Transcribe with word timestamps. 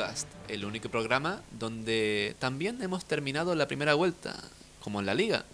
Podcast, 0.00 0.28
el 0.48 0.64
único 0.64 0.88
programa 0.88 1.42
donde 1.58 2.34
también 2.38 2.80
hemos 2.80 3.04
terminado 3.04 3.54
la 3.54 3.68
primera 3.68 3.92
vuelta, 3.92 4.34
como 4.82 5.00
en 5.00 5.04
la 5.04 5.12
liga. 5.12 5.44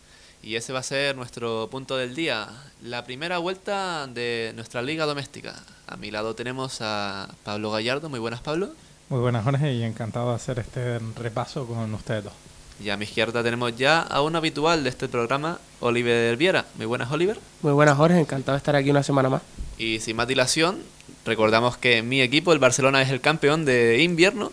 Y 0.41 0.55
ese 0.55 0.73
va 0.73 0.79
a 0.79 0.85
ser 0.85 1.17
nuestro 1.17 1.69
punto 1.69 1.97
del 1.97 2.15
día, 2.15 2.49
la 2.81 3.05
primera 3.05 3.39
vuelta 3.39 4.07
de 4.07 4.53
nuestra 4.55 4.83
liga 4.83 5.05
doméstica. 5.05 5.57
A 5.89 5.97
mi 5.97 6.13
lado 6.13 6.37
tenemos 6.37 6.79
a 6.81 7.29
Pablo 7.43 7.73
Gallardo. 7.73 8.09
Muy 8.09 8.21
buenas, 8.21 8.41
Pablo. 8.41 8.71
Muy 9.09 9.19
buenas, 9.19 9.43
Jorge, 9.43 9.73
y 9.75 9.83
encantado 9.83 10.29
de 10.29 10.37
hacer 10.37 10.61
este 10.61 11.01
repaso 11.17 11.67
con 11.67 11.93
ustedes 11.95 12.25
dos. 12.25 12.33
Y 12.81 12.91
a 12.91 12.97
mi 12.97 13.05
izquierda 13.05 13.43
tenemos 13.43 13.77
ya 13.77 14.01
a 14.01 14.23
un 14.23 14.37
habitual 14.37 14.85
de 14.85 14.91
este 14.91 15.09
programa, 15.09 15.59
Oliver 15.81 16.37
Viera. 16.37 16.67
Muy 16.77 16.87
buenas, 16.87 17.11
Oliver. 17.11 17.41
Muy 17.63 17.73
buenas, 17.73 17.97
Jorge. 17.97 18.21
Encantado 18.21 18.53
de 18.53 18.59
estar 18.59 18.77
aquí 18.77 18.91
una 18.91 19.03
semana 19.03 19.29
más. 19.29 19.43
Y 19.77 19.99
sin 19.99 20.15
más 20.15 20.29
dilación, 20.29 20.79
recordamos 21.27 21.77
que 21.77 22.03
mi 22.03 22.23
equipo, 22.23 22.53
el 22.53 22.59
Barcelona, 22.59 23.03
es 23.03 23.11
el 23.11 23.21
campeón 23.21 23.65
de 23.65 24.03
invierno. 24.03 24.53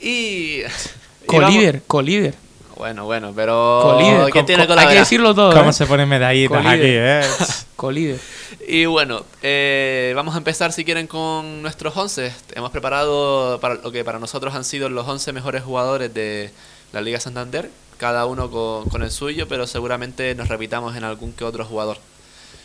Y. 0.00 0.60
Colíder, 1.26 1.82
colíder. 1.86 2.34
Bueno, 2.76 3.04
bueno, 3.04 3.32
pero. 3.34 3.80
Colíder. 3.82 4.26
¿Qué 4.26 4.40
co- 4.40 4.44
tiene 4.44 4.66
co- 4.66 4.74
Hay 4.74 4.88
que 4.88 4.94
decirlo 4.94 5.34
todo. 5.34 5.52
¿Cómo 5.54 5.70
¿eh? 5.70 5.72
se 5.72 5.86
ponen 5.86 6.08
medallitas 6.08 6.58
aquí, 6.64 6.78
Colíder. 6.80 7.22
eh? 7.24 7.28
Colíder. 7.76 8.18
Y 8.68 8.84
bueno, 8.86 9.24
eh, 9.42 10.12
vamos 10.16 10.34
a 10.34 10.38
empezar 10.38 10.72
si 10.72 10.84
quieren 10.84 11.06
con 11.06 11.62
nuestros 11.62 11.96
11. 11.96 12.32
Hemos 12.54 12.70
preparado 12.70 13.58
para 13.60 13.74
lo 13.76 13.90
que 13.92 14.04
para 14.04 14.18
nosotros 14.18 14.54
han 14.54 14.64
sido 14.64 14.88
los 14.88 15.06
11 15.08 15.32
mejores 15.32 15.62
jugadores 15.62 16.12
de 16.14 16.50
la 16.92 17.00
Liga 17.00 17.20
Santander, 17.20 17.70
cada 17.98 18.26
uno 18.26 18.50
con, 18.50 18.88
con 18.88 19.02
el 19.02 19.10
suyo, 19.10 19.46
pero 19.48 19.66
seguramente 19.66 20.34
nos 20.34 20.48
repitamos 20.48 20.96
en 20.96 21.04
algún 21.04 21.32
que 21.32 21.44
otro 21.44 21.64
jugador. 21.64 21.98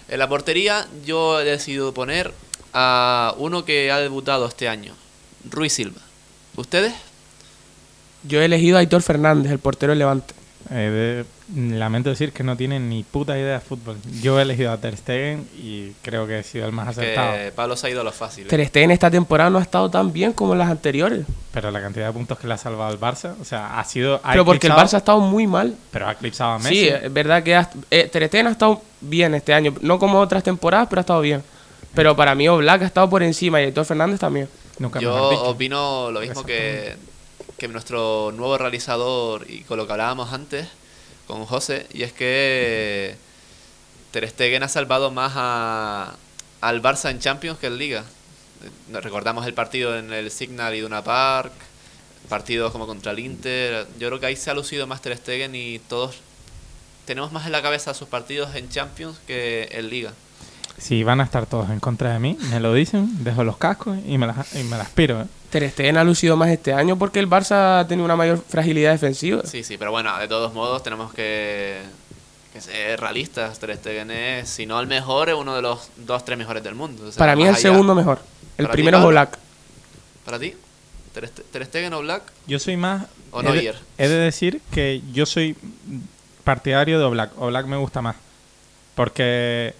En 0.09 0.19
la 0.19 0.27
portería 0.27 0.87
yo 1.05 1.39
he 1.39 1.45
decidido 1.45 1.93
poner 1.93 2.33
a 2.73 3.33
uno 3.37 3.65
que 3.65 3.91
ha 3.91 3.99
debutado 3.99 4.47
este 4.47 4.67
año, 4.69 4.93
Ruiz 5.49 5.73
Silva. 5.73 6.01
¿Ustedes? 6.55 6.93
Yo 8.23 8.41
he 8.41 8.45
elegido 8.45 8.77
a 8.77 8.81
Aitor 8.81 9.01
Fernández, 9.01 9.51
el 9.51 9.59
portero 9.59 9.91
del 9.91 9.99
Levante. 9.99 10.33
Eh, 10.71 11.25
de- 11.25 11.25
lamento 11.79 12.11
decir 12.11 12.31
que 12.31 12.43
no 12.43 12.55
tienen 12.55 12.89
ni 12.89 13.01
puta 13.03 13.35
idea 13.39 13.53
de 13.53 13.59
fútbol. 13.59 13.97
Yo 14.21 14.37
he 14.37 14.43
elegido 14.43 14.71
a 14.71 14.77
Ter 14.77 14.95
Stegen 14.95 15.47
y 15.57 15.93
creo 16.03 16.27
que 16.27 16.39
he 16.39 16.43
sido 16.43 16.67
el 16.67 16.71
más 16.73 16.89
acertado. 16.89 17.31
Que 17.33 17.51
Pablo 17.51 17.75
se 17.75 17.87
ha 17.87 17.89
ido 17.89 18.01
a 18.01 18.03
lo 18.03 18.11
fácil. 18.11 18.45
¿eh? 18.45 18.49
Ter 18.49 18.63
Stegen 18.67 18.91
esta 18.91 19.09
temporada 19.09 19.49
no 19.49 19.57
ha 19.57 19.61
estado 19.63 19.89
tan 19.89 20.13
bien 20.13 20.31
como 20.33 20.53
en 20.53 20.59
las 20.59 20.69
anteriores. 20.69 21.25
Pero 21.53 21.71
la 21.71 21.81
cantidad 21.81 22.05
de 22.07 22.13
puntos 22.13 22.37
que 22.37 22.45
le 22.45 22.53
ha 22.53 22.57
salvado 22.57 22.93
el 22.93 22.99
Barça, 22.99 23.33
o 23.41 23.45
sea, 23.45 23.79
ha 23.79 23.83
sido... 23.85 24.19
ha 24.23 24.31
Pero 24.33 24.45
porque 24.45 24.67
el 24.67 24.73
Barça 24.73 24.93
ha 24.95 24.97
estado 24.97 25.21
muy 25.21 25.47
mal. 25.47 25.75
Pero 25.89 26.07
ha 26.07 26.11
eclipsado 26.11 26.51
a 26.51 26.59
Messi. 26.59 26.75
Sí, 26.75 26.87
es 26.89 27.11
verdad 27.11 27.41
que 27.41 27.55
ha- 27.55 27.69
eh, 27.89 28.07
Ter 28.11 28.27
Stegen 28.27 28.45
ha 28.47 28.51
estado 28.51 28.79
bien 29.01 29.33
este 29.33 29.53
año. 29.55 29.73
No 29.81 29.97
como 29.97 30.19
otras 30.19 30.43
temporadas, 30.43 30.87
pero 30.87 30.99
ha 30.99 31.01
estado 31.01 31.21
bien. 31.21 31.41
Pero 31.95 32.15
para 32.15 32.35
mí 32.35 32.47
Oblak 32.47 32.83
ha 32.83 32.85
estado 32.85 33.09
por 33.09 33.23
encima 33.23 33.61
y 33.61 33.65
Aitor 33.65 33.85
Fernández 33.85 34.19
también. 34.19 34.47
Nunca 34.77 34.99
Yo 34.99 35.15
opino 35.49 36.11
lo 36.11 36.21
mismo 36.21 36.45
que, 36.45 36.95
que 37.57 37.67
nuestro 37.67 38.31
nuevo 38.31 38.57
realizador 38.57 39.45
y 39.49 39.61
con 39.61 39.77
lo 39.77 39.85
que 39.85 39.93
hablábamos 39.93 40.31
antes 40.33 40.67
con 41.27 41.45
José, 41.45 41.85
y 41.93 42.01
es 42.01 42.11
que 42.11 43.15
Ter 44.09 44.27
Stegen 44.27 44.63
ha 44.63 44.67
salvado 44.67 45.11
más 45.11 45.33
a, 45.35 46.15
al 46.59 46.81
Barça 46.81 47.11
en 47.11 47.19
Champions 47.19 47.59
que 47.59 47.67
en 47.67 47.77
Liga. 47.77 48.03
Eh, 48.63 48.99
Recordamos 48.99 49.45
el 49.45 49.53
partido 49.53 49.95
en 49.95 50.11
el 50.11 50.31
Signal 50.31 50.73
Iduna 50.73 51.03
Park, 51.03 51.51
partidos 52.29 52.71
como 52.71 52.87
contra 52.87 53.11
el 53.11 53.19
Inter. 53.19 53.85
Yo 53.99 54.07
creo 54.07 54.19
que 54.19 54.25
ahí 54.25 54.35
se 54.35 54.49
ha 54.49 54.55
lucido 54.55 54.87
más 54.87 55.03
Ter 55.03 55.15
Stegen 55.15 55.53
y 55.53 55.77
todos 55.77 56.15
tenemos 57.05 57.31
más 57.31 57.45
en 57.45 57.51
la 57.51 57.61
cabeza 57.61 57.93
sus 57.93 58.07
partidos 58.07 58.55
en 58.55 58.69
Champions 58.69 59.19
que 59.27 59.69
en 59.71 59.87
Liga. 59.89 60.13
Si 60.79 61.03
van 61.03 61.19
a 61.21 61.23
estar 61.25 61.45
todos 61.45 61.69
en 61.69 61.79
contra 61.79 62.13
de 62.13 62.19
mí, 62.19 62.37
me 62.49 62.59
lo 62.59 62.73
dicen, 62.73 63.23
dejo 63.23 63.43
los 63.43 63.57
cascos 63.57 63.97
y 64.05 64.17
me 64.17 64.27
las, 64.27 64.55
y 64.55 64.63
me 64.63 64.77
las 64.77 64.89
piro. 64.89 65.21
¿eh? 65.21 65.25
Ter 65.49 65.69
Stegen 65.69 65.97
ha 65.97 66.03
lucido 66.03 66.37
más 66.37 66.49
este 66.49 66.73
año 66.73 66.97
porque 66.97 67.19
el 67.19 67.27
Barça 67.29 67.79
ha 67.81 67.87
tenido 67.87 68.05
una 68.05 68.15
mayor 68.15 68.41
fragilidad 68.47 68.91
defensiva. 68.91 69.41
Sí, 69.45 69.63
sí, 69.63 69.77
pero 69.77 69.91
bueno, 69.91 70.17
de 70.17 70.27
todos 70.27 70.53
modos 70.53 70.81
tenemos 70.83 71.13
que, 71.13 71.81
que 72.53 72.61
ser 72.61 72.99
realistas. 72.99 73.59
Ter 73.59 73.75
Stegen 73.75 74.11
es, 74.11 74.47
si 74.49 74.65
no 74.65 74.79
el 74.79 74.87
mejor, 74.87 75.29
es 75.29 75.35
uno 75.35 75.55
de 75.55 75.61
los 75.61 75.89
dos, 75.97 76.23
tres 76.23 76.37
mejores 76.37 76.63
del 76.63 76.75
mundo. 76.75 77.03
O 77.07 77.11
sea, 77.11 77.17
Para 77.19 77.35
mí 77.35 77.43
es 77.43 77.49
el 77.49 77.55
allá- 77.55 77.61
segundo 77.71 77.93
mejor. 77.95 78.19
El 78.57 78.65
Para 78.65 78.75
ti, 78.75 78.77
primero 78.77 78.99
es. 78.99 79.03
Oblak. 79.05 79.37
¿Para 80.25 80.39
ti? 80.39 80.53
¿Ter, 81.13 81.25
Ste- 81.25 81.43
Ter 81.51 81.65
Stegen 81.65 81.93
o 81.93 82.01
Black? 82.01 82.21
Yo 82.45 82.59
soy 82.59 82.77
más... 82.77 83.05
O 83.31 83.41
he 83.41 83.43
de- 83.43 83.49
Neuer. 83.51 83.75
He 83.97 84.07
de 84.07 84.15
decir 84.17 84.61
que 84.71 85.01
yo 85.11 85.25
soy 85.25 85.55
partidario 86.43 86.99
de 86.99 87.05
Oblak. 87.05 87.31
Oblak 87.41 87.65
me 87.65 87.77
gusta 87.77 88.01
más. 88.01 88.15
Porque... 88.95 89.73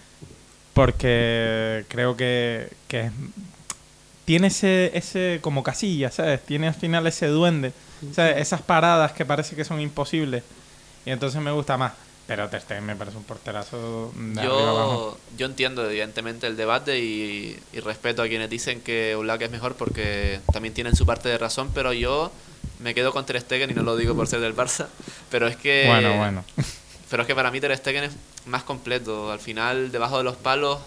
Porque 0.80 1.84
creo 1.90 2.16
que, 2.16 2.70
que 2.88 3.12
tiene 4.24 4.48
ese, 4.48 4.98
ese 4.98 5.40
como 5.42 5.62
casilla, 5.62 6.10
¿sabes? 6.10 6.42
Tiene 6.46 6.70
al 6.70 6.74
final 6.74 7.06
ese 7.06 7.28
duende. 7.28 7.74
¿sabes? 8.14 8.38
Esas 8.38 8.62
paradas 8.62 9.12
que 9.12 9.26
parece 9.26 9.58
que 9.58 9.66
son 9.66 9.82
imposibles. 9.82 10.42
Y 11.06 11.10
entonces 11.10 11.42
me 11.42 11.52
gusta 11.52 11.78
más. 11.78 11.92
Pero 12.28 12.48
Ter 12.48 12.62
Stegen 12.62 12.86
me 12.86 12.96
parece 12.96 13.18
un 13.18 13.26
porterazo 13.26 14.14
de 14.16 14.40
arriba 14.40 14.70
abajo. 14.70 15.18
Yo, 15.32 15.38
yo 15.38 15.46
entiendo 15.48 15.86
evidentemente 15.86 16.48
el 16.48 16.56
debate 16.56 16.98
y, 17.00 17.60
y 17.74 17.80
respeto 17.82 18.22
a 18.22 18.30
quienes 18.30 18.50
dicen 18.50 18.80
que 18.80 19.18
Black 19.20 19.42
es 19.42 19.52
mejor 19.52 19.76
porque 19.76 20.40
también 20.54 20.74
tienen 20.74 20.96
su 20.96 21.06
parte 21.06 21.28
de 21.28 21.38
razón, 21.38 21.72
pero 21.74 21.92
yo 21.92 22.32
me 22.80 22.94
quedo 22.94 23.12
con 23.12 23.26
Ter 23.26 23.42
Stegen 23.42 23.70
y 23.70 23.74
no 23.74 23.84
lo 23.84 23.98
digo 23.98 24.16
por 24.16 24.28
ser 24.28 24.40
del 24.40 24.56
Barça, 24.56 24.88
pero 25.30 25.46
es 25.48 25.58
que 25.58 25.88
Bueno, 25.88 26.16
bueno. 26.16 26.46
Pero 27.10 27.24
es 27.24 27.28
que 27.28 27.34
para 27.34 27.50
mí 27.50 27.60
Ter 27.60 27.76
Stegen 27.76 28.04
es 28.04 28.12
más 28.46 28.64
completo. 28.64 29.32
Al 29.32 29.40
final, 29.40 29.92
debajo 29.92 30.18
de 30.18 30.24
los 30.24 30.36
palos, 30.36 30.80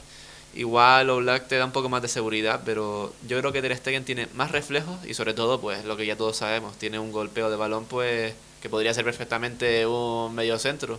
igual 0.54 1.10
Oblak 1.10 1.48
te 1.48 1.56
da 1.56 1.64
un 1.64 1.72
poco 1.72 1.88
más 1.88 2.02
de 2.02 2.08
seguridad, 2.08 2.60
pero 2.64 3.12
yo 3.26 3.38
creo 3.38 3.52
que 3.52 3.62
Ter 3.62 3.76
Stegen 3.76 4.04
tiene 4.04 4.28
más 4.34 4.50
reflejos 4.50 4.96
y 5.06 5.14
sobre 5.14 5.34
todo, 5.34 5.60
pues 5.60 5.84
lo 5.84 5.96
que 5.96 6.06
ya 6.06 6.16
todos 6.16 6.36
sabemos, 6.36 6.76
tiene 6.76 6.98
un 6.98 7.12
golpeo 7.12 7.50
de 7.50 7.56
balón, 7.56 7.84
pues 7.86 8.34
que 8.60 8.68
podría 8.68 8.94
ser 8.94 9.04
perfectamente 9.04 9.86
un 9.86 10.34
medio 10.34 10.58
centro. 10.58 10.98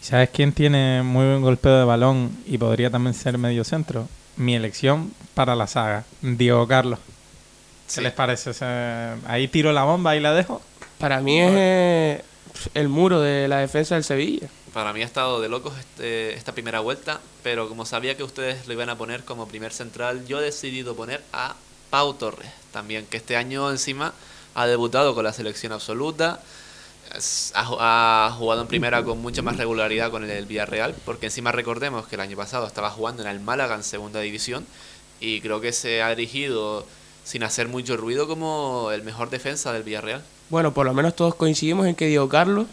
¿Sabes 0.00 0.30
quién 0.32 0.52
tiene 0.52 1.02
muy 1.02 1.24
buen 1.26 1.42
golpeo 1.42 1.76
de 1.78 1.84
balón 1.84 2.30
y 2.46 2.56
podría 2.58 2.90
también 2.90 3.14
ser 3.14 3.36
medio 3.38 3.64
centro? 3.64 4.08
Mi 4.36 4.54
elección 4.54 5.12
para 5.34 5.56
la 5.56 5.66
saga, 5.66 6.04
Diego 6.22 6.66
Carlos. 6.68 6.98
¿Qué 7.86 7.94
Sí. 7.94 8.00
les 8.02 8.12
parece? 8.12 8.50
O 8.50 8.52
sea, 8.54 9.16
ahí 9.26 9.48
tiro 9.48 9.72
la 9.72 9.82
bomba 9.84 10.14
y 10.14 10.20
la 10.20 10.32
dejo. 10.34 10.60
Para 10.98 11.20
mí 11.20 11.40
es 11.40 11.50
eh, 11.54 12.24
el 12.74 12.88
muro 12.88 13.20
de 13.20 13.48
la 13.48 13.58
defensa 13.58 13.94
del 13.94 14.04
Sevilla. 14.04 14.48
Para 14.72 14.92
mí 14.92 15.02
ha 15.02 15.06
estado 15.06 15.40
de 15.40 15.48
locos 15.48 15.72
este, 15.78 16.34
esta 16.34 16.52
primera 16.52 16.80
vuelta, 16.80 17.20
pero 17.42 17.68
como 17.68 17.84
sabía 17.86 18.16
que 18.16 18.22
ustedes 18.22 18.66
lo 18.66 18.72
iban 18.74 18.90
a 18.90 18.96
poner 18.98 19.24
como 19.24 19.48
primer 19.48 19.72
central, 19.72 20.26
yo 20.26 20.40
he 20.40 20.44
decidido 20.44 20.94
poner 20.94 21.22
a 21.32 21.56
Pau 21.90 22.14
Torres 22.14 22.50
también, 22.72 23.06
que 23.06 23.16
este 23.16 23.36
año 23.36 23.70
encima 23.70 24.12
ha 24.54 24.66
debutado 24.66 25.14
con 25.14 25.24
la 25.24 25.32
selección 25.32 25.72
absoluta, 25.72 26.40
ha, 27.54 27.64
ju- 27.64 27.76
ha 27.80 28.34
jugado 28.38 28.60
en 28.62 28.68
primera 28.68 29.02
con 29.02 29.18
mucha 29.22 29.40
más 29.40 29.56
regularidad 29.56 30.10
con 30.10 30.28
el, 30.28 30.46
Villarreal, 30.46 30.94
porque 31.04 31.26
encima 31.26 31.52
recordemos 31.52 32.06
que 32.06 32.16
el 32.16 32.20
año 32.20 32.36
pasado 32.36 32.66
estaba 32.66 32.90
jugando 32.90 33.22
en 33.22 33.28
el 33.28 33.40
Málaga 33.40 33.74
en 33.74 33.82
segunda 33.82 34.20
división 34.20 34.66
y 35.20 35.40
creo 35.40 35.60
que 35.60 35.72
se 35.72 36.02
ha 36.02 36.14
dirigido 36.14 36.86
sin 37.24 37.42
hacer 37.42 37.68
mucho 37.68 37.96
ruido 37.96 38.28
como 38.28 38.90
el 38.92 39.02
mejor 39.02 39.30
defensa 39.30 39.72
del 39.72 39.82
Villarreal. 39.82 40.22
Bueno, 40.50 40.72
por 40.72 40.86
lo 40.86 40.94
menos 40.94 41.14
todos 41.14 41.34
coincidimos 41.34 41.86
en 41.86 41.94
que 41.94 42.06
Diego 42.06 42.28
Carlos 42.28 42.66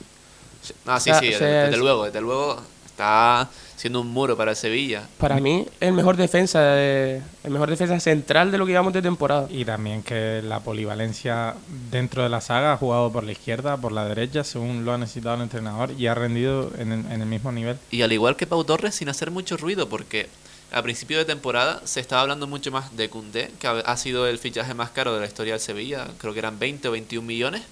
Ah, 0.87 0.99
sí, 0.99 1.11
O 1.11 1.13
sea, 1.13 1.19
sí, 1.19 1.27
desde, 1.27 1.45
desde 1.45 1.69
es- 1.73 1.77
luego, 1.77 2.05
desde 2.05 2.21
luego 2.21 2.59
está 2.87 3.47
siendo 3.75 4.01
un 4.01 4.07
muro 4.07 4.35
para 4.35 4.51
el 4.51 4.57
Sevilla. 4.57 5.03
Para 5.19 5.35
mí, 5.39 5.67
el 5.79 5.93
mejor 5.93 6.17
defensa 6.17 6.59
de- 6.61 7.21
el 7.43 7.51
mejor 7.51 7.69
defensa 7.69 7.99
central 7.99 8.51
de 8.51 8.57
lo 8.57 8.65
que 8.65 8.71
llevamos 8.71 8.91
de 8.93 9.03
temporada. 9.03 9.45
Y 9.51 9.63
también 9.63 10.01
que 10.01 10.41
la 10.43 10.61
polivalencia 10.61 11.53
dentro 11.91 12.23
de 12.23 12.29
la 12.29 12.41
saga 12.41 12.73
ha 12.73 12.77
jugado 12.77 13.11
por 13.11 13.23
la 13.23 13.33
izquierda, 13.33 13.77
por 13.77 13.91
la 13.91 14.05
derecha, 14.05 14.43
según 14.43 14.85
lo 14.85 14.93
ha 14.93 14.97
necesitado 14.97 15.35
el 15.35 15.41
entrenador, 15.43 15.91
y 15.95 16.07
ha 16.07 16.15
rendido 16.15 16.71
en 16.79 16.91
el, 16.93 17.11
en 17.11 17.21
el 17.21 17.27
mismo 17.27 17.51
nivel. 17.51 17.77
Y 17.91 18.01
al 18.01 18.11
igual 18.11 18.35
que 18.35 18.47
Pau 18.47 18.63
Torres, 18.63 18.95
sin 18.95 19.09
hacer 19.09 19.29
mucho 19.29 19.57
ruido, 19.57 19.87
porque 19.87 20.29
a 20.71 20.81
principio 20.81 21.17
de 21.17 21.25
temporada 21.25 21.81
se 21.85 21.99
estaba 21.99 22.21
hablando 22.21 22.47
mucho 22.47 22.71
más 22.71 22.95
de 22.95 23.09
Koundé, 23.09 23.51
que 23.59 23.67
ha 23.67 23.97
sido 23.97 24.27
el 24.27 24.39
fichaje 24.39 24.73
más 24.73 24.89
caro 24.89 25.13
de 25.13 25.19
la 25.19 25.25
historia 25.25 25.53
del 25.53 25.61
Sevilla, 25.61 26.07
creo 26.17 26.33
que 26.33 26.39
eran 26.39 26.59
20 26.59 26.87
o 26.87 26.91
21 26.91 27.25
millones, 27.25 27.63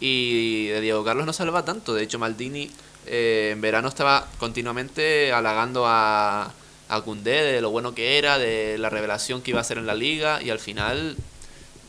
y 0.00 0.66
de 0.66 0.80
Diego 0.80 1.04
Carlos 1.04 1.26
no 1.26 1.32
se 1.32 1.42
hablaba 1.42 1.64
tanto. 1.64 1.94
De 1.94 2.02
hecho, 2.02 2.18
Maldini 2.18 2.70
eh, 3.06 3.50
en 3.52 3.60
verano 3.60 3.88
estaba 3.88 4.28
continuamente 4.38 5.32
halagando 5.32 5.86
a, 5.86 6.52
a 6.88 7.00
Koundé 7.02 7.42
de 7.42 7.60
lo 7.60 7.70
bueno 7.70 7.94
que 7.94 8.18
era, 8.18 8.38
de 8.38 8.76
la 8.78 8.90
revelación 8.90 9.42
que 9.42 9.52
iba 9.52 9.60
a 9.60 9.64
ser 9.64 9.78
en 9.78 9.86
la 9.86 9.94
liga, 9.94 10.42
y 10.42 10.50
al 10.50 10.58
final 10.58 11.16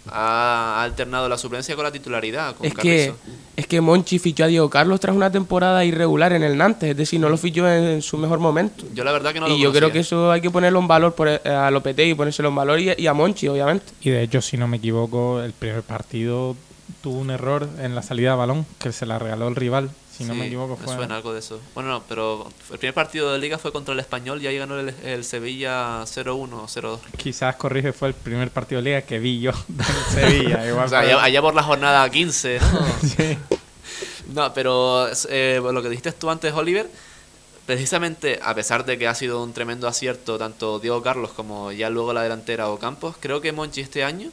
ha, 0.10 0.84
alternado 0.84 1.30
la 1.30 1.38
suplencia 1.38 1.76
con 1.76 1.84
la 1.84 1.92
titularidad. 1.92 2.56
Con 2.56 2.66
Es 2.66 2.74
que, 2.74 3.14
es 3.56 3.68
que 3.68 3.82
Monchi 3.82 4.20
fichó 4.20 4.46
a 4.46 4.48
Diego 4.48 4.70
Carlos 4.70 5.00
tras 5.00 5.16
una 5.16 5.32
temporada 5.32 5.84
irregular 5.86 6.34
en 6.34 6.44
el 6.44 6.58
Nantes, 6.58 6.92
es 6.92 6.98
decir, 6.98 7.20
no 7.20 7.30
lo 7.30 7.38
fichó 7.38 7.70
en 7.70 8.02
su 8.02 8.18
mejor 8.18 8.40
momento. 8.40 8.86
Yo 8.94 9.04
la 9.04 9.12
verdad 9.12 9.34
que 9.34 9.40
no 9.40 9.48
lo 9.48 9.56
y 9.56 9.62
yo 9.62 9.72
creo 9.72 9.92
que 9.92 10.00
eso 10.00 10.32
hay 10.32 10.42
que 10.42 10.52
ponerlo 10.52 10.80
en 10.80 10.88
valor 10.88 11.14
por, 11.16 11.28
eh, 11.28 11.40
a 11.46 11.70
Lopetegui, 11.72 12.14
ponérselo 12.16 12.50
en 12.50 12.56
valor 12.56 12.80
y, 12.80 12.94
y 12.98 13.08
a 13.08 13.14
Monchi, 13.14 13.48
obviamente. 13.48 13.86
Y 14.02 14.10
de 14.10 14.24
hecho, 14.24 14.42
si 14.42 14.58
no 14.58 14.68
me 14.68 14.78
equivoco, 14.78 15.42
el 15.42 15.54
primer 15.54 15.84
partido 15.84 16.56
tuvo 17.02 17.20
un 17.20 17.32
error 17.32 17.68
en 17.80 17.96
la 17.96 18.02
salida 18.02 18.32
de 18.32 18.38
balón 18.38 18.66
que 18.80 18.92
se 18.92 19.06
la 19.06 19.20
regaló 19.20 19.48
el 19.48 19.56
rival. 19.56 19.90
Si 20.16 20.24
no 20.26 20.36
me 20.36 20.42
Sí, 20.42 20.48
equivoco, 20.48 20.78
me 20.78 20.86
fue. 20.86 20.96
suena 20.96 21.16
algo 21.16 21.34
de 21.34 21.40
eso. 21.40 21.60
Bueno, 21.74 21.90
no, 21.90 22.04
pero 22.08 22.48
el 22.72 22.78
primer 22.78 22.94
partido 22.94 23.32
de 23.34 23.40
liga 23.40 23.58
fue 23.58 23.72
contra 23.72 23.94
el 23.94 24.00
Español 24.00 24.42
y 24.42 24.48
ahí 24.48 24.58
ganó 24.58 24.80
el, 24.80 24.94
el 25.04 25.24
Sevilla 25.26 26.04
0-1 26.04 26.54
o 26.54 26.68
0-2. 26.68 27.00
Quizás 27.18 27.56
corrige, 27.56 27.94
fue 27.94 28.10
el 28.10 28.14
primer 28.14 28.52
partido 28.52 28.82
de 28.82 28.86
liga 28.90 29.02
que 29.02 29.18
vi 29.20 29.40
yo 29.40 29.52
del 29.68 29.86
Sevilla. 30.14 30.68
Igual 30.70 30.86
O 30.86 30.90
sea, 30.90 31.00
allá, 31.00 31.24
allá 31.24 31.42
por 31.42 31.56
la 31.56 31.64
jornada 31.64 32.08
15, 32.10 32.60
¿no? 32.60 32.86
Sí. 33.18 33.38
No, 34.34 34.54
pero 34.54 35.08
eh, 35.30 35.60
lo 35.62 35.82
que 35.82 35.90
dijiste 35.90 36.12
tú 36.14 36.30
antes, 36.30 36.54
Oliver, 36.54 36.90
precisamente 37.66 38.40
a 38.44 38.54
pesar 38.56 38.86
de 38.86 38.98
que 38.98 39.08
ha 39.08 39.16
sido 39.16 39.44
un 39.44 39.54
tremendo 39.54 39.88
acierto 39.88 40.38
tanto 40.38 40.80
Diego 40.80 41.02
Carlos 41.02 41.32
como 41.32 41.72
ya 41.72 41.90
luego 41.90 42.14
la 42.14 42.24
delantera 42.24 42.70
o 42.70 42.78
Campos, 42.80 43.16
creo 43.20 43.42
que 43.42 43.52
Monchi 43.52 43.82
este 43.82 44.04
año 44.04 44.30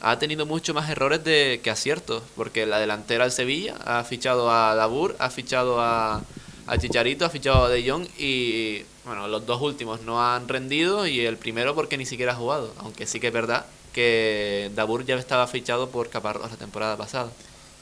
ha 0.00 0.18
tenido 0.18 0.46
mucho 0.46 0.72
más 0.74 0.88
errores 0.90 1.22
de, 1.24 1.60
que 1.62 1.70
aciertos, 1.70 2.22
porque 2.36 2.66
la 2.66 2.78
delantera 2.78 3.24
del 3.24 3.32
Sevilla 3.32 3.74
ha 3.84 4.02
fichado 4.04 4.50
a 4.50 4.74
Dabur, 4.74 5.16
ha 5.18 5.30
fichado 5.30 5.80
a, 5.80 6.22
a 6.66 6.78
Chicharito, 6.78 7.24
ha 7.24 7.30
fichado 7.30 7.64
a 7.64 7.68
De 7.68 7.88
Jong 7.88 8.06
y 8.18 8.82
bueno, 9.04 9.28
los 9.28 9.44
dos 9.46 9.60
últimos 9.60 10.02
no 10.02 10.22
han 10.24 10.48
rendido 10.48 11.06
y 11.06 11.20
el 11.20 11.36
primero 11.36 11.74
porque 11.74 11.96
ni 11.98 12.06
siquiera 12.06 12.32
ha 12.32 12.36
jugado, 12.36 12.72
aunque 12.78 13.06
sí 13.06 13.20
que 13.20 13.28
es 13.28 13.32
verdad 13.32 13.66
que 13.92 14.70
Dabur 14.74 15.04
ya 15.04 15.16
estaba 15.16 15.46
fichado 15.46 15.90
por 15.90 16.08
Caparrós 16.10 16.50
la 16.50 16.56
temporada 16.56 16.96
pasada. 16.96 17.28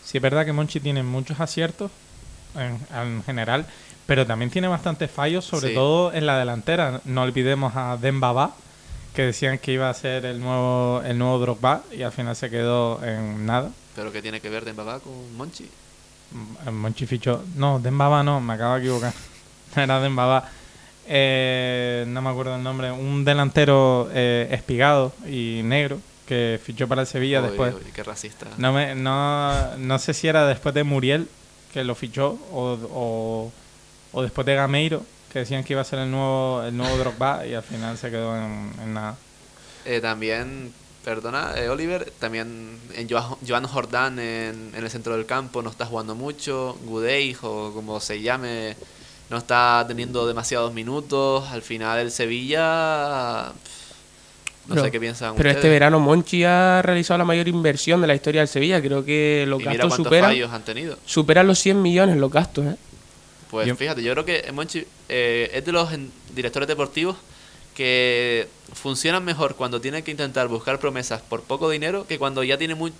Sí, 0.05 0.17
es 0.19 0.23
verdad 0.23 0.45
que 0.47 0.53
Monchi 0.53 0.81
tiene 0.81 1.03
muchos 1.03 1.39
aciertos 1.39 1.91
en, 2.57 2.79
en 2.97 3.23
general, 3.25 3.67
pero 4.07 4.27
también 4.27 4.51
tiene 4.51 4.69
bastantes 4.69 5.11
fallos, 5.11 5.45
sobre 5.45 5.69
Sí. 5.69 5.75
todo 5.75 6.13
en 6.15 6.25
la 6.25 6.39
delantera. 6.39 7.03
No 7.05 7.23
olvidemos 7.23 7.77
a 7.77 7.99
Dembaba, 7.99 8.55
que 9.19 9.25
decían 9.25 9.59
que 9.59 9.73
iba 9.73 9.91
a 9.91 9.95
ser 9.95 10.25
el 10.27 10.39
nuevo, 10.39 11.03
el 11.05 11.19
nuevo 11.19 11.41
Drogba 11.41 11.83
y 11.91 12.03
al 12.03 12.13
final 12.13 12.37
se 12.37 12.51
quedó 12.51 13.05
en 13.05 13.47
nada. 13.47 13.73
Pero 13.97 14.13
que 14.13 14.23
tiene 14.23 14.41
que 14.41 14.49
ver 14.49 14.65
Dembaba 14.65 15.01
con 15.01 15.37
Monchi. 15.37 15.69
Mm, 16.31 16.71
Monchi 16.71 17.05
fichó. 17.05 17.43
No, 17.57 17.81
Dembaba 17.81 18.23
no, 18.23 18.41
me 18.41 18.55
acabo 18.55 18.75
de 18.75 18.81
equivocar. 18.83 19.13
Era 19.75 19.99
Dembaba. 19.99 20.49
Eh, 21.09 22.05
no 22.07 22.23
me 22.23 22.31
acuerdo 22.31 22.55
el 22.55 22.63
nombre. 22.63 22.93
Un 22.93 23.25
delantero 23.25 24.09
eh, 24.13 24.47
espigado 24.53 25.13
y 25.27 25.63
negro 25.65 25.99
que 26.25 26.61
fichó 26.63 26.87
para 26.87 27.01
el 27.01 27.09
Sevilla 27.09 27.43
después. 27.43 27.75
uy, 27.75 27.91
qué 27.93 28.05
racista. 28.05 28.47
No, 28.57 28.73
me, 28.73 28.95
no, 28.95 29.77
no 29.79 29.99
sé 29.99 30.15
si 30.15 30.29
era 30.29 30.47
después 30.47 30.77
de 30.77 30.85
Muriel 30.85 31.29
que 31.73 31.83
lo 31.83 31.97
fichó 31.97 32.39
o, 32.53 32.79
o, 32.93 33.53
o 34.13 34.23
después 34.23 34.47
de 34.47 34.55
Gameiro 34.55 35.03
que 35.33 35.41
decían 35.41 35.63
que 35.65 35.73
iba 35.75 35.83
a 35.83 35.85
ser 35.85 35.99
el 36.01 36.11
nuevo 36.11 36.63
el 36.67 36.77
nuevo 36.77 36.97
Drogba 36.97 37.47
y 37.47 37.55
al 37.55 37.63
final 37.63 37.97
se 37.99 38.11
quedó 38.11 38.37
en, 38.37 38.73
en 38.83 38.95
nada. 38.95 39.17
Eh, 39.85 40.01
también, 40.01 40.73
perdona, 41.05 41.53
eh, 41.57 41.69
Oliver, 41.69 42.11
también 42.19 42.79
en 42.95 43.09
Joan, 43.09 43.25
Joan 43.47 43.67
Jordán 43.67 44.19
en, 44.19 44.73
en 44.75 44.85
el 44.85 44.91
centro 44.91 45.15
del 45.17 45.27
campo 45.27 45.63
no 45.63 45.71
está 45.71 45.87
jugando 45.87 46.15
mucho. 46.15 46.77
Gudey, 46.85 47.37
o 47.43 47.73
como 47.75 48.01
se 48.01 48.21
llame, 48.21 48.77
no 49.31 49.39
está 49.39 49.85
teniendo 49.89 50.27
demasiados 50.27 50.73
minutos. 50.75 51.47
Al 51.51 51.63
final 51.63 51.99
el 52.01 52.11
Sevilla... 52.11 53.53
No 54.67 54.75
Pero- 54.75 54.85
sé 54.85 54.91
qué 54.91 55.01
piensan 55.01 55.35
Pero 55.35 55.49
este 55.51 55.71
verano 55.71 55.99
Monchi 55.99 56.45
ha 56.45 56.83
realizado 56.83 57.17
la 57.17 57.25
mayor 57.25 57.49
inversión 57.49 58.03
de 58.03 58.07
la 58.07 58.15
historia 58.15 58.43
del 58.43 58.49
Sevilla. 58.49 58.83
Creo 58.83 59.03
que 59.03 59.47
los 59.49 59.61
y 59.61 59.63
mira 59.63 59.73
gastos 59.73 59.89
cuántos 59.89 60.05
superan, 60.07 60.31
fallos 60.31 60.53
han 60.53 60.63
tenido. 60.63 60.99
superan 61.07 61.47
los 61.47 61.59
100 61.59 61.81
millones 61.81 62.17
los 62.19 62.31
gastos. 62.31 62.67
¿eh? 62.67 62.77
Pues 63.51 63.67
Yo- 63.67 63.77
fíjate, 63.77 64.03
yo 64.03 64.13
creo 64.13 64.25
que 64.25 64.51
Monchi 64.53 64.85
eh, 65.09 65.51
es 65.55 65.65
de 65.65 65.73
los 65.73 65.89
directores 66.35 66.69
deportivos 66.69 67.17
que 67.75 68.49
funcionan 68.73 69.25
mejor 69.25 69.55
cuando 69.55 69.81
tienen 69.81 70.03
que 70.03 70.11
intentar 70.11 70.49
buscar 70.49 70.79
promesas 70.81 71.23
por 71.23 71.43
poco 71.43 71.71
dinero 71.71 72.07
que 72.07 72.19
cuando 72.19 72.43
ya 72.43 72.59
tiene 72.59 72.75
mu- 72.75 72.91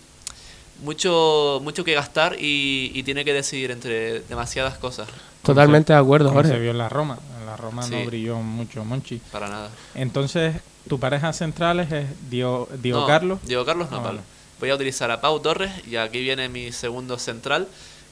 mucho 0.83 1.61
mucho 1.65 1.85
que 1.85 1.93
gastar 1.95 2.37
y, 2.39 2.93
y 2.95 3.03
tiene 3.03 3.25
que 3.25 3.33
decidir 3.33 3.71
entre 3.73 4.21
demasiadas 4.21 4.79
cosas. 4.79 5.09
Totalmente 5.43 5.93
de 5.93 5.99
acuerdo, 5.99 6.29
Como 6.29 6.43
se 6.43 6.49
Jorge. 6.49 6.63
vio 6.63 6.71
en 6.71 6.79
la 6.79 6.89
Roma. 6.89 7.19
En 7.41 7.47
la 7.47 7.57
Roma 7.57 7.83
Sí. 7.83 7.91
no 7.95 8.05
brilló 8.07 8.37
mucho 8.37 8.85
Monchi. 8.85 9.21
Para 9.33 9.49
nada. 9.49 9.71
Entonces, 9.95 10.55
tu 10.89 11.01
pareja 11.01 11.33
centrales 11.33 11.91
es 11.91 12.07
Dio, 12.31 12.69
Dio 12.81 13.01
No, 13.01 13.07
Carlos. 13.07 13.41
Diego 13.45 13.65
Carlos 13.65 13.91
no, 13.91 13.97
Ah, 13.99 14.03
Pablo. 14.03 14.19
vale. 14.21 14.29
Voy 14.61 14.71
a 14.71 14.75
utilizar 14.75 15.11
a 15.11 15.21
Pau 15.21 15.41
Torres 15.41 15.71
y 15.87 15.97
aquí 15.97 16.21
viene 16.21 16.49
mi 16.49 16.71
segundo 16.73 17.19
central 17.19 17.67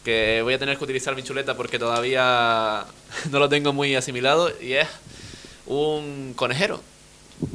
que 0.06 0.40
voy 0.42 0.54
a 0.54 0.58
tener 0.58 0.78
que 0.78 0.84
utilizar 0.84 1.14
mi 1.16 1.22
chuleta 1.24 1.56
porque 1.56 1.78
todavía 1.80 2.84
no 3.30 3.38
lo 3.40 3.48
tengo 3.48 3.72
muy 3.72 3.94
asimilado 3.96 4.50
y 4.62 4.74
es 4.74 4.86
un 5.66 6.32
conejero. 6.36 6.80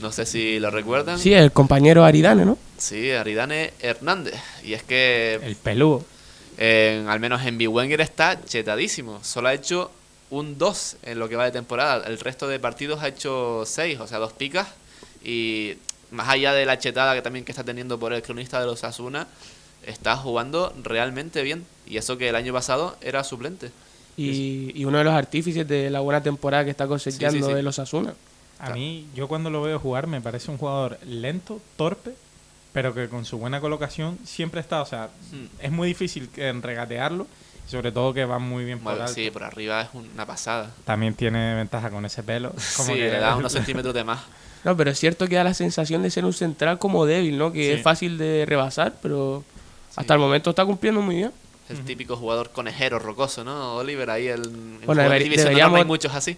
No 0.02 0.12
sé 0.12 0.26
si 0.26 0.60
lo 0.60 0.70
recuerdan. 0.70 1.18
Sí, 1.18 1.34
el 1.34 1.52
compañero 1.52 2.04
Aridane, 2.04 2.46
¿no? 2.46 2.58
Sí, 2.78 3.10
Aridane 3.12 3.74
Hernández. 3.80 4.36
Y 4.64 4.74
es 4.74 4.84
que, 4.84 5.40
El 5.42 5.56
peludo. 5.56 6.04
en- 6.58 7.08
al 7.08 7.20
menos 7.20 7.42
en 7.46 7.58
Wenger 7.68 8.02
está 8.02 8.40
chetadísimo. 8.46 9.24
Solo 9.24 9.48
ha 9.48 9.54
hecho 9.54 9.90
un 10.30 10.58
2 10.58 10.98
en 11.04 11.18
lo 11.20 11.28
que 11.30 11.36
va 11.36 11.46
de 11.46 11.52
temporada. 11.52 12.06
El 12.06 12.20
resto 12.20 12.48
de 12.48 12.60
partidos 12.60 13.02
ha 13.02 13.08
hecho 13.08 13.64
6, 13.66 14.00
o 14.02 14.08
sea, 14.08 14.20
dos 14.20 14.34
picas. 14.34 14.68
Y 15.24 15.74
más 16.12 16.30
allá 16.30 16.54
de 16.54 16.66
la 16.66 16.78
chetada 16.78 17.16
que 17.16 17.22
también 17.22 17.44
que 17.46 17.52
está 17.54 17.64
teniendo 17.64 17.98
por 17.98 18.14
el 18.14 18.22
cronista 18.22 18.60
de 18.60 18.66
los 18.68 18.84
Asuna, 18.84 19.28
está 19.86 20.16
jugando 20.18 20.74
realmente 20.84 21.42
bien. 21.44 21.66
Y 21.88 21.98
eso 21.98 22.18
que 22.18 22.30
el 22.30 22.36
año 22.36 22.54
pasado 22.54 22.96
era 23.02 23.24
suplente. 23.24 23.72
Y, 24.18 24.72
y 24.76 24.86
uno 24.86 24.98
de 24.98 25.04
los 25.04 25.14
artífices 25.14 25.68
de 25.68 25.90
la 25.90 26.00
buena 26.02 26.22
temporada 26.22 26.64
que 26.66 26.70
está 26.72 26.88
cosechando 26.88 27.38
Sí, 27.38 27.44
sí, 27.44 27.50
sí. 27.50 27.54
de 27.54 27.64
los 27.64 27.80
Asuna. 27.80 28.12
A 28.60 28.66
Claro. 28.66 28.76
mí, 28.76 29.08
yo 29.16 29.28
cuando 29.28 29.50
lo 29.50 29.62
veo 29.64 29.80
jugar, 29.80 30.06
me 30.08 30.22
parece 30.22 30.52
un 30.52 30.58
jugador 30.58 31.00
lento, 31.06 31.60
torpe, 31.78 32.12
pero 32.74 32.94
que 32.94 33.10
con 33.10 33.26
su 33.26 33.38
buena 33.40 33.60
colocación 33.60 34.20
siempre 34.24 34.62
está. 34.62 34.82
O 34.82 34.86
sea, 34.86 35.10
Hmm. 35.32 35.46
es 35.60 35.72
muy 35.72 35.88
difícil 35.88 36.30
regatearlo, 36.62 37.26
sobre 37.68 37.92
todo 37.92 38.14
que 38.14 38.24
va 38.26 38.38
muy 38.40 38.64
bien 38.66 38.80
por 38.80 38.94
alto. 38.94 39.08
sí, 39.14 39.32
por 39.32 39.44
arriba 39.44 39.82
es 39.82 39.90
una 39.94 40.26
pasada. 40.26 40.72
También 40.86 41.14
tiene 41.16 41.56
ventaja 41.56 41.90
con 41.90 42.06
ese 42.06 42.22
pelo. 42.22 42.50
Como 42.78 42.90
sí, 42.90 42.94
que 42.96 43.10
le 43.12 43.18
da 43.20 43.36
unos 43.36 43.52
centímetros 43.54 43.94
de 43.94 44.04
más. 44.04 44.20
No, 44.64 44.78
pero 44.78 44.92
es 44.92 45.00
cierto 45.00 45.28
que 45.28 45.36
da 45.36 45.44
la 45.44 45.56
sensación 45.56 46.04
de 46.04 46.12
ser 46.12 46.24
un 46.24 46.34
central 46.34 46.78
como 46.78 47.08
débil, 47.08 47.38
¿no? 47.40 47.52
Que 47.52 47.64
Sí. 47.64 47.72
es 47.72 47.82
fácil 47.82 48.18
de 48.20 48.46
rebasar, 48.46 48.94
pero. 49.02 49.44
Hasta 49.96 50.14
el 50.14 50.20
momento 50.20 50.50
está 50.52 50.66
cumpliendo 50.66 51.02
muy 51.02 51.16
bien. 51.18 51.32
El 51.70 51.84
típico 51.86 52.18
jugador 52.18 52.50
conejero, 52.50 53.00
rocoso, 53.00 53.44
¿no? 53.44 53.76
Oliver, 53.76 54.10
ahí 54.10 54.28
el, 54.28 54.44
en 54.46 54.82
Bueno, 54.86 55.02
deber- 55.04 55.24
divisional 55.24 55.54
no 55.54 55.58
deberíamos- 55.60 55.78
hay 55.80 55.86
muchos 55.86 56.14
así. 56.14 56.38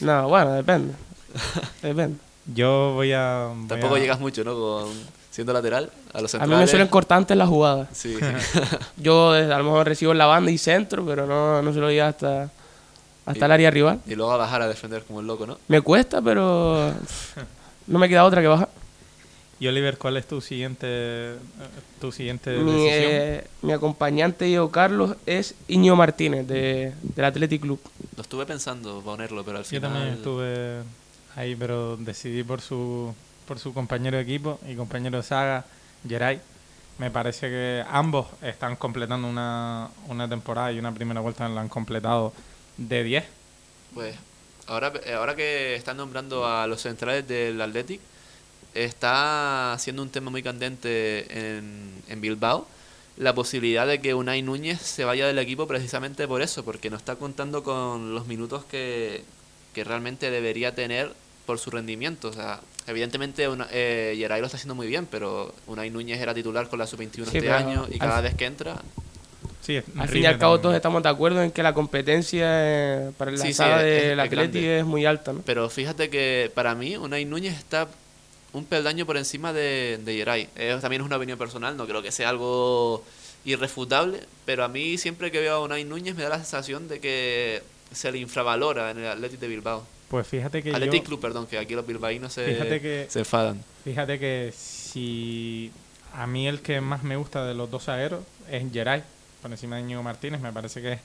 No, 0.00 0.28
bueno, 0.28 0.52
depende. 0.52 0.92
depende. 1.82 2.18
Yo 2.54 2.92
voy 2.94 3.12
a. 3.12 3.50
voy 3.54 3.66
Tampoco 3.68 3.94
a- 3.94 3.98
llegas 3.98 4.20
mucho, 4.20 4.44
¿no? 4.44 4.54
Con, 4.54 4.92
siendo 5.30 5.52
lateral 5.54 5.90
a 6.12 6.20
los 6.20 6.26
A 6.34 6.38
centrales. 6.38 6.56
mí 6.56 6.60
me 6.62 6.66
suelen 6.68 6.88
cortar 6.88 7.18
antes 7.18 7.36
las 7.36 7.48
jugadas. 7.48 7.88
Sí. 7.92 8.16
Yo 8.98 9.34
eh, 9.36 9.52
a 9.52 9.58
lo 9.58 9.64
mejor 9.64 9.86
recibo 9.86 10.12
en 10.12 10.18
la 10.18 10.26
banda 10.26 10.50
y 10.50 10.58
centro, 10.58 11.04
pero 11.06 11.26
no, 11.26 11.62
no 11.62 11.72
se 11.72 11.80
lo 11.80 11.88
llega 11.90 12.08
hasta, 12.08 12.50
hasta 13.24 13.38
Y- 13.40 13.44
el 13.44 13.52
área 13.52 13.70
rival. 13.70 14.00
y 14.06 14.14
luego 14.14 14.32
a 14.32 14.36
bajar 14.36 14.60
a 14.62 14.68
defender 14.68 15.02
como 15.04 15.20
un 15.20 15.26
loco, 15.26 15.46
¿no? 15.46 15.58
Me 15.68 15.80
cuesta, 15.80 16.20
pero 16.20 16.92
no 17.86 17.98
me 17.98 18.08
queda 18.08 18.24
otra 18.24 18.42
que 18.42 18.48
bajar. 18.48 18.68
Y 19.64 19.66
Oliver, 19.66 19.96
¿cuál 19.96 20.18
es 20.18 20.26
tu 20.28 20.42
siguiente, 20.42 20.86
eh, 20.86 21.36
tu 21.98 22.12
siguiente 22.12 22.50
Mi, 22.50 22.84
decisión? 22.84 23.12
eh, 23.12 23.46
mi 23.62 23.72
acompañante 23.72 24.44
Diego 24.44 24.70
Carlos 24.70 25.16
es 25.24 25.54
Iñigo 25.68 25.96
Martínez 25.96 26.46
de, 26.46 26.92
del 27.02 27.24
Athletic 27.24 27.62
Club. 27.62 27.80
Lo 28.14 28.20
estuve 28.20 28.44
pensando 28.44 29.00
ponerlo, 29.00 29.42
pero 29.42 29.56
al 29.56 29.64
Yo 29.64 29.70
final... 29.70 29.90
también 29.90 30.14
estuve 30.16 30.82
ahí, 31.34 31.56
pero 31.56 31.96
decidí 31.96 32.42
por 32.42 32.60
su, 32.60 33.14
por 33.48 33.58
su 33.58 33.72
compañero 33.72 34.18
de 34.18 34.24
equipo 34.24 34.60
y 34.68 34.74
compañero 34.74 35.16
de 35.16 35.22
saga, 35.22 35.64
Geray. 36.06 36.40
Me 36.98 37.10
parece 37.10 37.48
que 37.48 37.82
ambos 37.88 38.26
están 38.42 38.76
completando 38.76 39.26
una, 39.26 39.88
una 40.08 40.28
temporada 40.28 40.72
y 40.72 40.78
una 40.78 40.92
primera 40.92 41.22
vuelta 41.22 41.48
la 41.48 41.62
han 41.62 41.70
completado 41.70 42.34
de 42.76 43.02
10. 43.02 43.24
Pues 43.94 44.14
ahora, 44.66 44.92
ahora 45.16 45.34
que 45.34 45.74
están 45.74 45.96
nombrando 45.96 46.46
a 46.46 46.66
los 46.66 46.82
centrales 46.82 47.26
del 47.26 47.58
Athletic, 47.62 48.02
está 48.74 49.76
siendo 49.78 50.02
un 50.02 50.10
tema 50.10 50.30
muy 50.30 50.42
candente 50.42 51.26
en, 51.58 51.92
en 52.08 52.20
Bilbao 52.20 52.66
la 53.16 53.32
posibilidad 53.32 53.86
de 53.86 54.00
que 54.00 54.12
Unai 54.12 54.42
Núñez 54.42 54.80
se 54.80 55.04
vaya 55.04 55.26
del 55.28 55.38
equipo 55.38 55.68
precisamente 55.68 56.26
por 56.26 56.42
eso, 56.42 56.64
porque 56.64 56.90
no 56.90 56.96
está 56.96 57.14
contando 57.14 57.62
con 57.62 58.12
los 58.12 58.26
minutos 58.26 58.64
que, 58.64 59.22
que 59.72 59.84
realmente 59.84 60.32
debería 60.32 60.74
tener 60.74 61.12
por 61.46 61.60
su 61.60 61.70
rendimiento. 61.70 62.28
O 62.28 62.32
sea, 62.32 62.58
evidentemente 62.88 63.48
una, 63.48 63.68
eh, 63.70 64.14
Geray 64.18 64.40
lo 64.40 64.46
está 64.46 64.56
haciendo 64.56 64.74
muy 64.74 64.88
bien, 64.88 65.06
pero 65.08 65.54
Unai 65.68 65.90
Núñez 65.90 66.20
era 66.20 66.34
titular 66.34 66.68
con 66.68 66.80
la 66.80 66.88
sub-21 66.88 67.26
Sí, 67.26 67.38
este 67.38 67.52
año 67.52 67.86
y 67.88 67.94
al- 67.94 67.98
cada 68.00 68.20
vez 68.20 68.34
que 68.34 68.46
entra... 68.46 68.82
Sí, 69.62 69.80
Al 69.96 70.08
fin 70.08 70.22
y 70.22 70.26
al 70.26 70.36
cabo 70.36 70.54
también. 70.56 70.62
todos 70.62 70.74
estamos 70.76 71.02
de 71.04 71.08
acuerdo 71.08 71.42
en 71.42 71.50
que 71.50 71.62
la 71.62 71.72
competencia 71.72 72.46
eh, 72.48 73.12
para 73.16 73.30
la 73.30 73.38
Sí, 73.38 73.46
sí, 73.46 73.54
saga 73.54 73.86
es- 73.86 74.16
del 74.16 74.28
grande. 74.28 74.80
es 74.80 74.84
muy 74.84 75.06
alta. 75.06 75.32
¿no? 75.32 75.40
Pero 75.46 75.70
fíjate 75.70 76.10
que 76.10 76.50
para 76.54 76.74
mí 76.74 76.96
Unai 76.96 77.24
Núñez 77.24 77.56
está 77.56 77.86
un 78.54 78.64
peldaño 78.64 79.04
por 79.04 79.16
encima 79.16 79.52
de, 79.52 80.00
de. 80.04 80.48
Eh, 80.56 80.78
también 80.80 81.02
es 81.02 81.06
una 81.06 81.16
opinión 81.16 81.36
personal, 81.38 81.76
no 81.76 81.86
creo 81.86 82.02
que 82.02 82.10
sea 82.12 82.30
algo 82.30 83.04
irrefutable, 83.44 84.20
pero 84.46 84.64
a 84.64 84.68
mí 84.68 84.96
siempre 84.96 85.30
que 85.30 85.40
veo 85.40 85.54
a 85.56 85.60
Unai 85.60 85.84
Núñez 85.84 86.14
me 86.14 86.22
da 86.22 86.30
la 86.30 86.36
sensación 86.38 86.88
de 86.88 87.00
que 87.00 87.62
se 87.92 88.10
le 88.10 88.18
infravalora 88.18 88.90
en 88.92 88.98
el 89.00 89.06
Athletic 89.06 89.40
de 89.40 89.48
Bilbao. 89.48 89.86
Pues 90.08 90.26
fíjate 90.26 90.62
que 90.62 90.70
Athletic 90.70 91.02
yo, 91.02 91.08
Club, 91.08 91.20
perdón, 91.20 91.46
que 91.46 91.58
aquí 91.58 91.74
los 91.74 91.86
bilbaínos 91.86 92.32
se, 92.32 92.46
Fíjate 92.46 92.80
que- 92.80 93.06
se 93.10 93.18
enfadan. 93.20 93.62
fíjate 93.84 94.18
que 94.18 94.52
si 94.56 95.70
a 96.12 96.26
mí 96.26 96.46
el 96.48 96.60
que 96.60 96.80
más 96.80 97.02
me 97.02 97.16
gusta 97.16 97.44
de 97.44 97.54
los 97.54 97.70
dos 97.70 97.88
aeros 97.88 98.24
es 98.50 98.62
Geray, 98.72 99.02
por 99.42 99.50
encima 99.50 99.76
de 99.76 99.82
Íñigo 99.82 100.02
Martínez. 100.02 100.40
Me 100.40 100.52
parece 100.52 100.80
que, 100.80 100.98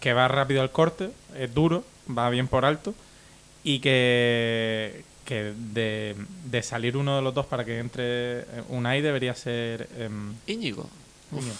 que 0.00 0.12
va 0.14 0.26
rápido 0.28 0.62
al 0.62 0.72
corte, 0.72 1.10
es 1.36 1.52
duro, 1.54 1.84
va 2.16 2.30
bien 2.30 2.48
por 2.48 2.64
alto 2.64 2.94
y 3.62 3.80
que, 3.80 5.04
que 5.24 5.52
de, 5.56 6.14
de 6.50 6.62
salir 6.62 6.96
uno 6.96 7.16
de 7.16 7.22
los 7.22 7.34
dos 7.34 7.46
para 7.46 7.64
que 7.64 7.78
entre 7.78 8.40
eh, 8.40 8.44
Unai 8.68 9.00
debería 9.00 9.34
ser 9.34 9.88
em, 9.98 10.34
Íñigo. 10.46 10.88
Íñigo. 11.32 11.54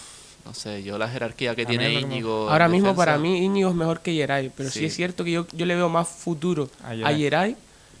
No 0.45 0.53
sé, 0.53 0.83
yo 0.83 0.97
la 0.99 1.09
jerarquía 1.09 1.55
que 1.55 1.63
A 1.63 1.65
tiene 1.65 1.91
Íñigo. 1.93 2.49
Ahora 2.49 2.67
mismo 2.67 2.89
defensa- 2.89 2.97
para 3.05 3.17
mí 3.17 3.43
Íñigo 3.43 3.69
es 3.71 3.75
mejor 3.75 4.01
que 4.01 4.13
Yeray, 4.13 4.51
pero 4.55 4.69
sí, 4.69 4.79
Sí. 4.79 4.85
es 4.85 4.95
cierto 4.95 5.23
que 5.23 5.31
yo, 5.31 5.47
yo 5.53 5.65
le 5.65 5.75
veo 5.75 5.89
más 5.89 6.07
futuro 6.07 6.69
A 6.83 6.89
a 6.89 6.93
Yeray. 6.95 7.17
Yeray 7.19 7.55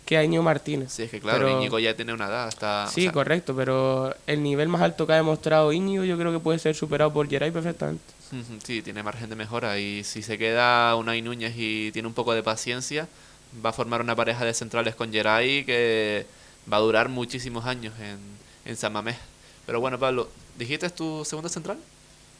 que 0.05 0.17
a 0.17 0.23
Íñigo 0.23 0.43
Martínez. 0.43 0.91
Sí, 0.93 1.01
es 1.01 1.09
que 1.09 1.19
claro, 1.19 1.47
Pero- 1.47 1.57
Íñigo 1.57 1.79
ya 1.79 1.95
tiene 1.95 2.13
una 2.13 2.27
edad. 2.27 2.47
Está, 2.47 2.85
o 2.87 2.91
Sí, 2.91 3.01
sea, 3.03 3.11
correcto, 3.11 3.55
pero 3.55 4.13
el 4.27 4.43
nivel 4.43 4.67
más 4.69 4.83
alto 4.83 5.07
que 5.07 5.13
ha 5.13 5.15
demostrado 5.15 5.73
Íñigo 5.73 6.03
yo 6.03 6.15
creo 6.19 6.31
que 6.31 6.37
puede 6.39 6.59
ser 6.59 6.75
superado 6.75 7.11
por 7.11 7.27
Yeray 7.27 7.49
perfectamente. 7.49 8.03
Sí, 8.63 8.81
tiene 8.83 9.01
margen 9.01 9.29
de 9.29 9.35
mejora 9.35 9.79
y 9.79 10.03
si 10.03 10.21
se 10.21 10.37
queda 10.37 10.95
Unai 10.95 11.21
Núñez 11.23 11.53
y 11.57 11.91
tiene 11.91 12.07
un 12.07 12.13
poco 12.13 12.33
de 12.33 12.43
paciencia, 12.43 13.07
va 13.63 13.69
a 13.69 13.73
formar 13.73 14.01
una 14.01 14.15
pareja 14.15 14.45
de 14.45 14.53
centrales 14.53 14.95
con 14.95 15.11
Geray 15.11 15.65
que 15.65 16.25
va 16.71 16.77
a 16.77 16.81
durar 16.81 17.09
muchísimos 17.09 17.65
años 17.65 17.93
en, 17.99 18.19
en 18.65 18.77
San 18.77 18.93
Mamés. 18.93 19.17
Pero 19.65 19.79
bueno, 19.79 19.99
Pablo, 19.99 20.29
¿dijiste 20.57 20.89
tu 20.89 21.25
segundo 21.25 21.49
central? 21.49 21.77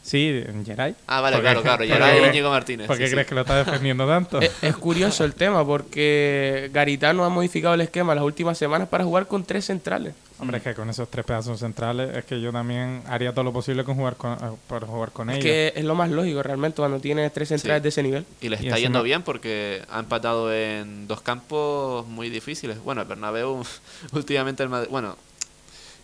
Sí, 0.05 0.43
en 0.45 0.63
Geray. 0.63 0.93
Ah, 1.07 1.19
vale, 1.19 1.37
¿Por 1.37 1.43
qué- 1.45 1.51
claro, 1.61 1.61
claro, 1.63 1.83
Geray 1.87 2.23
y 2.25 2.27
Íñigo 2.29 2.51
Martínez. 2.51 2.85
¿Por 2.85 2.95
qué 2.95 3.07
sí, 3.07 3.13
crees 3.13 3.25
sí. 3.25 3.29
que 3.29 3.35
lo 3.35 3.41
está 3.41 3.55
defendiendo 3.57 4.05
tanto? 4.07 4.39
Es, 4.39 4.51
es 4.61 4.75
curioso 4.77 5.23
el 5.25 5.33
tema 5.33 5.65
porque 5.65 6.69
Garitano 6.71 7.23
ha 7.25 7.29
modificado 7.29 7.73
el 7.73 7.81
esquema 7.81 8.13
las 8.13 8.23
últimas 8.23 8.55
semanas 8.57 8.87
para 8.87 9.03
jugar 9.03 9.25
con 9.27 9.43
tres 9.45 9.65
centrales. 9.65 10.13
Hombre, 10.37 10.57
es 10.57 10.63
que 10.63 10.73
con 10.75 10.89
esos 10.89 11.09
tres 11.09 11.25
pedazos 11.25 11.59
centrales 11.59 12.15
es 12.15 12.25
que 12.25 12.39
yo 12.41 12.51
también 12.51 13.01
haría 13.07 13.31
todo 13.31 13.45
lo 13.45 13.53
posible 13.53 13.83
con 13.83 13.95
jugar 13.95 14.15
con, 14.17 14.33
eh, 14.33 14.37
por 14.67 14.85
jugar 14.85 15.11
con 15.11 15.29
Es 15.29 15.37
ellos. 15.37 15.45
que 15.45 15.73
es 15.75 15.83
lo 15.85 15.95
más 15.95 16.11
lógico 16.11 16.43
realmente 16.43 16.75
cuando 16.77 16.99
tienes 16.99 17.33
tres 17.33 17.47
centrales 17.49 17.79
Sí. 17.79 17.83
de 17.83 17.89
ese 17.89 18.03
nivel. 18.03 18.25
Y 18.41 18.49
les 18.49 18.59
está 18.61 18.77
yendo 18.77 19.01
bien 19.01 19.23
porque 19.23 19.81
ha 19.89 19.99
empatado 19.99 20.53
en 20.53 21.07
dos 21.07 21.21
campos 21.21 22.05
muy 22.07 22.29
difíciles. 22.29 22.77
Bueno, 22.83 23.01
el 23.01 23.07
Bernabéu, 23.07 23.63
últimamente 24.11 24.61
el 24.61 24.69
Madrid... 24.69 24.89
Bueno, 24.91 25.17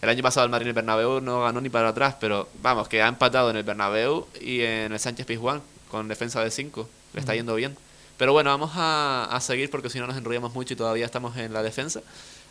el 0.01 0.09
año 0.09 0.23
pasado 0.23 0.45
el 0.45 0.51
Madrid 0.51 0.65
en 0.65 0.69
el 0.69 0.73
Bernabéu 0.73 1.21
no 1.21 1.41
ganó 1.43 1.61
ni 1.61 1.69
para 1.69 1.89
atrás, 1.89 2.15
pero 2.19 2.49
vamos, 2.61 2.87
que 2.87 3.01
ha 3.01 3.07
empatado 3.07 3.49
en 3.51 3.57
el 3.57 3.63
Bernabéu 3.63 4.27
y 4.39 4.61
en 4.61 4.91
el 4.91 4.99
Sánchez 4.99 5.25
Pizjuán 5.25 5.61
con 5.89 6.07
defensa 6.07 6.43
de 6.43 6.49
5. 6.49 6.89
Le 7.13 7.19
está 7.19 7.35
yendo 7.35 7.53
bien. 7.55 7.77
Pero 8.17 8.33
bueno, 8.33 8.49
vamos 8.49 8.71
a, 8.75 9.25
a 9.25 9.39
seguir 9.41 9.69
porque 9.69 9.89
si 9.89 9.99
no 9.99 10.07
nos 10.07 10.17
enrollamos 10.17 10.53
mucho 10.53 10.73
y 10.73 10.77
todavía 10.77 11.05
estamos 11.05 11.37
en 11.37 11.53
la 11.53 11.61
defensa. 11.63 12.01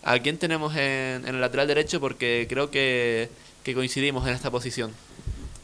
¿A 0.02 0.18
quién 0.18 0.38
tenemos 0.38 0.74
en, 0.74 1.26
en 1.26 1.34
el 1.34 1.40
lateral 1.40 1.66
derecho? 1.66 2.00
Porque 2.00 2.46
creo 2.48 2.70
que, 2.70 3.30
que 3.62 3.74
coincidimos 3.74 4.26
en 4.26 4.34
esta 4.34 4.50
posición. 4.50 4.92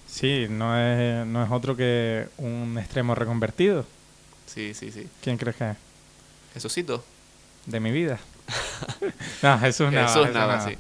Sí, 0.08 0.46
no 0.48 0.78
es, 0.78 1.26
no 1.26 1.44
es 1.44 1.50
otro 1.50 1.76
que 1.76 2.28
un 2.38 2.78
extremo 2.78 3.14
reconvertido. 3.14 3.84
Sí, 4.46 4.74
sí, 4.74 4.90
sí. 4.90 5.06
¿Quién 5.22 5.36
crees 5.36 5.56
que 5.56 5.70
es? 5.70 5.76
Jesucito. 6.54 7.04
De 7.66 7.80
mi 7.80 7.90
vida. 7.90 8.18
no, 9.42 9.58
Jesús 9.58 9.92
Nava. 9.92 10.08
Jesús 10.08 10.32
Nava, 10.32 10.56
Nava. 10.56 10.68
sí. 10.68 10.76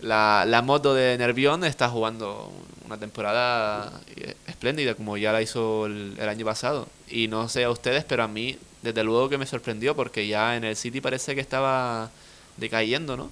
La, 0.00 0.44
la 0.46 0.62
moto 0.62 0.94
de 0.94 1.18
Nervión 1.18 1.64
está 1.64 1.88
jugando 1.88 2.52
una 2.86 2.98
temporada 2.98 4.00
eh, 4.16 4.34
espléndida, 4.46 4.94
como 4.94 5.16
ya 5.16 5.32
la 5.32 5.42
hizo 5.42 5.86
el, 5.86 6.14
el 6.18 6.28
año 6.28 6.44
pasado. 6.44 6.86
Y 7.08 7.28
no 7.28 7.48
sé 7.48 7.64
a 7.64 7.70
ustedes, 7.70 8.04
pero 8.04 8.22
a 8.22 8.28
mí, 8.28 8.56
desde 8.82 9.04
luego 9.04 9.28
que 9.28 9.38
me 9.38 9.46
sorprendió, 9.46 9.94
porque 9.96 10.26
ya 10.26 10.56
en 10.56 10.64
el 10.64 10.76
City 10.76 11.00
parece 11.00 11.34
que 11.34 11.40
estaba 11.40 12.10
decayendo, 12.56 13.16
¿no? 13.16 13.30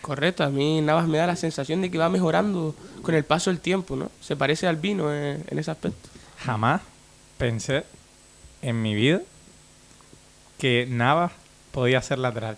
Correcto, 0.00 0.44
a 0.44 0.48
mí 0.48 0.80
Navas 0.80 1.08
me 1.08 1.18
da 1.18 1.26
la 1.26 1.36
sensación 1.36 1.82
de 1.82 1.90
que 1.90 1.98
va 1.98 2.08
mejorando 2.08 2.74
con 3.02 3.14
el 3.14 3.24
paso 3.24 3.50
del 3.50 3.60
tiempo, 3.60 3.96
¿no? 3.96 4.10
Se 4.20 4.36
parece 4.36 4.66
al 4.66 4.76
vino 4.76 5.12
en, 5.12 5.44
en 5.46 5.58
ese 5.58 5.70
aspecto. 5.70 6.08
Jamás 6.44 6.82
pensé 7.36 7.84
en 8.62 8.80
mi 8.80 8.94
vida 8.94 9.20
que 10.56 10.86
Navas 10.88 11.32
podía 11.72 12.00
ser 12.00 12.18
lateral. 12.18 12.56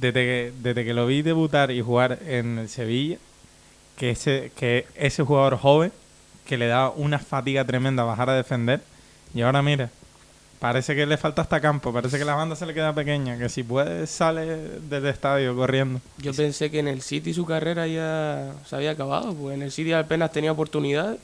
Desde 0.00 0.12
que, 0.12 0.52
desde 0.62 0.84
que 0.84 0.94
lo 0.94 1.06
vi 1.06 1.22
debutar 1.22 1.70
y 1.70 1.82
jugar 1.82 2.18
en 2.26 2.58
el 2.58 2.68
Sevilla, 2.68 3.18
que 3.96 4.10
ese, 4.10 4.50
que 4.56 4.86
ese 4.94 5.22
jugador 5.22 5.58
joven 5.58 5.92
que 6.46 6.56
le 6.56 6.66
daba 6.66 6.90
una 6.90 7.18
fatiga 7.18 7.64
tremenda 7.64 8.02
bajar 8.02 8.30
a 8.30 8.34
defender, 8.34 8.80
y 9.34 9.42
ahora 9.42 9.62
mira, 9.62 9.90
parece 10.58 10.94
que 10.94 11.06
le 11.06 11.16
falta 11.16 11.42
hasta 11.42 11.60
campo, 11.60 11.92
parece 11.92 12.18
que 12.18 12.24
la 12.24 12.34
banda 12.34 12.54
se 12.54 12.66
le 12.66 12.74
queda 12.74 12.94
pequeña, 12.94 13.38
que 13.38 13.48
si 13.48 13.62
puede 13.62 14.06
sale 14.06 14.44
del 14.46 15.06
estadio 15.06 15.54
corriendo. 15.56 16.00
Yo 16.18 16.32
pensé 16.34 16.70
que 16.70 16.78
en 16.78 16.88
el 16.88 17.02
City 17.02 17.32
su 17.34 17.46
carrera 17.46 17.86
ya 17.86 18.52
se 18.66 18.76
había 18.76 18.92
acabado, 18.92 19.34
pues 19.34 19.54
en 19.54 19.62
el 19.62 19.72
City 19.72 19.92
apenas 19.92 20.32
tenía 20.32 20.52
oportunidad 20.52 21.18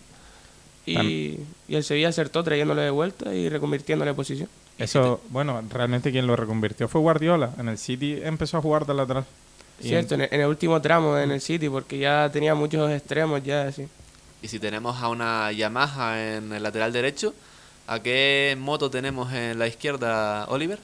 y, 0.86 1.40
el 1.68 1.84
Sevilla 1.84 2.08
acertó 2.08 2.42
trayéndole 2.44 2.82
de 2.82 2.90
vuelta 2.90 3.34
y 3.34 3.48
reconvirtiéndole 3.48 4.12
de 4.12 4.14
posición. 4.14 4.48
Eso, 4.78 5.20
bueno, 5.30 5.62
realmente 5.70 6.12
quien 6.12 6.26
lo 6.26 6.36
reconvirtió 6.36 6.88
fue 6.88 7.00
Guardiola. 7.00 7.52
En 7.58 7.68
el 7.68 7.78
City 7.78 8.20
empezó 8.22 8.58
a 8.58 8.62
jugar 8.62 8.86
de 8.86 8.94
lateral. 8.94 9.24
Y 9.80 9.88
Cierto, 9.88 10.14
en 10.14 10.22
el, 10.22 10.28
en 10.30 10.40
el 10.40 10.46
último 10.46 10.80
tramo 10.80 11.18
en 11.18 11.30
el 11.30 11.40
City, 11.40 11.68
porque 11.68 11.98
ya 11.98 12.30
tenía 12.32 12.54
muchos 12.54 12.90
extremos 12.90 13.42
ya, 13.42 13.68
así. 13.68 13.88
Y 14.42 14.48
si 14.48 14.58
tenemos 14.58 15.02
a 15.02 15.08
una 15.08 15.50
Yamaha 15.52 16.36
en 16.36 16.52
el 16.52 16.62
lateral 16.62 16.92
derecho, 16.92 17.34
¿a 17.86 18.00
qué 18.00 18.56
moto 18.58 18.90
tenemos 18.90 19.32
en 19.32 19.58
la 19.58 19.66
izquierda, 19.66 20.46
Oliver? 20.48 20.78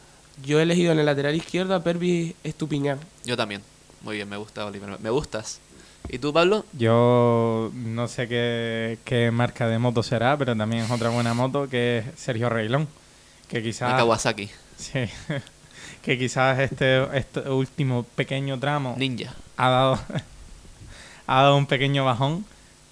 Yo 0.44 0.58
he 0.58 0.62
elegido 0.62 0.92
en 0.92 0.98
el 0.98 1.06
lateral 1.06 1.34
izquierdo 1.34 1.74
a 1.74 1.82
Pervis 1.82 2.34
Estupiñán. 2.42 2.98
Yo 3.24 3.36
también. 3.36 3.62
Muy 4.00 4.16
bien, 4.16 4.28
me 4.28 4.36
gusta, 4.36 4.66
Oliver. 4.66 4.98
Me 5.00 5.10
gustas. 5.10 5.60
¿Y 6.08 6.18
tú, 6.18 6.32
Pablo? 6.32 6.64
Yo 6.72 7.70
no 7.74 8.08
sé 8.08 8.26
qué, 8.26 8.98
qué 9.04 9.30
marca 9.30 9.68
de 9.68 9.78
moto 9.78 10.02
será, 10.02 10.36
pero 10.36 10.56
también 10.56 10.84
es 10.84 10.90
otra 10.90 11.10
buena 11.10 11.34
moto 11.34 11.68
que 11.68 11.98
es 11.98 12.04
Sergio 12.16 12.48
Reilón. 12.48 12.88
Que 13.52 13.62
quizás, 13.62 13.92
Kawasaki. 13.92 14.48
sí, 14.78 15.00
que 16.02 16.18
quizás 16.18 16.58
este, 16.58 17.04
este 17.18 17.40
último 17.50 18.04
pequeño 18.14 18.58
tramo 18.58 18.94
Ninja. 18.96 19.34
ha 19.58 19.68
dado, 19.68 20.00
ha 21.26 21.42
dado 21.42 21.56
un 21.58 21.66
pequeño 21.66 22.02
bajón, 22.02 22.46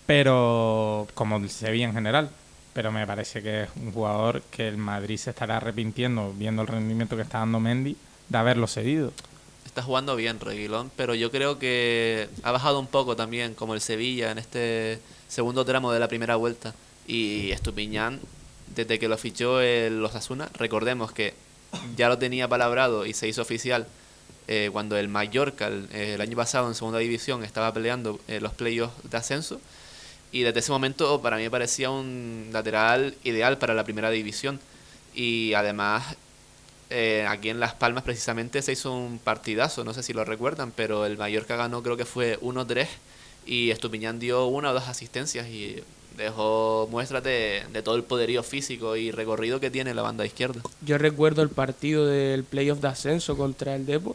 pero 0.05 1.09
como 1.15 1.39
el 1.39 1.49
Sevilla 1.49 1.87
en 1.87 1.95
general. 1.95 2.31
Pero 2.75 2.93
me 2.93 3.07
parece 3.07 3.43
que 3.43 3.63
es 3.63 3.71
un 3.75 3.91
jugador 3.91 4.43
que 4.51 4.69
el 4.69 4.77
Madrid 4.77 5.17
se 5.17 5.31
estará 5.31 5.57
arrepintiendo, 5.57 6.35
viendo 6.37 6.61
el 6.61 6.69
rendimiento 6.69 7.17
que 7.17 7.23
está 7.23 7.39
dando 7.39 7.59
Mendy, 7.59 7.97
de 8.29 8.39
haberlo 8.39 8.67
cedido. 8.67 9.15
Está 9.65 9.83
jugando 9.83 10.15
bien 10.15 10.41
Reguilón, 10.41 10.93
pero 10.95 11.15
yo 11.15 11.31
creo 11.31 11.59
que 11.59 12.29
ha 12.43 12.53
bajado 12.53 12.79
un 12.79 12.87
poco 12.87 13.17
también, 13.17 13.55
como 13.55 13.73
el 13.73 13.81
Sevilla 13.81 14.31
en 14.31 14.37
este 14.37 15.01
segundo 15.27 15.65
tramo 15.65 15.91
de 15.91 16.01
la 16.01 16.09
primera 16.09 16.37
vuelta. 16.37 16.75
Y 17.07 17.51
Estupiñán, 17.51 18.21
desde 18.75 18.99
que 18.99 19.09
lo 19.09 19.17
fichó 19.19 19.61
el 19.61 20.05
Osasuna, 20.05 20.49
recordemos 20.55 21.13
que 21.13 21.35
ya 21.97 22.09
lo 22.09 22.19
tenía 22.19 22.49
palabrado 22.49 23.07
y 23.07 23.13
se 23.13 23.29
hizo 23.29 23.43
oficial 23.43 23.87
eh, 24.49 24.71
cuando 24.73 24.97
el 24.97 25.09
Mallorca 25.09 25.69
el, 25.69 25.89
el 25.93 26.21
año 26.21 26.37
pasado 26.37 26.69
en 26.69 26.75
segunda 26.75 26.99
división 26.99 27.45
estaba 27.45 27.73
peleando 27.73 28.19
eh, 28.29 28.41
los 28.41 28.53
playoffs 28.53 28.95
de 29.09 29.17
ascenso. 29.17 29.61
Y 30.33 30.43
desde 30.43 30.61
ese 30.61 30.73
momento 30.73 31.21
para 31.21 31.37
mí 31.37 31.49
parecía 31.49 31.91
un 31.91 32.49
lateral 32.53 33.15
ideal 33.25 33.59
para 33.59 33.75
la 33.75 33.85
primera 33.85 34.11
división. 34.11 34.61
Y 35.15 35.55
además 35.55 36.17
eh, 36.91 37.25
aquí 37.29 37.51
en 37.51 37.61
Las 37.61 37.75
Palmas 37.75 38.03
precisamente 38.03 38.63
se 38.63 38.73
hizo 38.73 38.93
un 38.93 39.21
partidazo, 39.21 39.85
no 39.85 39.95
sé 39.95 40.03
si 40.03 40.13
lo 40.13 40.25
recuerdan, 40.25 40.73
pero 40.73 41.07
el 41.07 41.17
Mallorca 41.17 41.55
ganó 41.55 41.85
creo 41.85 41.97
que 41.97 42.05
fue 42.05 42.39
1-3 42.41 42.89
y 43.47 43.71
Estupiñán 43.71 44.19
dio 44.19 44.47
una 44.47 44.71
o 44.71 44.75
dos 44.75 44.89
asistencias 44.89 45.47
y 45.47 45.83
dejó 46.25 46.89
muestras 46.91 47.23
de, 47.25 47.63
de 47.73 47.83
todo 47.83 47.97
el 47.97 48.03
poderío 48.05 48.43
físico 48.43 48.97
y 48.97 49.11
recorrido 49.11 49.59
que 49.61 49.71
tiene 49.71 49.95
la 49.95 50.03
banda 50.03 50.25
izquierda. 50.27 50.61
Yo 50.85 50.99
recuerdo 50.99 51.43
el 51.43 51.49
partido 51.49 52.07
del 52.07 52.45
playoff 52.45 52.81
de 52.81 52.89
ascenso 52.89 53.37
contra 53.37 53.75
el 53.75 53.87
Depor, 53.87 54.15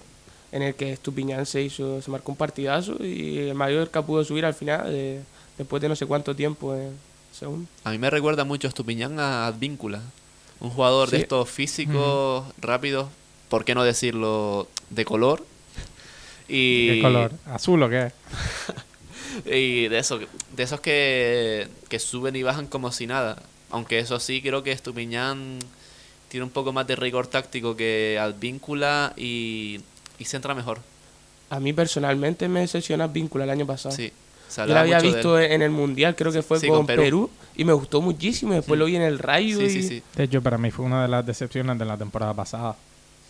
en 0.51 0.61
el 0.61 0.75
que 0.75 0.93
Estupiñán 0.93 1.45
se 1.45 1.61
hizo, 1.61 2.01
se 2.01 2.09
marcó 2.11 2.31
un 2.31 2.37
partidazo 2.37 2.95
y 3.03 3.39
el 3.39 3.55
Mallorca 3.55 4.01
pudo 4.01 4.23
subir 4.23 4.45
al 4.45 4.53
final 4.53 4.89
de- 4.91 5.21
después 5.57 5.81
de 5.81 5.89
no 5.89 5.95
sé 5.95 6.05
cuánto 6.05 6.35
tiempo 6.35 6.73
en 6.75 6.91
segundo. 7.33 7.67
A 7.83 7.91
mí 7.91 7.97
me 7.97 8.09
recuerda 8.09 8.43
mucho 8.45 8.67
Estupiñán 8.67 9.19
a 9.19 9.47
Advíncula, 9.47 10.01
un 10.59 10.69
jugador 10.69 11.09
de 11.09 11.17
estos 11.17 11.49
físicos, 11.49 12.45
rápidos, 12.59 13.07
¿por 13.49 13.65
qué 13.65 13.75
no 13.75 13.83
decirlo 13.83 14.67
de 14.89 15.03
color? 15.05 15.45
Y, 16.47 16.87
¿Qué 16.95 17.01
color? 17.01 17.31
¿Azul 17.47 17.81
o 17.83 17.89
qué? 17.89 18.11
Y 19.45 19.87
de 19.87 19.97
eso, 19.99 20.19
de 20.55 20.63
esos 20.63 20.79
que, 20.79 21.67
que 21.89 21.99
suben 21.99 22.35
y 22.35 22.43
bajan 22.43 22.67
como 22.67 22.91
si 22.91 23.07
nada. 23.07 23.41
Aunque 23.71 23.99
eso 23.99 24.19
sí, 24.19 24.41
creo 24.41 24.63
que 24.63 24.71
Estupiñán 24.71 25.59
tiene 26.29 26.43
un 26.43 26.49
poco 26.49 26.71
más 26.73 26.87
de 26.87 26.95
rigor 26.95 27.27
táctico 27.27 27.75
que 27.75 28.17
Advíncula 28.21 29.13
y, 29.17 29.79
y 30.19 30.25
centra 30.25 30.53
mejor. 30.55 30.79
A 31.49 31.59
mí 31.59 31.73
personalmente 31.73 32.47
me 32.47 32.61
decepciona 32.61 33.07
Víncula 33.07 33.43
el 33.43 33.49
año 33.49 33.65
pasado. 33.65 33.95
Sí. 33.95 34.11
Yo 34.55 34.65
la 34.67 34.81
había 34.81 34.99
visto 34.99 35.39
en 35.39 35.61
el 35.63 35.71
Mundial, 35.71 36.15
creo 36.15 36.31
que 36.31 36.41
fue 36.41 36.59
Sí, 36.59 36.67
con, 36.67 36.77
con 36.77 36.85
Perú. 36.87 37.01
Perú. 37.01 37.29
y 37.57 37.65
me 37.65 37.73
gustó 37.73 38.01
muchísimo. 38.01 38.53
Después 38.53 38.79
lo 38.79 38.85
vi 38.85 38.95
en 38.95 39.01
el 39.01 39.19
Rayo 39.19 39.57
Sí, 39.59 39.65
y 39.65 39.69
sí, 39.69 39.83
sí. 39.83 40.03
De 40.15 40.23
hecho, 40.25 40.41
para 40.41 40.57
mí 40.57 40.71
fue 40.71 40.85
una 40.85 41.01
de 41.01 41.07
las 41.07 41.25
decepciones 41.25 41.77
de 41.77 41.85
la 41.85 41.97
temporada 41.97 42.33
pasada, 42.33 42.75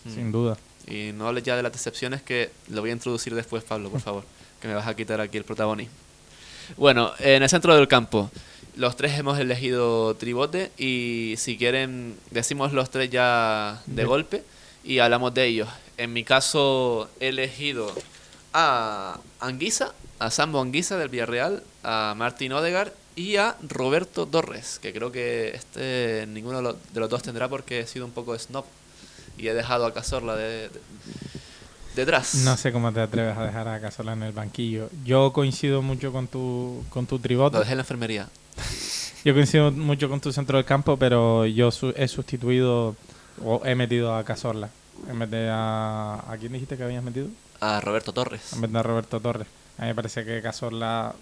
Mm. 0.04 0.14
sin 0.14 0.30
duda. 0.30 0.56
Y 0.86 1.10
no 1.12 1.26
hables 1.26 1.42
ya 1.42 1.56
de 1.56 1.64
las 1.64 1.72
decepciones 1.72 2.22
que 2.22 2.50
lo 2.68 2.80
voy 2.80 2.90
a 2.90 2.92
introducir 2.92 3.34
después, 3.34 3.64
Pablo, 3.64 3.90
por 3.90 4.00
favor. 4.00 4.22
Que 4.66 4.70
me 4.72 4.74
vas 4.74 4.88
a 4.88 4.96
quitar 4.96 5.20
aquí 5.20 5.38
el 5.38 5.44
protagonismo. 5.44 5.94
Bueno, 6.76 7.12
en 7.20 7.40
el 7.44 7.48
centro 7.48 7.76
del 7.76 7.86
campo, 7.86 8.32
los 8.74 8.96
tres 8.96 9.16
hemos 9.16 9.38
elegido 9.38 10.16
tribote 10.16 10.72
y 10.76 11.34
si 11.38 11.56
quieren 11.56 12.16
decimos 12.32 12.72
los 12.72 12.90
tres 12.90 13.08
ya 13.10 13.80
de 13.86 14.04
golpe 14.04 14.42
y 14.82 14.98
hablamos 14.98 15.32
de 15.34 15.44
ellos. 15.46 15.68
En 15.98 16.12
mi 16.12 16.24
caso 16.24 17.08
he 17.20 17.28
elegido 17.28 17.92
a 18.52 19.20
Anguisa, 19.38 19.92
a 20.18 20.32
Sambo 20.32 20.60
Anguisa 20.60 20.98
del 20.98 21.10
Villarreal, 21.10 21.62
a 21.84 22.14
Martín 22.16 22.52
Odegar 22.52 22.92
y 23.14 23.36
a 23.36 23.54
Roberto 23.68 24.26
Torres, 24.26 24.80
que 24.82 24.92
creo 24.92 25.12
que 25.12 25.50
este 25.54 26.26
ninguno 26.28 26.56
de 26.56 26.62
los, 26.64 26.76
de 26.92 26.98
los 27.00 27.08
dos 27.08 27.22
tendrá 27.22 27.48
porque 27.48 27.80
he 27.80 27.86
sido 27.86 28.04
un 28.04 28.10
poco 28.12 28.36
snob 28.36 28.64
y 29.38 29.46
he 29.46 29.54
dejado 29.54 29.86
a 29.86 29.94
Cazorla 29.94 30.34
de, 30.34 30.68
de- 30.70 30.80
detrás. 31.96 32.34
No 32.36 32.56
sé 32.56 32.70
cómo 32.72 32.92
te 32.92 33.00
atreves 33.00 33.36
a 33.36 33.44
dejar 33.44 33.66
a 33.68 33.80
Casola 33.80 34.12
en 34.12 34.22
el 34.22 34.32
banquillo. 34.32 34.88
Yo 35.04 35.32
coincido 35.32 35.82
mucho 35.82 36.12
con 36.12 36.28
tu, 36.28 36.84
con 36.90 37.06
tu 37.06 37.18
tribote. 37.18 37.54
Lo 37.54 37.60
dejé 37.60 37.72
en 37.72 37.78
la 37.78 37.82
enfermería. 37.82 38.28
Yo 39.24 39.34
coincido 39.34 39.72
mucho 39.72 40.08
con 40.08 40.20
tu 40.20 40.32
centro 40.32 40.56
del 40.58 40.64
campo, 40.64 40.96
pero 40.96 41.46
yo 41.46 41.72
su- 41.72 41.92
he 41.96 42.06
sustituido 42.06 42.94
o 43.44 43.60
he 43.64 43.74
metido 43.74 44.14
a 44.14 44.22
Casorla. 44.24 44.68
En 45.10 45.18
vez 45.18 45.28
de 45.30 45.48
a... 45.50 46.22
¿A 46.30 46.36
quién 46.38 46.52
dijiste 46.52 46.76
que 46.76 46.84
habías 46.84 47.02
metido? 47.02 47.26
A 47.60 47.80
Roberto 47.80 48.12
Torres. 48.12 48.52
En 48.52 48.60
vez 48.60 48.70
de 48.72 48.78
a 48.78 48.82
Roberto 48.84 49.18
Torres. 49.18 49.48
A 49.78 49.82
mí 49.82 49.88
me 49.88 49.94
parece 49.96 50.24
que 50.24 50.40
Casorla 50.42 51.12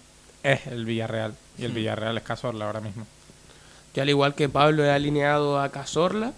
es 0.43 0.67
el 0.67 0.85
Villarreal. 0.85 1.33
Y 1.57 1.63
el 1.65 1.71
Hmm. 1.71 1.75
Villarreal 1.75 2.17
es 2.17 2.23
Casorla 2.23 2.67
ahora 2.67 2.79
mismo. 2.79 3.07
Yo 3.95 4.03
al 4.03 4.09
igual 4.09 4.35
que 4.35 4.49
Pablo 4.49 4.85
he 4.85 4.91
alineado 4.91 5.59
a 5.59 5.69
Cazorla 5.69 6.33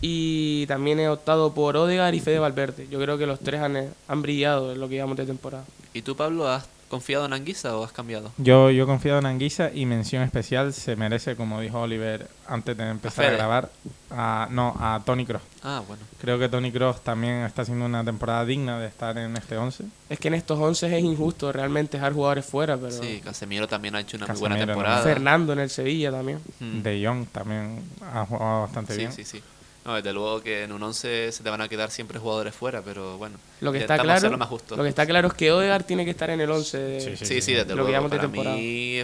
y 0.00 0.66
también 0.66 1.00
he 1.00 1.08
optado 1.08 1.52
por 1.54 1.76
Odegar 1.76 2.14
y 2.14 2.20
Fede 2.20 2.38
Valverde. 2.38 2.86
Yo 2.90 3.00
creo 3.00 3.18
que 3.18 3.26
los 3.26 3.40
tres 3.40 3.60
han, 3.60 3.76
han 4.08 4.22
brillado 4.22 4.72
en 4.72 4.80
lo 4.80 4.88
que 4.88 4.94
llevamos 4.96 5.16
de 5.16 5.26
temporada. 5.26 5.64
¿Y 5.94 6.02
tú, 6.02 6.14
Pablo, 6.16 6.48
has 6.48 6.68
confiado 6.88 7.24
en 7.26 7.32
Anguisa 7.32 7.76
o 7.76 7.82
has 7.82 7.90
cambiado? 7.92 8.30
Yo, 8.36 8.70
yo 8.70 8.84
he 8.84 8.86
confiado 8.86 9.18
en 9.18 9.26
Anguisa 9.26 9.70
y 9.74 9.86
mención 9.86 10.22
especial 10.22 10.72
se 10.72 10.94
merece, 10.94 11.34
como 11.34 11.60
dijo 11.60 11.80
Oliver 11.80 12.28
antes 12.46 12.76
de 12.76 12.88
empezar 12.90 13.24
a, 13.24 13.30
grabar, 13.30 13.70
a, 14.10 14.46
no, 14.50 14.76
a 14.78 15.02
Tony 15.04 15.24
Cross. 15.26 15.42
Ah, 15.64 15.82
bueno. 15.88 16.02
Creo 16.20 16.38
que 16.38 16.48
Tony 16.48 16.70
Cross 16.70 17.00
también 17.02 17.44
está 17.44 17.62
haciendo 17.62 17.86
una 17.86 18.04
temporada 18.04 18.44
digna 18.44 18.78
de 18.78 18.86
estar 18.86 19.18
en 19.18 19.36
este 19.36 19.56
11. 19.56 19.84
Es 20.10 20.18
que 20.20 20.28
en 20.28 20.34
estos 20.34 20.60
11 20.60 20.96
es 20.98 21.02
injusto 21.02 21.50
realmente 21.50 21.96
dejar 21.96 22.12
jugadores 22.12 22.44
fuera, 22.46 22.76
pero 22.76 22.92
Sí, 22.92 23.20
Casemiro 23.24 23.66
también 23.66 23.96
ha 23.96 24.00
hecho 24.00 24.16
una 24.18 24.26
muy 24.28 24.38
buena 24.38 24.56
temporada. 24.58 25.02
Fernando 25.02 25.54
en 25.54 25.58
el 25.60 25.70
Sevilla 25.70 26.12
también. 26.12 26.40
De 26.60 27.04
Jong 27.04 27.26
también 27.32 27.80
ha 28.12 28.24
jugado 28.26 28.60
bastante 28.62 28.92
Sí, 28.92 28.98
bien. 29.00 29.12
sí, 29.12 29.24
sí. 29.24 29.42
No, 29.86 29.94
desde 29.94 30.12
luego 30.12 30.42
que 30.42 30.64
en 30.64 30.72
un 30.72 30.82
11 30.82 31.30
se 31.30 31.42
te 31.44 31.48
van 31.48 31.60
a 31.60 31.68
quedar 31.68 31.92
siempre 31.92 32.18
jugadores 32.18 32.52
fuera, 32.54 32.82
pero 32.82 33.16
bueno. 33.18 33.36
Lo 33.60 33.70
que 33.70 33.78
está 33.78 33.94
intentamos 33.94 34.20
claro, 34.20 34.38
más 34.38 34.48
justo. 34.48 34.76
lo 34.76 34.82
que 34.82 34.88
está 34.88 35.06
claro 35.06 35.28
es 35.28 35.34
que 35.34 35.52
Odegar 35.52 35.84
tiene 35.84 36.04
que 36.04 36.10
estar 36.10 36.28
en 36.28 36.40
el 36.40 36.50
11. 36.50 36.76
de- 36.78 37.00
Sí, 37.16 37.24
Sí, 37.24 37.40
sí, 37.40 37.52
desde 37.52 37.74
Lo 37.76 37.86
que 37.86 37.92
luego. 37.92 38.08
de 38.08 38.16
Para 38.18 38.28
mí 38.56 38.96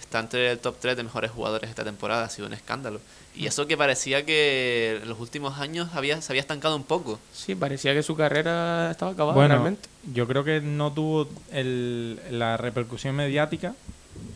está 0.00 0.18
entre 0.20 0.50
el 0.52 0.58
top 0.58 0.76
3 0.80 0.96
de 0.96 1.02
mejores 1.02 1.30
jugadores 1.30 1.68
esta 1.68 1.84
temporada, 1.84 2.24
ha 2.24 2.30
sido 2.30 2.46
un 2.48 2.54
escándalo. 2.54 3.00
Y 3.36 3.46
eso 3.46 3.66
que 3.66 3.76
parecía 3.76 4.24
que 4.24 4.98
en 5.02 5.08
los 5.10 5.20
últimos 5.20 5.58
años 5.60 5.90
había, 5.94 6.20
se 6.22 6.32
había 6.32 6.40
estancado 6.40 6.74
un 6.74 6.84
poco. 6.84 7.20
Sí, 7.34 7.54
parecía 7.54 7.92
que 7.92 8.02
su 8.02 8.16
carrera 8.16 8.90
estaba 8.90 9.12
acabada 9.12 9.34
Bueno, 9.36 9.54
realmente. 9.56 9.88
yo 10.12 10.26
creo 10.26 10.42
que 10.42 10.60
no 10.62 10.90
tuvo 10.92 11.28
el- 11.52 12.18
la 12.30 12.56
repercusión 12.56 13.14
mediática 13.14 13.74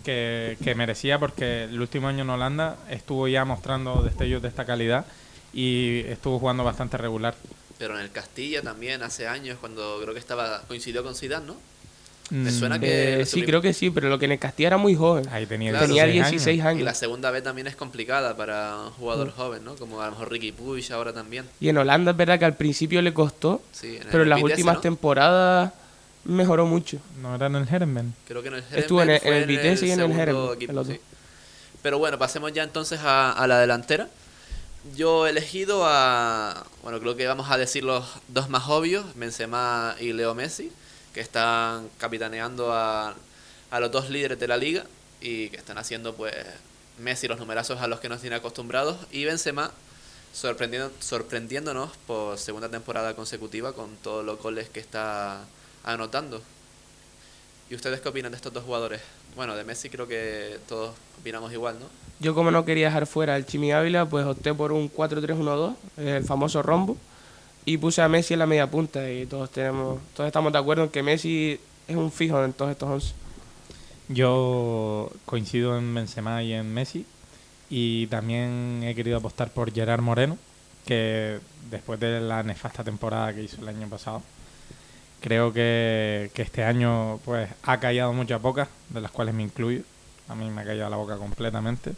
que, 0.05 0.59
que 0.63 0.75
merecía 0.75 1.19
porque 1.19 1.65
el 1.65 1.81
último 1.81 2.09
año 2.09 2.23
en 2.23 2.31
Holanda 2.31 2.77
estuvo 2.91 3.27
ya 3.27 3.45
mostrando 3.47 4.03
destellos 4.03 4.43
de 4.43 4.49
esta 4.49 4.65
calidad 4.67 5.07
y 5.55 6.01
estuvo 6.09 6.39
jugando 6.39 6.65
bastante 6.65 6.97
regular. 6.97 7.35
Pero 7.79 7.95
en 7.99 8.05
el 8.05 8.11
Castilla 8.11 8.63
también, 8.63 9.03
hace 9.03 9.27
años, 9.27 9.59
cuando 9.61 9.99
creo 10.03 10.13
que 10.15 10.21
estaba 10.21 10.63
coincidió 10.69 11.03
con 11.03 11.15
Zidane, 11.15 11.47
¿no? 11.47 11.57
Me 12.31 12.51
suena 12.51 12.79
Mm, 12.79 12.81
que- 12.81 13.21
Eh, 13.21 13.27
sí, 13.27 13.43
creo 13.43 13.61
que 13.61 13.75
sí, 13.75 13.91
pero 13.91 14.09
lo 14.09 14.19
que 14.19 14.25
en 14.25 14.33
el 14.33 14.39
Castilla 14.39 14.69
era 14.69 14.77
muy 14.79 14.95
joven. 14.95 15.29
Ahí 15.31 15.45
tenía, 15.45 15.71
Claro. 15.73 15.87
Tenía 15.89 16.07
16 16.07 16.31
16 16.31 16.61
años. 16.61 16.67
años. 16.71 16.81
Y 16.81 16.85
la 16.85 16.95
segunda 16.95 17.31
vez 17.31 17.43
también 17.43 17.67
es 17.67 17.77
complicada 17.77 18.35
para 18.35 18.79
un 18.79 18.91
jugador 18.93 19.31
joven, 19.33 19.63
¿no? 19.65 19.75
Como 19.75 20.01
a 20.01 20.07
lo 20.07 20.13
mejor 20.13 20.31
Ricky 20.31 20.53
Puig 20.53 20.91
ahora 20.93 21.13
también. 21.13 21.45
Y 21.61 21.69
en 21.69 21.77
Holanda 21.77 22.13
es 22.13 22.17
verdad 22.17 22.39
que 22.39 22.47
al 22.47 22.57
principio 22.57 23.03
le 23.03 23.13
costó, 23.13 23.61
Sí, 23.73 23.97
en 23.97 24.05
pero 24.11 24.23
en 24.23 24.31
las 24.31 24.43
últimas 24.43 24.77
¿no? 24.77 24.81
temporadas 24.81 25.73
mejoró 26.25 26.65
mucho. 26.65 26.99
No 27.21 27.35
era 27.35 27.47
en 27.49 27.57
el 27.57 27.69
Hermen. 27.71 28.15
Creo 28.27 28.41
que 28.41 28.49
en 28.49 28.55
el 28.55 28.65
Estuvo 28.75 29.03
en 29.03 29.11
el- 29.11 29.21
en 29.23 29.33
el 29.35 29.45
Vitesse 29.47 29.83
y 29.83 29.91
en 29.91 30.01
el 30.01 30.11
Herenveen, 30.13 30.55
equipo, 30.55 30.81
el 30.81 30.87
sí. 30.87 31.01
Pero 31.83 31.99
bueno, 31.99 32.19
pasemos 32.19 32.51
ya 32.55 32.63
entonces 32.63 33.01
a, 33.01 33.33
a 33.33 33.47
la 33.47 33.59
delantera. 33.61 34.09
Yo 34.93 35.27
he 35.27 35.31
elegido 35.31 35.85
a. 35.87 36.67
Bueno, 36.83 37.01
creo 37.01 37.17
que 37.17 37.27
vamos 37.27 37.51
a 37.51 37.57
decir 37.57 37.85
los 37.85 38.05
dos 38.29 38.51
más 38.51 38.69
obvios: 38.69 39.07
Benzema 39.15 39.97
y 39.99 40.13
Leo 40.13 40.35
Messi, 40.35 40.71
que 41.15 41.21
están 41.21 41.89
capitaneando 41.99 42.73
a, 42.73 43.15
a 43.71 43.81
los 43.81 43.91
dos 43.91 44.11
líderes 44.11 44.39
de 44.39 44.47
la 44.47 44.59
liga 44.59 44.85
y 45.23 45.49
que 45.49 45.57
están 45.57 45.79
haciendo, 45.79 46.15
pues, 46.15 46.35
Messi 46.99 47.29
los 47.29 47.39
numerazos 47.39 47.81
a 47.81 47.89
los 47.89 48.01
que 48.01 48.11
nos 48.11 48.21
tiene 48.21 48.37
acostumbrados 48.37 48.99
y 49.11 49.25
Benzema 49.25 49.73
sorprendiendo, 50.35 50.93
sorprendiéndonos 51.01 51.97
por 52.07 52.37
segunda 52.39 52.69
temporada 52.69 53.17
consecutiva 53.17 53.73
con 53.73 53.97
todos 53.97 54.25
los 54.25 54.39
goles 54.41 54.69
que 54.69 54.81
está 54.81 55.45
anotando. 55.83 56.43
¿Y 57.71 57.75
ustedes 57.75 58.01
qué 58.01 58.09
opinan 58.09 58.33
de 58.33 58.37
estos 58.37 58.53
dos 58.53 58.65
jugadores? 58.65 59.01
Bueno, 59.37 59.57
de 59.57 59.65
Messi 59.65 59.89
creo 59.89 60.07
que 60.07 60.59
todos 60.69 60.95
opinamos 61.21 61.53
igual, 61.53 61.79
¿no? 61.81 61.87
Yo 62.21 62.35
como 62.35 62.51
no 62.51 62.65
quería 62.65 62.87
dejar 62.87 63.07
fuera 63.07 63.35
al 63.35 63.47
Chimi 63.47 63.73
Ávila, 63.73 64.07
pues 64.07 64.25
opté 64.27 64.55
por 64.55 64.73
un 64.73 64.91
4-3-1-2, 64.93 65.75
el 65.97 66.25
famoso 66.25 66.63
rombo, 66.63 66.97
y 67.65 67.79
puse 67.79 68.03
a 68.03 68.09
Messi 68.09 68.35
en 68.35 68.41
la 68.41 68.47
media 68.47 68.71
punta 68.71 69.11
y 69.11 69.27
todos 69.27 69.51
tenemos 69.51 69.99
todos 70.15 70.27
estamos 70.29 70.53
de 70.53 70.59
acuerdo 70.59 70.85
en 70.85 70.91
que 70.91 71.03
Messi 71.03 71.59
es 71.89 71.97
un 71.97 72.13
fijo 72.13 72.45
en 72.45 72.53
todos 72.53 72.71
estos 72.71 72.89
11. 72.89 73.15
Yo 74.09 75.11
coincido 75.25 75.79
en 75.79 75.95
Benzema 75.95 76.43
y 76.43 76.53
en 76.53 76.73
Messi 76.73 77.07
y 77.71 78.07
también 78.09 78.83
he 78.85 78.95
querido 78.95 79.17
apostar 79.17 79.51
por 79.51 79.73
Gerard 79.73 80.03
Moreno, 80.03 80.37
que 80.87 81.41
después 81.71 81.99
de 81.99 82.21
la 82.21 82.43
nefasta 82.43 82.85
temporada 82.85 83.33
que 83.35 83.45
hizo 83.45 83.61
el 83.63 83.69
año 83.69 83.89
pasado, 83.89 84.23
creo 85.25 85.55
que, 85.55 86.31
que 86.35 86.43
este 86.43 86.65
año 86.65 87.19
pues 87.25 87.49
ha 87.63 87.81
callado 87.81 88.13
muchas 88.13 88.43
bocas, 88.43 88.69
de 88.91 89.01
las 89.01 89.11
cuales 89.11 89.35
me 89.35 89.43
incluyo. 89.43 89.81
A 90.29 90.35
mí 90.35 90.51
me 90.51 90.61
ha 90.61 90.65
callado 90.67 90.91
la 90.91 90.99
boca 90.99 91.17
completamente. 91.17 91.93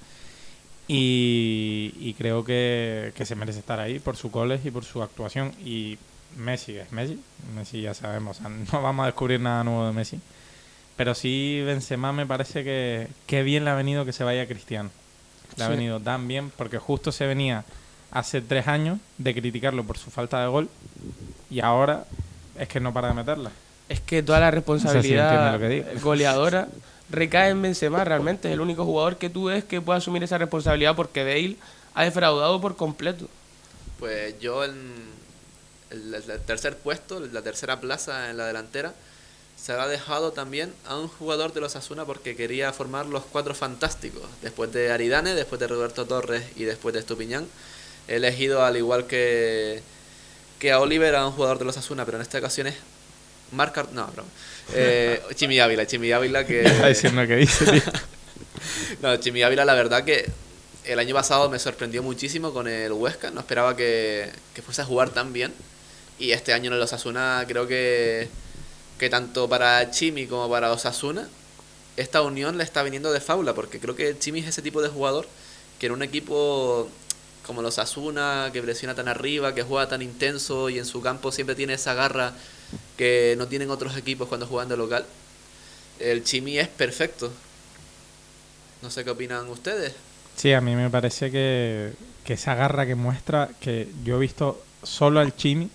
Y, 0.87 1.93
y 1.99 2.15
creo 2.15 2.45
que, 2.45 3.13
que 3.17 3.27
se 3.27 3.35
merece 3.35 3.59
estar 3.59 3.81
ahí 3.81 3.99
por 3.99 4.15
sus 4.17 4.31
goles 4.31 4.65
y 4.65 4.71
por 4.71 4.85
su 4.85 5.03
actuación. 5.03 5.53
Y 5.65 5.99
Messi 6.37 6.77
es 6.77 6.93
Messi. 6.93 7.21
Messi 7.57 7.81
ya 7.83 7.95
sabemos, 7.95 8.39
o 8.39 8.43
sea, 8.43 8.49
no 8.73 8.81
vamos 8.81 9.03
a 9.03 9.07
descubrir 9.07 9.41
nada 9.41 9.65
nuevo 9.65 9.85
de 9.89 9.93
Messi. 9.93 10.21
Pero 10.97 11.13
sí, 11.17 11.63
Benzema 11.67 12.13
me 12.13 12.27
parece 12.27 12.63
que, 12.63 13.09
que 13.27 13.43
bien 13.43 13.65
le 13.65 13.71
ha 13.71 13.75
venido 13.75 14.05
que 14.05 14.13
se 14.13 14.23
vaya 14.23 14.47
Cristiano. 14.47 14.91
Le 15.57 15.65
ha 15.65 15.69
venido 15.69 15.99
tan 15.99 16.29
bien 16.29 16.53
porque 16.57 16.79
justo 16.79 17.11
se 17.11 17.27
venía 17.27 17.65
hace 18.13 18.41
tres 18.41 18.69
años 18.69 19.01
de 19.19 19.35
criticarlo 19.35 19.83
por 19.83 19.99
su 19.99 20.13
falta 20.13 20.41
de 20.41 20.47
gol 20.47 20.69
y 21.51 21.61
ahora 21.61 22.07
es 22.59 22.69
que 22.69 22.81
no 22.81 22.93
para 22.93 23.09
de 23.09 23.15
meterla. 23.15 23.51
Es 23.89 24.01
que 24.01 24.23
toda 24.23 24.41
la 24.41 24.51
responsabilidad 24.51 25.53
lo 25.53 25.59
que 25.61 25.69
digo. 25.69 25.87
goleadora 26.01 26.69
recae 27.09 27.51
en 27.51 27.63
Benzema, 27.63 28.05
realmente 28.05 28.49
es 28.49 28.55
el 28.55 28.61
único 28.61 28.85
jugador 28.85 29.17
que 29.17 29.31
tú 29.31 29.45
ves 29.45 29.65
que 29.65 29.81
puede 29.81 29.99
asumir 29.99 30.23
esa 30.25 30.39
responsabilidad 30.39 30.97
porque 30.97 31.23
Bale 31.25 31.57
ha 31.95 32.05
defraudado 32.05 32.61
por 32.61 32.77
completo. 32.77 33.29
Pues 33.99 34.39
yo 34.41 34.65
en 34.65 34.75
el, 35.91 36.15
el- 36.15 36.31
el 36.31 36.41
tercer 36.41 36.77
puesto, 36.77 37.21
la 37.21 37.43
tercera 37.43 37.81
plaza 37.81 38.31
en 38.31 38.37
la 38.37 38.47
delantera, 38.47 38.93
se 39.57 39.73
ha 39.73 39.87
dejado 39.87 40.33
también 40.33 40.73
a 40.87 40.97
un 40.99 41.09
jugador 41.09 41.53
de 41.55 41.61
los 41.61 41.77
Asuna 41.77 42.05
porque 42.05 42.37
quería 42.37 42.73
formar 42.73 43.07
los 43.07 43.25
cuatro 43.25 43.55
fantásticos. 43.55 44.23
Después 44.43 44.73
de 44.73 44.93
Aridane, 44.93 45.35
después 45.35 45.61
de 45.61 45.69
Roberto 45.69 46.07
Torres 46.07 46.45
y 46.57 46.65
después 46.65 46.93
de 46.93 47.01
Estupiñán, 47.01 47.47
he 48.09 48.17
elegido 48.17 48.65
al 48.65 48.77
igual 48.77 49.07
que, 49.07 49.83
que 50.59 50.73
a 50.73 50.81
Oliver 50.81 51.15
a 51.17 51.27
un 51.27 51.33
jugador 51.33 51.59
de 51.59 51.65
los 51.65 51.77
Asuna, 51.77 52.05
pero 52.05 52.17
en 52.19 52.23
esta 52.23 52.39
ocasión 52.39 52.67
es 52.67 52.75
Marc 53.53 53.77
Ar- 53.79 53.93
No, 53.93 54.07
broma. 54.09 54.29
Eh, 54.75 55.21
Chimi 55.35 55.61
Ávila, 55.61 55.87
Chimi 55.87 56.13
Ávila 56.13 56.45
que... 56.47 56.63
Que 57.27 57.37
dice, 57.37 57.65
tío. 57.67 57.83
No, 59.03 59.17
Chimi 59.17 59.43
Ávila, 59.43 59.65
la 59.65 59.75
verdad 59.75 60.05
que 60.05 60.29
el 60.85 60.99
año 60.99 61.15
pasado 61.15 61.49
me 61.51 61.59
sorprendió 61.59 62.03
muchísimo 62.03 62.53
con 62.53 62.67
el 62.69 62.93
Huesca. 62.93 63.31
No 63.31 63.41
esperaba 63.41 63.77
que, 63.77 64.31
que 64.55 64.63
fuese 64.63 64.83
a 64.83 64.85
jugar 64.85 65.11
tan 65.11 65.33
bien. 65.33 65.53
Y 66.19 66.33
este 66.33 66.53
año 66.53 66.69
en 66.71 66.77
el 66.77 66.83
Osasuna 66.83 67.45
creo 67.47 67.67
que, 67.67 68.29
que 68.99 69.11
tanto 69.11 69.49
para 69.49 69.91
Chimi 69.91 70.27
como 70.27 70.49
para 70.51 70.73
Osasuna 70.73 71.29
esta 71.97 72.23
unión 72.23 72.57
le 72.59 72.65
está 72.65 72.83
viniendo 72.83 73.13
de 73.13 73.21
faula. 73.21 73.55
Porque 73.55 73.79
creo 73.79 73.95
que 73.95 74.19
Chimi 74.19 74.41
es 74.41 74.47
ese 74.49 74.63
tipo 74.63 74.81
de 74.83 74.89
jugador 74.89 75.29
que 75.79 75.87
en 75.87 75.93
un 75.93 76.03
equipo 76.03 76.89
como 77.47 77.63
los 77.63 77.79
Asuna, 77.79 78.51
que 78.53 78.61
presiona 78.61 78.95
tan 78.95 79.09
arriba, 79.09 79.55
que 79.55 79.63
juega 79.63 79.89
tan 79.89 80.03
intenso 80.03 80.69
y 80.69 80.79
en 80.79 80.85
su 80.85 81.01
campo 81.01 81.31
siempre 81.31 81.55
tiene 81.55 81.75
esa 81.75 81.95
garra 81.95 82.33
que 82.97 83.35
no 83.39 83.47
tienen 83.47 83.71
otros 83.71 83.97
equipos 83.97 84.29
cuando 84.29 84.47
juegan 84.47 84.69
de 84.69 84.77
local. 84.77 85.07
El 86.01 86.25
Chimi 86.25 86.59
es 86.59 86.69
perfecto. 86.69 87.33
No 88.83 88.91
sé 88.91 89.05
qué 89.05 89.11
opinan 89.11 89.49
ustedes. 89.49 89.95
Sí, 90.37 90.53
a 90.53 90.61
mí 90.61 90.75
me 90.75 90.91
parece 90.91 91.31
que, 91.31 91.93
que 92.25 92.35
esa 92.35 92.55
garra 92.55 92.85
que 92.87 92.95
muestra, 92.95 93.51
que 93.61 93.89
yo 94.05 94.17
he 94.17 94.21
visto 94.21 94.63
solo 94.83 95.21
al 95.21 95.35
Chimi 95.35 95.71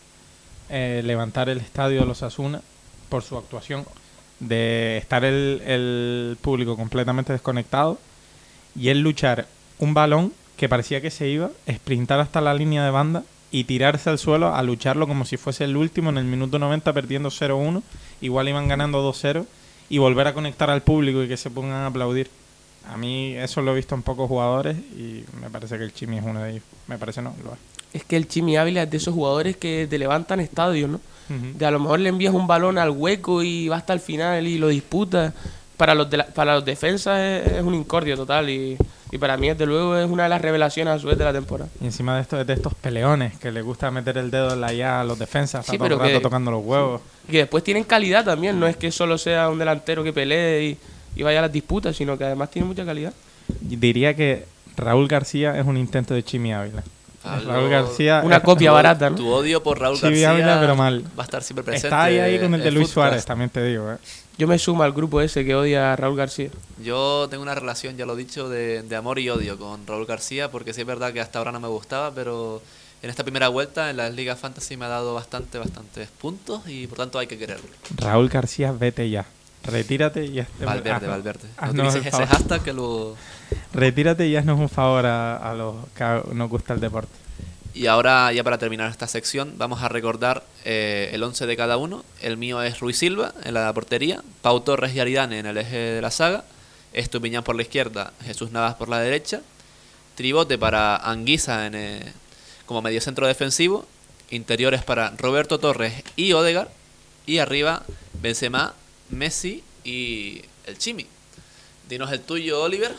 eh, 0.69 1.01
levantar 1.03 1.49
el 1.49 1.57
estadio 1.57 2.01
de 2.01 2.05
los 2.05 2.21
Asuna 2.21 2.61
por 3.09 3.23
su 3.23 3.37
actuación 3.37 3.85
de 4.39 4.97
estar 4.97 5.23
el, 5.23 5.61
el 5.65 6.37
público 6.41 6.75
completamente 6.75 7.33
desconectado 7.33 7.99
y 8.75 8.89
él 8.89 9.01
luchar 9.01 9.47
un 9.79 9.93
balón 9.93 10.33
que 10.57 10.69
parecía 10.69 11.01
que 11.01 11.11
se 11.11 11.27
iba, 11.27 11.49
sprintar 11.69 12.19
hasta 12.19 12.41
la 12.41 12.53
línea 12.53 12.83
de 12.85 12.91
banda 12.91 13.23
y 13.51 13.63
tirarse 13.65 14.09
al 14.09 14.19
suelo 14.19 14.53
a 14.55 14.61
lucharlo 14.63 15.07
como 15.07 15.25
si 15.25 15.37
fuese 15.37 15.63
el 15.65 15.75
último 15.75 16.09
en 16.09 16.17
el 16.17 16.25
minuto 16.25 16.59
90 16.59 16.93
perdiendo 16.93 17.29
0-1, 17.29 17.81
igual 18.21 18.47
iban 18.47 18.67
ganando 18.67 19.01
2-0 19.11 19.45
y 19.89 19.97
volver 19.97 20.27
a 20.27 20.33
conectar 20.33 20.69
al 20.69 20.81
público 20.83 21.23
y 21.23 21.27
que 21.27 21.35
se 21.37 21.49
pongan 21.49 21.81
a 21.81 21.87
aplaudir. 21.87 22.29
A 22.87 22.97
mí 22.97 23.33
eso 23.35 23.61
lo 23.61 23.71
he 23.73 23.75
visto 23.75 23.93
en 23.93 24.01
pocos 24.03 24.27
jugadores 24.27 24.77
y 24.77 25.23
me 25.41 25.49
parece 25.51 25.77
que 25.77 25.83
el 25.83 25.93
Chimi 25.93 26.17
es 26.17 26.23
uno 26.25 26.41
de 26.41 26.51
ellos. 26.51 26.63
Me 26.87 26.97
parece 26.97 27.21
no, 27.21 27.33
lo 27.43 27.51
es. 27.53 27.57
Es 27.93 28.03
que 28.05 28.15
el 28.15 28.27
Chimi 28.27 28.55
Ávila 28.55 28.83
es 28.83 28.89
de 28.89 28.97
esos 28.97 29.13
jugadores 29.13 29.57
que 29.57 29.85
te 29.89 29.97
levantan 29.99 30.39
estadios, 30.39 30.89
¿no? 30.89 30.99
De 31.57 31.65
a 31.65 31.71
lo 31.71 31.79
mejor 31.79 31.99
le 32.01 32.09
envías 32.09 32.33
un 32.33 32.45
balón 32.47 32.77
al 32.77 32.89
hueco 32.89 33.41
y 33.43 33.67
va 33.69 33.77
hasta 33.77 33.93
el 33.93 33.99
final 34.01 34.47
y 34.47 34.57
lo 34.57 34.67
disputa. 34.69 35.33
Para 35.77 35.93
los, 35.95 36.09
de 36.09 36.17
la- 36.17 36.27
para 36.27 36.55
los 36.55 36.65
defensas 36.65 37.19
es, 37.19 37.53
es 37.53 37.63
un 37.63 37.73
incordio 37.73 38.15
total 38.17 38.49
y, 38.49 38.77
y 39.11 39.17
para 39.17 39.35
mí, 39.37 39.49
desde 39.49 39.65
luego, 39.65 39.97
es 39.97 40.09
una 40.09 40.23
de 40.23 40.29
las 40.29 40.41
revelaciones 40.41 40.93
a 40.95 40.99
su 40.99 41.07
vez 41.07 41.17
de 41.17 41.23
la 41.25 41.33
temporada. 41.33 41.69
Y 41.81 41.85
encima 41.85 42.15
de 42.15 42.21
estos, 42.21 42.47
de 42.47 42.53
estos 42.53 42.73
peleones 42.75 43.37
que 43.37 43.51
les 43.51 43.63
gusta 43.63 43.91
meter 43.91 44.17
el 44.17 44.31
dedo 44.31 44.53
en 44.53 44.61
la 44.61 44.71
llave 44.73 45.01
a 45.01 45.03
los 45.03 45.19
defensas, 45.19 45.65
Sí, 45.65 45.73
está 45.73 45.77
todo 45.77 45.85
el 45.85 45.89
pero 45.99 45.99
rato 46.09 46.19
que- 46.19 46.23
tocando 46.23 46.51
los 46.51 46.63
huevos. 46.63 47.01
Y 47.27 47.31
que 47.33 47.37
después 47.39 47.63
tienen 47.63 47.83
calidad 47.83 48.23
también, 48.23 48.59
no 48.59 48.67
es 48.67 48.77
que 48.77 48.91
solo 48.91 49.17
sea 49.17 49.49
un 49.49 49.59
delantero 49.59 50.03
que 50.03 50.13
pelee 50.13 50.63
y, 50.63 50.77
y 51.19 51.23
vaya 51.23 51.39
a 51.39 51.41
las 51.43 51.51
disputas, 51.51 51.95
sino 51.95 52.17
que 52.17 52.23
además 52.23 52.49
tiene 52.51 52.67
mucha 52.67 52.85
calidad. 52.85 53.13
Diría 53.59 54.15
que 54.15 54.45
Raúl 54.77 55.07
García 55.07 55.59
es 55.59 55.65
un 55.67 55.75
intento 55.77 56.13
de 56.13 56.23
Chimi 56.23 56.53
Ávila. 56.53 56.83
Pablo, 57.23 57.51
Raúl 57.53 57.69
García 57.69 58.21
Una 58.23 58.41
copia 58.41 58.69
Tu- 58.69 58.73
barata, 58.73 59.09
¿no? 59.09 59.15
Tu 59.15 59.27
odio 59.31 59.61
por 59.61 59.79
Raúl 59.79 59.97
Sí, 59.97 60.01
García 60.21 60.57
pero 60.59 60.75
mal. 60.75 61.03
va 61.17 61.23
a 61.23 61.25
estar 61.25 61.43
siempre 61.43 61.63
presente. 61.63 61.87
está 61.87 62.03
ahí, 62.03 62.17
ahí 62.19 62.39
con 62.39 62.53
el 62.55 62.61
de 62.63 62.71
Luis 62.71 62.87
Footcast. 62.87 62.93
Suárez, 62.93 63.25
también 63.25 63.49
te 63.49 63.63
digo. 63.63 63.91
¿eh? 63.91 63.97
Yo 64.37 64.47
me 64.47 64.57
sumo 64.57 64.81
al 64.83 64.91
grupo 64.91 65.21
ese 65.21 65.45
que 65.45 65.53
odia 65.55 65.93
a 65.93 65.95
Raúl 65.95 66.17
García. 66.17 66.49
Yo 66.83 67.27
tengo 67.29 67.43
una 67.43 67.53
relación, 67.53 67.95
ya 67.97 68.05
lo 68.05 68.13
he 68.13 68.17
dicho, 68.17 68.49
de, 68.49 68.81
de 68.81 68.95
amor 68.95 69.19
y 69.19 69.29
odio 69.29 69.57
con 69.59 69.85
Raúl 69.85 70.05
García, 70.05 70.49
porque 70.49 70.73
sí 70.73 70.81
es 70.81 70.87
verdad 70.87 71.13
que 71.13 71.21
hasta 71.21 71.37
ahora 71.39 71.51
no 71.51 71.59
me 71.59 71.67
gustaba, 71.67 72.11
pero 72.11 72.61
en 73.03 73.09
esta 73.09 73.23
primera 73.23 73.49
vuelta 73.49 73.89
en 73.91 73.97
las 73.97 74.13
ligas 74.13 74.39
fantasy 74.39 74.77
me 74.77 74.85
ha 74.85 74.89
dado 74.89 75.13
bastante, 75.13 75.57
bastantes 75.59 76.07
puntos 76.09 76.61
y 76.67 76.87
por 76.87 76.97
tanto 76.97 77.19
hay 77.19 77.27
que 77.27 77.37
quererlo. 77.37 77.67
Raúl 77.97 78.29
García, 78.29 78.71
vete 78.71 79.09
ya. 79.09 79.25
Retírate 79.63 80.25
y 80.25 80.39
hazte- 80.39 80.65
Valverde, 80.65 81.05
haz- 81.05 81.09
Valverde. 81.09 81.47
No 81.61 81.67
haznos 81.67 81.95
el 81.95 82.01
ese 82.01 82.11
favor. 82.11 82.27
hashtag 82.27 82.63
que 82.63 82.73
lo... 82.73 83.15
Retírate 83.73 84.27
y 84.27 84.35
haznos 84.35 84.59
un 84.59 84.69
favor 84.69 85.05
a, 85.05 85.37
a 85.37 85.53
los 85.53 85.75
que 85.95 86.21
nos 86.33 86.49
gusta 86.49 86.73
el 86.73 86.79
deporte. 86.79 87.11
Y 87.73 87.85
ahora, 87.87 88.33
ya 88.33 88.43
para 88.43 88.57
terminar 88.57 88.89
esta 88.91 89.07
sección, 89.07 89.53
vamos 89.57 89.81
a 89.81 89.87
recordar 89.87 90.43
eh, 90.65 91.09
el 91.13 91.23
11 91.23 91.45
de 91.45 91.55
cada 91.55 91.77
uno. 91.77 92.03
El 92.21 92.35
mío 92.37 92.61
es 92.61 92.79
Ruiz 92.79 92.97
Silva 92.97 93.33
en 93.45 93.53
la 93.53 93.71
portería, 93.73 94.21
Pau 94.41 94.59
Torres 94.61 94.93
y 94.93 94.99
Aridane 94.99 95.39
en 95.39 95.45
el 95.45 95.57
eje 95.57 95.77
de 95.77 96.01
la 96.01 96.11
saga, 96.11 96.43
Estupiñán 96.93 97.43
por 97.43 97.55
la 97.55 97.61
izquierda, 97.61 98.11
Jesús 98.25 98.51
Navas 98.51 98.75
por 98.75 98.89
la 98.89 98.99
derecha, 98.99 99.39
Tribote 100.15 100.57
para 100.57 100.97
Anguisa 100.97 101.65
en, 101.67 101.75
eh, 101.75 102.11
como 102.65 102.81
mediocentro 102.81 103.25
defensivo, 103.27 103.85
interiores 104.29 104.83
para 104.83 105.11
Roberto 105.17 105.57
Torres 105.57 105.93
y 106.17 106.33
Odegar, 106.33 106.69
y 107.25 107.37
arriba 107.37 107.83
Benzema, 108.21 108.73
Messi 109.11 109.63
y 109.83 110.41
el 110.65 110.77
Chimi. 110.77 111.05
Dinos 111.89 112.11
el 112.11 112.21
tuyo, 112.21 112.61
Oliver. 112.61 112.95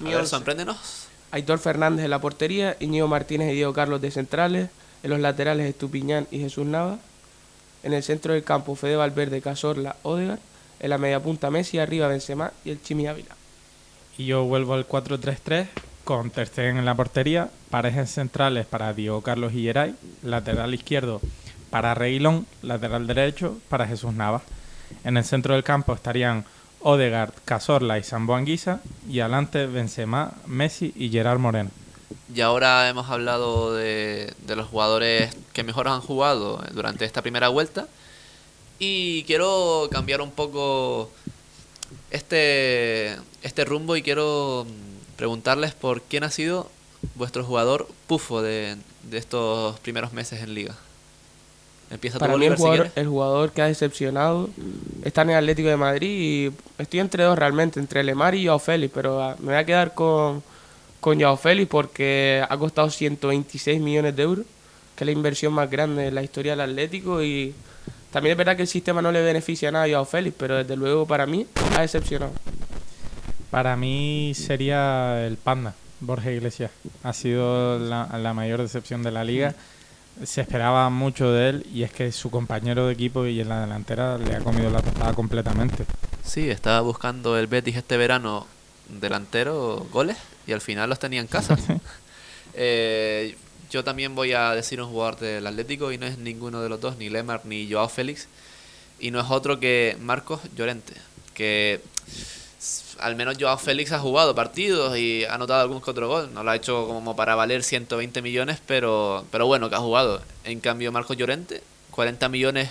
A 0.00 0.08
ver, 0.08 0.26
sorpréndenos. 0.26 1.06
Aitor 1.30 1.58
Fernández 1.58 2.04
en 2.04 2.10
la 2.10 2.20
portería, 2.20 2.76
Íñigo 2.80 3.08
Martínez 3.08 3.50
y 3.50 3.54
Diego 3.54 3.72
Carlos 3.72 4.00
de 4.00 4.10
centrales, 4.10 4.70
en 5.02 5.10
los 5.10 5.20
laterales 5.20 5.68
Estupiñán 5.68 6.26
y 6.30 6.38
Jesús 6.38 6.66
Nava, 6.66 6.98
en 7.82 7.92
el 7.92 8.02
centro 8.02 8.34
del 8.34 8.44
campo 8.44 8.76
Fede 8.76 8.96
Valverde, 8.96 9.40
Casorla, 9.40 9.96
Odegar, 10.02 10.38
en 10.80 10.90
la 10.90 10.98
media 10.98 11.20
punta 11.20 11.50
Messi, 11.50 11.78
arriba 11.78 12.08
Benzema 12.08 12.52
y 12.64 12.70
el 12.70 12.82
Chimi 12.82 13.06
Ávila. 13.06 13.34
Y 14.16 14.26
yo 14.26 14.44
vuelvo 14.44 14.74
al 14.74 14.86
4-3-3 14.86 15.66
con 16.04 16.30
Ter 16.30 16.46
Stegen 16.46 16.76
en 16.76 16.84
la 16.84 16.94
portería, 16.94 17.50
parejas 17.70 18.10
centrales 18.10 18.66
para 18.66 18.92
Diego 18.92 19.22
Carlos 19.22 19.52
y 19.54 19.62
Geray, 19.62 19.94
lateral 20.22 20.74
izquierdo 20.74 21.20
para 21.70 21.94
Reguilón, 21.94 22.46
lateral 22.62 23.06
derecho 23.06 23.58
para 23.68 23.86
Jesús 23.86 24.12
Navas. 24.14 24.42
En 25.02 25.16
el 25.16 25.24
centro 25.24 25.54
del 25.54 25.64
campo 25.64 25.94
estarían 25.94 26.44
Odegaard, 26.80 27.32
Cazorla 27.44 27.98
y 27.98 28.02
Sambo 28.02 28.34
Anguisa 28.34 28.80
y 29.08 29.20
adelante 29.20 29.66
Benzema, 29.66 30.32
Messi 30.46 30.92
y 30.94 31.10
Gerard 31.10 31.38
Moreno. 31.38 31.70
Y 32.34 32.40
ahora 32.40 32.88
hemos 32.88 33.10
hablado 33.10 33.74
de, 33.74 34.32
de 34.46 34.56
los 34.56 34.68
jugadores 34.68 35.34
que 35.52 35.64
mejor 35.64 35.88
han 35.88 36.00
jugado 36.00 36.62
durante 36.72 37.04
esta 37.04 37.22
primera 37.22 37.48
vuelta. 37.48 37.86
Y 38.78 39.24
quiero 39.24 39.88
cambiar 39.90 40.20
un 40.20 40.30
poco 40.30 41.10
este, 42.10 43.16
este 43.42 43.64
rumbo 43.64 43.96
y 43.96 44.02
quiero 44.02 44.66
preguntarles 45.16 45.74
por 45.74 46.02
quién 46.02 46.24
ha 46.24 46.30
sido 46.30 46.70
vuestro 47.14 47.44
jugador 47.44 47.88
pufo 48.06 48.42
de, 48.42 48.76
de 49.02 49.18
estos 49.18 49.78
primeros 49.80 50.12
meses 50.12 50.42
en 50.42 50.54
liga. 50.54 50.74
Empieza 51.94 52.18
Para 52.18 52.36
mí 52.36 52.44
el 52.46 52.52
si 52.56 52.58
jugador, 52.58 52.76
quieres. 52.80 52.96
el 52.96 53.06
jugador 53.08 53.50
que 53.52 53.62
ha 53.62 53.66
decepcionado 53.66 54.50
está 55.04 55.22
en 55.22 55.30
el 55.30 55.36
Atlético 55.36 55.68
de 55.68 55.76
Madrid 55.76 56.08
y 56.10 56.52
estoy 56.82 57.00
entre 57.00 57.24
dos 57.24 57.38
realmente, 57.38 57.80
entre 57.80 58.02
Lemar 58.04 58.34
y 58.34 58.46
Joao 58.46 58.58
Félix, 58.58 58.92
pero 58.92 59.22
ah, 59.22 59.36
me 59.38 59.46
voy 59.46 59.54
a 59.54 59.64
quedar 59.64 59.94
con, 59.94 60.42
con 61.00 61.20
Joao 61.20 61.36
Félix 61.36 61.68
porque 61.70 62.44
ha 62.48 62.56
costado 62.58 62.90
126 62.90 63.80
millones 63.80 64.14
de 64.16 64.22
euros, 64.24 64.44
que 64.96 65.04
es 65.04 65.06
la 65.06 65.12
inversión 65.12 65.52
más 65.52 65.70
grande 65.70 66.08
en 66.08 66.14
la 66.14 66.22
historia 66.22 66.52
del 66.52 66.62
Atlético 66.62 67.22
y 67.22 67.54
también 68.12 68.32
es 68.32 68.38
verdad 68.38 68.56
que 68.56 68.62
el 68.62 68.68
sistema 68.68 69.00
no 69.02 69.10
le 69.12 69.22
beneficia 69.22 69.70
nada 69.72 69.84
a 69.84 69.88
Joao 69.88 70.04
Félix, 70.04 70.36
pero 70.38 70.56
desde 70.56 70.76
luego 70.76 71.06
para 71.06 71.26
mí 71.26 71.46
ha 71.76 71.80
decepcionado. 71.80 72.32
Para 73.50 73.76
mí 73.76 74.32
sería 74.34 75.24
el 75.26 75.36
Panda, 75.36 75.74
Borja 76.00 76.30
Iglesias. 76.32 76.70
Ha 77.04 77.12
sido 77.12 77.78
la, 77.78 78.08
la 78.18 78.34
mayor 78.34 78.60
decepción 78.62 79.02
de 79.04 79.12
la 79.12 79.22
liga. 79.24 79.54
Se 80.22 80.40
esperaba 80.40 80.88
mucho 80.90 81.32
de 81.32 81.48
él 81.48 81.66
y 81.72 81.82
es 81.82 81.92
que 81.92 82.12
su 82.12 82.30
compañero 82.30 82.86
de 82.86 82.92
equipo 82.92 83.26
y 83.26 83.40
en 83.40 83.48
la 83.48 83.62
delantera 83.62 84.16
le 84.16 84.36
ha 84.36 84.40
comido 84.40 84.70
la 84.70 84.80
tostada 84.80 85.12
completamente. 85.12 85.84
Sí, 86.24 86.48
estaba 86.50 86.80
buscando 86.80 87.36
el 87.36 87.48
Betis 87.48 87.76
este 87.76 87.96
verano 87.96 88.46
delantero 88.88 89.86
goles 89.90 90.16
y 90.46 90.52
al 90.52 90.60
final 90.60 90.88
los 90.88 90.98
tenía 90.98 91.20
en 91.20 91.26
casa. 91.26 91.56
Eh, 92.56 93.36
yo 93.68 93.82
también 93.82 94.14
voy 94.14 94.32
a 94.32 94.54
decir 94.54 94.80
un 94.80 94.88
jugador 94.88 95.18
del 95.18 95.44
Atlético 95.44 95.90
y 95.90 95.98
no 95.98 96.06
es 96.06 96.18
ninguno 96.18 96.62
de 96.62 96.68
los 96.68 96.80
dos, 96.80 96.96
ni 96.98 97.08
Lemar 97.08 97.40
ni 97.44 97.68
Joao 97.68 97.88
Félix. 97.88 98.28
Y 99.00 99.10
no 99.10 99.18
es 99.18 99.26
otro 99.28 99.58
que 99.58 99.96
Marcos 100.00 100.40
Llorente, 100.54 100.94
que 101.34 101.80
al 102.98 103.16
menos 103.16 103.36
Joao 103.38 103.58
Félix 103.58 103.92
ha 103.92 103.98
jugado 103.98 104.34
partidos 104.34 104.96
y 104.96 105.24
ha 105.24 105.34
anotado 105.34 105.60
algún 105.60 105.82
otro 105.84 106.08
gol. 106.08 106.32
No 106.32 106.42
lo 106.42 106.50
ha 106.50 106.56
hecho 106.56 106.86
como 106.86 107.16
para 107.16 107.34
valer 107.34 107.62
120 107.62 108.22
millones, 108.22 108.60
pero, 108.66 109.24
pero 109.30 109.46
bueno, 109.46 109.68
que 109.68 109.76
ha 109.76 109.80
jugado. 109.80 110.22
En 110.44 110.60
cambio, 110.60 110.92
Marcos 110.92 111.16
Llorente, 111.16 111.62
40 111.90 112.28
millones 112.28 112.68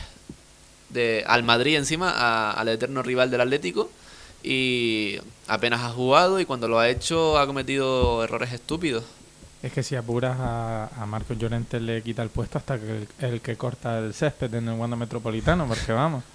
de, 0.90 1.24
al 1.28 1.44
Madrid 1.44 1.76
encima, 1.76 2.52
al 2.52 2.68
eterno 2.70 3.04
rival 3.04 3.30
del 3.32 3.42
Atlético. 3.42 3.90
Y 4.44 5.18
apenas 5.48 5.82
ha 5.82 5.90
jugado 5.90 6.40
y 6.40 6.46
cuando 6.46 6.68
lo 6.68 6.80
ha 6.80 6.90
hecho 6.90 7.38
ha 7.38 7.48
cometido 7.48 8.24
errores 8.24 8.52
estúpidos. 8.52 9.04
Es 9.62 9.72
que 9.72 9.84
si 9.84 9.96
apuras 9.96 10.38
a, 10.38 10.90
a 11.02 11.06
Marcos 11.06 11.38
Llorente 11.38 11.80
le 11.80 12.02
quita 12.02 12.22
el 12.22 12.30
puesto 12.30 12.58
hasta 12.58 12.78
que 12.78 12.98
el, 12.98 13.08
el 13.20 13.42
que 13.42 13.56
corta 13.56 14.00
el 14.00 14.14
césped 14.14 14.54
en 14.54 14.68
el 14.68 14.78
Wanda 14.78 14.98
Metropolitano, 14.98 15.66
porque 15.66 15.94
vamos, 15.94 16.26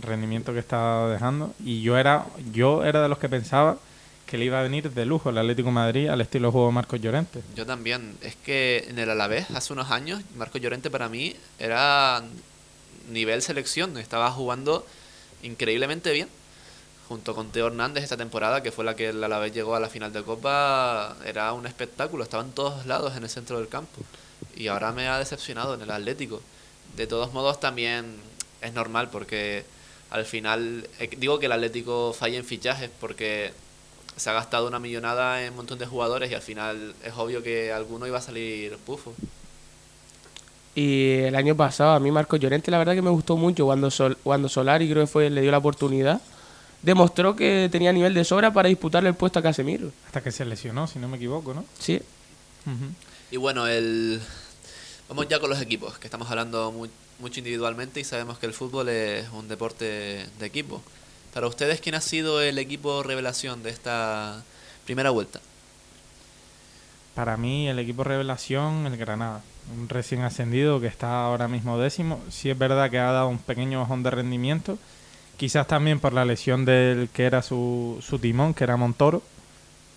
rendimiento 0.00 0.52
que 0.52 0.58
estaba 0.58 1.10
dejando. 1.10 1.54
Y 1.64 1.82
yo 1.82 1.98
era, 1.98 2.26
yo 2.52 2.84
era 2.84 3.02
de 3.02 3.08
los 3.08 3.18
que 3.18 3.28
pensaba 3.28 3.78
que 4.26 4.36
le 4.36 4.44
iba 4.44 4.58
a 4.58 4.62
venir 4.62 4.90
de 4.90 5.06
lujo 5.06 5.30
el 5.30 5.38
Atlético 5.38 5.70
Madrid 5.70 6.08
al 6.08 6.20
estilo 6.20 6.50
juego 6.50 6.72
Marcos 6.72 7.00
Llorente. 7.00 7.42
Yo 7.54 7.64
también. 7.64 8.16
Es 8.22 8.36
que 8.36 8.84
en 8.88 8.98
el 8.98 9.08
Alavés, 9.08 9.50
hace 9.52 9.72
unos 9.72 9.90
años, 9.90 10.22
Marco 10.36 10.58
Llorente 10.58 10.90
para 10.90 11.08
mí 11.08 11.36
era 11.58 12.22
nivel 13.10 13.40
selección. 13.42 13.96
Estaba 13.98 14.30
jugando 14.30 14.84
increíblemente 15.42 16.12
bien. 16.12 16.28
Junto 17.08 17.36
con 17.36 17.52
Teo 17.52 17.68
Hernández 17.68 18.02
esta 18.02 18.16
temporada, 18.16 18.64
que 18.64 18.72
fue 18.72 18.84
la 18.84 18.96
que 18.96 19.10
el 19.10 19.22
Alavés 19.22 19.52
llegó 19.52 19.76
a 19.76 19.80
la 19.80 19.88
final 19.88 20.12
de 20.12 20.24
Copa, 20.24 21.16
era 21.24 21.52
un 21.52 21.64
espectáculo. 21.64 22.24
Estaba 22.24 22.42
en 22.42 22.50
todos 22.50 22.84
lados 22.84 23.16
en 23.16 23.22
el 23.22 23.28
centro 23.28 23.58
del 23.58 23.68
campo. 23.68 24.02
Y 24.56 24.66
ahora 24.66 24.90
me 24.90 25.06
ha 25.06 25.18
decepcionado 25.18 25.74
en 25.74 25.82
el 25.82 25.90
Atlético. 25.92 26.42
De 26.96 27.06
todos 27.06 27.32
modos, 27.32 27.60
también 27.60 28.16
es 28.60 28.72
normal 28.72 29.08
porque 29.10 29.64
al 30.10 30.24
final, 30.24 30.88
eh, 30.98 31.10
digo 31.18 31.38
que 31.38 31.46
el 31.46 31.52
Atlético 31.52 32.12
falla 32.18 32.38
en 32.38 32.44
fichajes 32.44 32.90
porque 33.00 33.52
se 34.16 34.30
ha 34.30 34.32
gastado 34.32 34.66
una 34.68 34.78
millonada 34.78 35.42
en 35.42 35.50
un 35.50 35.56
montón 35.56 35.78
de 35.78 35.86
jugadores 35.86 36.30
y 36.30 36.34
al 36.34 36.42
final 36.42 36.94
es 37.04 37.12
obvio 37.16 37.42
que 37.42 37.72
alguno 37.72 38.06
iba 38.06 38.18
a 38.18 38.22
salir 38.22 38.76
pufo. 38.78 39.14
Y 40.74 41.20
el 41.20 41.34
año 41.36 41.56
pasado 41.56 41.92
a 41.92 42.00
mí 42.00 42.10
Marcos 42.10 42.38
Llorente 42.38 42.70
la 42.70 42.78
verdad 42.78 42.94
que 42.94 43.02
me 43.02 43.10
gustó 43.10 43.36
mucho 43.36 43.64
cuando, 43.64 43.90
Sol, 43.90 44.16
cuando 44.22 44.48
Solari 44.48 44.88
creo 44.90 45.04
que 45.04 45.10
fue 45.10 45.30
le 45.30 45.40
dio 45.40 45.50
la 45.50 45.58
oportunidad. 45.58 46.20
Demostró 46.82 47.34
que 47.34 47.68
tenía 47.72 47.92
nivel 47.92 48.12
de 48.14 48.24
sobra 48.24 48.52
para 48.52 48.68
disputarle 48.68 49.08
el 49.08 49.14
puesto 49.14 49.38
a 49.38 49.42
Casemiro. 49.42 49.90
Hasta 50.06 50.22
que 50.22 50.30
se 50.30 50.44
lesionó, 50.44 50.86
si 50.86 50.98
no 50.98 51.08
me 51.08 51.16
equivoco, 51.16 51.54
¿no? 51.54 51.64
Sí. 51.78 52.00
Y 53.30 53.36
bueno, 53.38 53.66
el 53.66 54.20
vamos 55.08 55.26
ya 55.28 55.40
con 55.40 55.48
los 55.50 55.60
equipos, 55.60 55.98
que 55.98 56.06
estamos 56.06 56.28
hablando 56.30 56.70
mu- 56.72 56.88
mucho 57.18 57.40
individualmente 57.40 58.00
y 58.00 58.04
sabemos 58.04 58.38
que 58.38 58.46
el 58.46 58.52
fútbol 58.52 58.88
es 58.88 59.28
un 59.30 59.48
deporte 59.48 60.26
de 60.38 60.46
equipo. 60.46 60.82
Para 61.32 61.46
ustedes, 61.46 61.80
¿quién 61.80 61.94
ha 61.94 62.00
sido 62.00 62.40
el 62.40 62.58
equipo 62.58 63.02
revelación 63.02 63.62
de 63.62 63.70
esta 63.70 64.42
primera 64.84 65.10
vuelta? 65.10 65.40
Para 67.14 67.36
mí, 67.36 67.68
el 67.68 67.78
equipo 67.78 68.04
revelación, 68.04 68.86
el 68.86 68.96
Granada. 68.96 69.42
Un 69.74 69.88
recién 69.88 70.22
ascendido 70.22 70.80
que 70.80 70.86
está 70.86 71.24
ahora 71.24 71.48
mismo 71.48 71.78
décimo. 71.78 72.20
Sí 72.30 72.50
es 72.50 72.58
verdad 72.58 72.90
que 72.90 72.98
ha 72.98 73.10
dado 73.10 73.28
un 73.28 73.38
pequeño 73.38 73.80
bajón 73.80 74.02
de 74.02 74.10
rendimiento. 74.10 74.78
Quizás 75.36 75.66
también 75.66 75.98
por 75.98 76.12
la 76.12 76.24
lesión 76.24 76.64
del 76.64 77.08
que 77.08 77.24
era 77.24 77.42
su, 77.42 77.98
su 78.00 78.18
timón, 78.18 78.54
que 78.54 78.64
era 78.64 78.76
Montoro. 78.76 79.22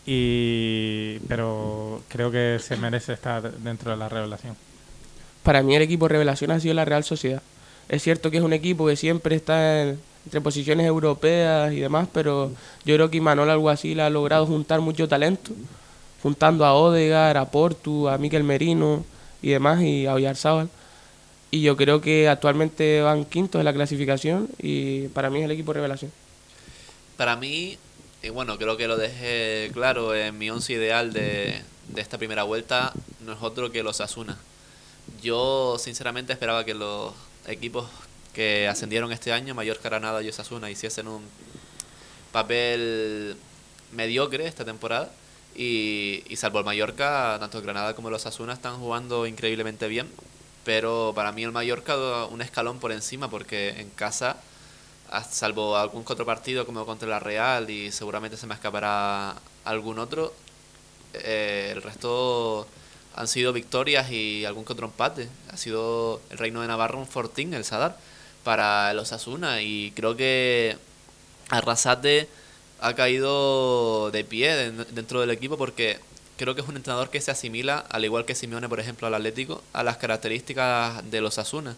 Y, 0.05 1.19
pero 1.27 2.01
creo 2.07 2.31
que 2.31 2.57
se 2.59 2.77
merece 2.77 3.13
estar 3.13 3.51
dentro 3.59 3.91
de 3.91 3.97
la 3.97 4.09
revelación. 4.09 4.55
Para 5.49 5.63
mí 5.63 5.75
el 5.75 5.81
equipo 5.81 6.07
revelación 6.07 6.51
ha 6.51 6.59
sido 6.59 6.75
la 6.75 6.85
Real 6.85 7.03
Sociedad. 7.03 7.41
Es 7.87 8.03
cierto 8.03 8.29
que 8.29 8.37
es 8.37 8.43
un 8.43 8.53
equipo 8.53 8.85
que 8.85 8.95
siempre 8.95 9.35
está 9.35 9.81
en- 9.81 9.99
entre 10.23 10.41
posiciones 10.41 10.85
europeas 10.85 11.73
y 11.73 11.79
demás, 11.79 12.07
pero 12.13 12.51
yo 12.85 12.93
creo 12.93 13.09
que 13.09 13.17
Imanol 13.17 13.49
Alguacil 13.49 13.99
ha 13.99 14.11
logrado 14.11 14.45
juntar 14.45 14.79
mucho 14.79 15.07
talento, 15.07 15.49
juntando 16.21 16.65
a 16.65 16.75
Odegaard, 16.75 17.35
a 17.37 17.49
Portu, 17.49 18.07
a 18.09 18.19
Miquel 18.19 18.43
Merino 18.43 19.03
y 19.41 19.49
demás, 19.49 19.81
y 19.81 20.05
a 20.05 20.13
Oyarzábal. 20.13 20.69
Y 21.49 21.63
yo 21.63 21.75
creo 21.75 21.99
que 21.99 22.29
actualmente 22.29 23.01
van 23.01 23.25
quintos 23.25 23.57
en 23.57 23.65
la 23.65 23.73
clasificación 23.73 24.49
y 24.61 25.07
para 25.07 25.31
mí 25.31 25.39
es 25.39 25.45
el 25.45 25.51
equipo 25.51 25.73
revelación. 25.73 26.11
Para 27.17 27.35
mí, 27.35 27.75
y 28.21 28.29
bueno, 28.29 28.55
creo 28.59 28.77
que 28.77 28.87
lo 28.87 28.97
dejé 28.97 29.71
claro 29.73 30.13
en 30.13 30.37
mi 30.37 30.51
once 30.51 30.73
ideal 30.73 31.11
de, 31.11 31.59
de 31.87 32.01
esta 32.01 32.19
primera 32.19 32.43
vuelta, 32.43 32.93
no 33.25 33.33
es 33.33 33.39
otro 33.41 33.71
que 33.71 33.81
los 33.81 33.99
Asuna. 33.99 34.37
Yo 35.21 35.77
sinceramente 35.79 36.33
esperaba 36.33 36.65
que 36.65 36.73
los 36.73 37.13
equipos 37.47 37.87
que 38.33 38.67
ascendieron 38.67 39.11
este 39.11 39.33
año, 39.33 39.55
Mallorca, 39.55 39.89
Granada 39.89 40.21
y 40.21 40.29
Osasuna, 40.29 40.69
hiciesen 40.69 41.07
un 41.07 41.23
papel 42.31 43.37
mediocre 43.91 44.47
esta 44.47 44.65
temporada. 44.65 45.11
Y, 45.55 46.23
y 46.29 46.35
salvo 46.35 46.59
el 46.59 46.65
Mallorca, 46.65 47.37
tanto 47.39 47.57
el 47.57 47.63
Granada 47.63 47.95
como 47.95 48.09
los 48.09 48.25
Asuna 48.25 48.53
están 48.53 48.77
jugando 48.79 49.25
increíblemente 49.25 49.87
bien. 49.87 50.07
Pero 50.63 51.13
para 51.15 51.31
mí 51.31 51.43
el 51.43 51.51
Mallorca 51.51 52.25
un 52.25 52.41
escalón 52.41 52.79
por 52.79 52.91
encima 52.91 53.29
porque 53.29 53.81
en 53.81 53.89
casa 53.89 54.37
salvo 55.29 55.75
algún 55.75 56.03
otro 56.07 56.25
partido 56.25 56.65
como 56.65 56.85
contra 56.85 57.07
la 57.07 57.19
Real 57.19 57.69
y 57.69 57.91
seguramente 57.91 58.37
se 58.37 58.47
me 58.47 58.53
escapará 58.53 59.35
algún 59.65 59.99
otro, 59.99 60.33
eh, 61.13 61.71
el 61.73 61.81
resto 61.81 62.67
han 63.19 63.27
sido 63.27 63.51
victorias 63.53 64.09
y 64.11 64.45
algún 64.45 64.63
que 64.63 64.73
otro 64.73 64.87
empate. 64.87 65.27
Ha 65.51 65.57
sido 65.57 66.21
el 66.31 66.37
Reino 66.37 66.61
de 66.61 66.67
Navarra 66.67 66.97
un 66.97 67.05
fortín, 67.05 67.53
el 67.53 67.65
Sadar, 67.65 67.97
para 68.45 68.93
los 68.93 69.11
Asuna 69.11 69.61
y 69.61 69.91
creo 69.91 70.15
que 70.15 70.77
Arrasate 71.49 72.29
ha 72.79 72.93
caído 72.95 74.09
de 74.11 74.23
pie 74.23 74.55
den- 74.55 74.87
dentro 74.91 75.19
del 75.19 75.31
equipo 75.31 75.57
porque 75.57 75.99
creo 76.37 76.55
que 76.55 76.61
es 76.61 76.67
un 76.67 76.77
entrenador 76.77 77.09
que 77.09 77.19
se 77.19 77.31
asimila, 77.31 77.79
al 77.89 78.05
igual 78.05 78.23
que 78.23 78.35
Simeone, 78.35 78.69
por 78.69 78.79
ejemplo, 78.79 79.05
al 79.07 79.13
Atlético, 79.15 79.61
a 79.73 79.83
las 79.83 79.97
características 79.97 81.03
de 81.11 81.19
los 81.19 81.37
Asuna. 81.37 81.75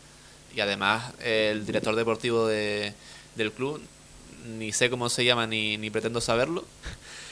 Y 0.56 0.60
además, 0.60 1.14
el 1.24 1.66
director 1.66 1.96
deportivo 1.96 2.46
de, 2.46 2.94
del 3.36 3.52
club, 3.52 3.82
ni 4.60 4.72
sé 4.74 4.92
cómo 4.92 5.10
se 5.10 5.26
llama 5.26 5.48
ni, 5.48 5.78
ni 5.78 5.90
pretendo 5.90 6.22
saberlo, 6.22 6.66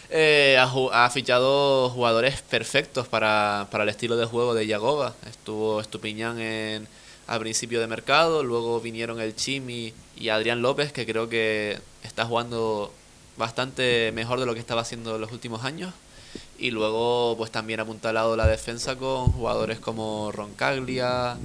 eh, 0.09 0.57
ha, 0.59 1.05
ha 1.05 1.09
fichado 1.09 1.89
jugadores 1.89 2.41
perfectos 2.41 3.07
para, 3.07 3.67
para 3.71 3.83
el 3.83 3.89
estilo 3.89 4.17
de 4.17 4.25
juego 4.25 4.53
de 4.53 4.67
Yagoba. 4.67 5.15
Estuvo 5.29 5.81
Estupiñán 5.81 6.39
en, 6.39 6.87
al 7.27 7.39
principio 7.39 7.79
de 7.79 7.87
mercado, 7.87 8.43
luego 8.43 8.79
vinieron 8.81 9.19
el 9.21 9.35
Chimi 9.35 9.93
y 10.17 10.29
Adrián 10.29 10.61
López, 10.61 10.91
que 10.91 11.05
creo 11.05 11.29
que 11.29 11.79
está 12.03 12.25
jugando 12.25 12.91
bastante 13.37 14.11
mejor 14.13 14.39
de 14.39 14.45
lo 14.45 14.53
que 14.53 14.59
estaba 14.59 14.81
haciendo 14.81 15.15
en 15.15 15.21
los 15.21 15.31
últimos 15.31 15.63
años. 15.63 15.93
Y 16.57 16.71
luego, 16.71 17.35
pues 17.37 17.51
también 17.51 17.79
apuntalado 17.79 18.35
la 18.35 18.45
defensa 18.45 18.95
con 18.97 19.31
jugadores 19.31 19.79
como 19.79 20.31
Roncaglia, 20.31 21.37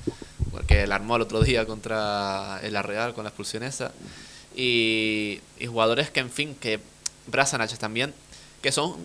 porque 0.50 0.86
la 0.86 0.96
armó 0.96 1.16
el 1.16 1.22
otro 1.22 1.40
día 1.40 1.66
contra 1.66 2.60
el 2.62 2.74
Real 2.82 3.14
con 3.14 3.24
la 3.24 3.30
expulsión 3.30 3.62
esa. 3.62 3.92
Y, 4.56 5.40
y 5.58 5.66
jugadores 5.66 6.10
que, 6.10 6.20
en 6.20 6.30
fin, 6.30 6.54
que 6.54 6.80
Brasanach 7.26 7.72
también, 7.78 8.12
que 8.64 8.72
son 8.72 8.96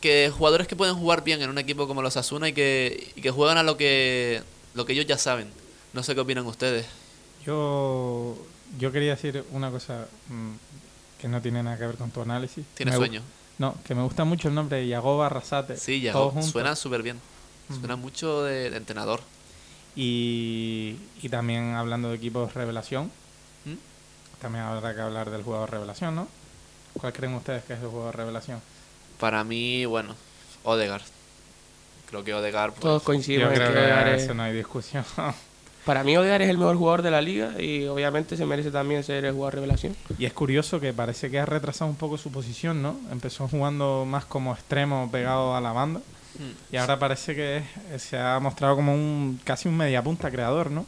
que 0.00 0.32
jugadores 0.34 0.66
que 0.68 0.76
pueden 0.76 0.94
jugar 0.94 1.22
bien 1.24 1.42
en 1.42 1.50
un 1.50 1.58
equipo 1.58 1.86
como 1.86 2.00
los 2.00 2.16
Asuna 2.16 2.48
y 2.48 2.52
que, 2.54 3.12
y 3.16 3.20
que 3.20 3.30
juegan 3.30 3.58
a 3.58 3.62
lo 3.62 3.76
que, 3.76 4.42
lo 4.74 4.86
que 4.86 4.94
ellos 4.94 5.04
ya 5.06 5.18
saben. 5.18 5.48
No 5.92 6.02
sé 6.02 6.14
qué 6.14 6.20
opinan 6.22 6.46
ustedes. 6.46 6.86
Yo, 7.44 8.36
yo 8.78 8.92
quería 8.92 9.10
decir 9.16 9.44
una 9.50 9.70
cosa 9.70 10.06
mm, 10.28 10.52
que 11.20 11.28
no 11.28 11.42
tiene 11.42 11.62
nada 11.62 11.76
que 11.76 11.86
ver 11.86 11.96
con 11.96 12.10
tu 12.10 12.22
análisis. 12.22 12.64
¿Tienes 12.74 12.94
Me 12.94 12.98
gu- 12.98 13.00
sueño? 13.08 13.22
No, 13.58 13.74
que 13.84 13.94
me 13.94 14.02
gusta 14.02 14.24
mucho 14.24 14.48
el 14.48 14.54
nombre 14.54 14.78
de 14.78 14.86
Yagoba 14.88 15.26
Arrasate. 15.26 15.76
Sí, 15.76 16.00
ya. 16.00 16.12
todos 16.12 16.32
juntos. 16.32 16.50
Suena 16.52 16.74
súper 16.76 17.02
bien. 17.02 17.20
Suena 17.68 17.94
Ujú. 17.94 18.02
mucho 18.04 18.42
de, 18.44 18.70
de 18.70 18.76
entrenador. 18.78 19.20
Y, 19.96 20.96
y 21.20 21.28
también 21.28 21.74
hablando 21.74 22.08
de 22.08 22.16
equipos 22.16 22.54
revelación, 22.54 23.10
¿Mm? 23.66 23.74
también 24.40 24.64
habrá 24.64 24.94
que 24.94 25.00
hablar 25.02 25.30
del 25.30 25.42
jugador 25.42 25.70
revelación, 25.70 26.14
¿no? 26.14 26.28
¿Cuál 26.98 27.12
creen 27.12 27.34
ustedes 27.34 27.64
que 27.64 27.74
es 27.74 27.80
el 27.80 27.88
jugador 27.88 28.16
revelación? 28.16 28.60
Para 29.18 29.44
mí, 29.44 29.84
bueno, 29.84 30.14
Odegaard. 30.64 31.02
Creo 32.08 32.24
que 32.24 32.34
Odegaard... 32.34 32.70
pues, 32.72 32.80
Todos 32.80 33.02
coincidimos 33.02 33.48
Yo 33.48 33.50
en 33.50 33.56
creo 33.56 33.68
que 33.68 33.74
que 33.74 33.80
Odegaard 33.80 34.06
a 34.08 34.14
es- 34.16 34.22
eso 34.24 34.34
no 34.34 34.42
hay 34.42 34.52
discusión. 34.54 35.04
Para 35.84 36.04
mí 36.04 36.14
Odegaard 36.16 36.42
es 36.42 36.50
el 36.50 36.58
mejor 36.58 36.76
jugador 36.76 37.02
de 37.02 37.10
la 37.10 37.22
liga 37.22 37.60
y 37.60 37.86
obviamente 37.86 38.36
se 38.36 38.44
merece 38.44 38.70
también 38.70 39.02
ser 39.02 39.24
el 39.24 39.32
jugador 39.32 39.54
revelación. 39.56 39.96
y 40.18 40.26
es 40.26 40.32
curioso 40.34 40.78
que 40.78 40.92
parece 40.92 41.30
que 41.30 41.38
ha 41.38 41.46
retrasado 41.46 41.90
un 41.90 41.96
poco 41.96 42.18
su 42.18 42.30
posición, 42.30 42.82
¿no? 42.82 42.98
Empezó 43.10 43.48
jugando 43.48 44.04
más 44.06 44.24
como 44.26 44.52
extremo 44.52 45.08
pegado 45.10 45.56
a 45.56 45.60
la 45.62 45.72
banda 45.72 46.00
mm, 46.38 46.74
y 46.74 46.76
ahora 46.76 46.98
parece 46.98 47.34
que 47.34 47.62
es- 47.94 48.02
se 48.02 48.18
ha 48.18 48.38
mostrado 48.40 48.76
como 48.76 48.92
un 48.92 49.40
casi 49.42 49.68
un 49.68 49.76
mediapunta 49.78 50.30
creador, 50.30 50.70
¿no? 50.70 50.84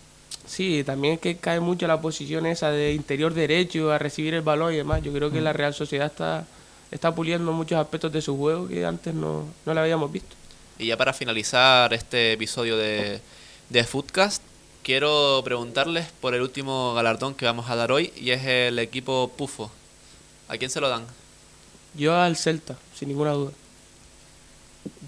Sí, 0.46 0.83
también 0.85 1.14
es 1.14 1.20
que 1.20 1.37
cae 1.37 1.61
mucho 1.61 1.87
la 1.87 2.00
posición 2.00 2.46
esa 2.46 2.70
de 2.70 2.92
interior 2.92 3.33
derecho 3.33 3.92
a 3.92 3.98
recibir 3.98 4.35
el 4.35 4.42
balón 4.42 4.74
y 4.74 4.76
demás. 4.76 5.02
Yo 5.02 5.12
creo 5.12 5.31
que 5.31 5.40
la 5.40 5.52
Real 5.52 5.72
Sociedad 5.72 6.07
está, 6.07 6.46
está 6.90 7.14
puliendo 7.14 7.52
muchos 7.52 7.78
aspectos 7.78 8.12
de 8.12 8.20
su 8.20 8.37
juego 8.37 8.68
que 8.68 8.85
antes 8.85 9.14
no, 9.14 9.46
no 9.64 9.74
lo 9.74 9.81
habíamos 9.81 10.11
visto. 10.11 10.35
Y 10.78 10.87
ya 10.87 10.96
para 10.96 11.12
finalizar 11.12 11.92
este 11.94 12.33
episodio 12.33 12.76
de, 12.76 13.20
de 13.68 13.85
Foodcast, 13.85 14.42
quiero 14.83 15.40
preguntarles 15.44 16.07
por 16.20 16.35
el 16.35 16.42
último 16.42 16.92
galardón 16.94 17.35
que 17.35 17.44
vamos 17.44 17.70
a 17.70 17.76
dar 17.76 17.92
hoy 17.92 18.12
y 18.16 18.31
es 18.31 18.44
el 18.44 18.78
equipo 18.78 19.31
Pufo. 19.37 19.70
¿A 20.48 20.57
quién 20.57 20.70
se 20.70 20.81
lo 20.81 20.88
dan? 20.88 21.05
Yo 21.94 22.16
al 22.16 22.37
Celta, 22.37 22.76
sin 22.94 23.09
ninguna 23.09 23.33
duda. 23.33 23.52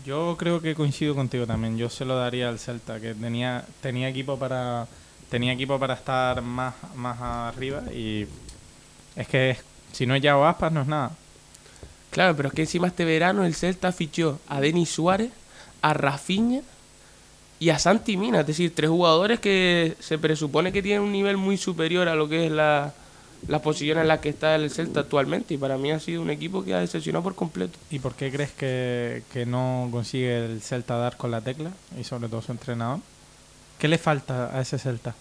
Yo 0.04 0.36
creo 0.38 0.60
que 0.60 0.74
coincido 0.74 1.14
contigo 1.14 1.46
también. 1.46 1.76
Yo 1.76 1.90
se 1.90 2.04
lo 2.04 2.16
daría 2.16 2.48
al 2.48 2.58
Celta, 2.58 3.00
que 3.00 3.14
tenía 3.14 3.66
tenía 3.80 4.08
equipo 4.08 4.38
para 4.38 4.86
tenía 5.34 5.52
equipo 5.52 5.80
para 5.80 5.94
estar 5.94 6.40
más 6.42 6.74
más 6.94 7.20
arriba 7.20 7.82
y 7.92 8.24
es 9.16 9.26
que 9.26 9.50
es- 9.50 9.58
si 9.92 10.06
no 10.06 10.14
es 10.14 10.22
Yago 10.22 10.46
Aspas 10.46 10.70
no 10.70 10.82
es 10.82 10.86
nada. 10.86 11.10
Claro, 12.10 12.36
pero 12.36 12.48
es 12.50 12.54
que 12.54 12.62
encima 12.62 12.86
este 12.86 13.04
verano 13.04 13.44
el 13.44 13.52
Celta 13.56 13.90
fichó 13.90 14.38
a 14.46 14.60
Denis 14.60 14.90
Suárez, 14.90 15.32
a 15.82 15.92
Rafinha 15.92 16.60
y 17.58 17.70
a 17.70 17.80
Santi 17.80 18.16
Mina. 18.16 18.42
Es 18.42 18.46
decir, 18.46 18.72
tres 18.76 18.90
jugadores 18.90 19.40
que 19.40 19.96
se 19.98 20.18
presupone 20.18 20.70
que 20.70 20.82
tienen 20.82 21.02
un 21.02 21.10
nivel 21.10 21.36
muy 21.36 21.56
superior 21.56 22.08
a 22.08 22.14
lo 22.14 22.28
que 22.28 22.46
es 22.46 22.52
la, 22.52 22.92
la 23.48 23.58
posición 23.60 23.98
en 23.98 24.06
la 24.06 24.20
que 24.20 24.28
está 24.28 24.54
el 24.54 24.70
Celta 24.70 25.00
actualmente. 25.00 25.54
Y 25.54 25.58
para 25.58 25.76
mí 25.78 25.90
ha 25.90 25.98
sido 25.98 26.22
un 26.22 26.30
equipo 26.30 26.64
que 26.64 26.74
ha 26.74 26.78
decepcionado 26.78 27.24
por 27.24 27.34
completo. 27.34 27.76
¿Y 27.90 27.98
por 27.98 28.14
qué 28.14 28.30
crees 28.30 28.52
que, 28.52 29.24
que 29.32 29.44
no 29.46 29.88
consigue 29.90 30.44
el 30.44 30.62
Celta 30.62 30.96
dar 30.96 31.16
con 31.16 31.32
la 31.32 31.40
tecla 31.40 31.70
y 31.98 32.04
sobre 32.04 32.28
todo 32.28 32.40
su 32.42 32.52
entrenador? 32.52 33.00
¿Qué 33.80 33.88
le 33.88 33.98
falta 33.98 34.56
a 34.56 34.60
ese 34.60 34.78
Celta? 34.78 35.16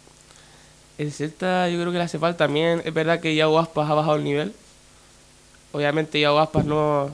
El 0.98 1.12
Celta 1.12 1.70
yo 1.70 1.80
creo 1.80 1.92
que 1.92 1.98
le 1.98 2.04
hace 2.04 2.20
falta 2.20 2.46
también. 2.46 2.82
Es 2.86 2.94
verdad 2.94 3.20
que 3.20 3.34
Iago 3.34 3.60
Aspas 3.60 3.90
ha 3.90 3.94
bajado 3.94 4.16
el 4.16 4.24
nivel. 4.24 4.54
Obviamente 5.72 6.20
Iago 6.20 6.40
Aspas 6.40 6.66
no... 6.66 7.10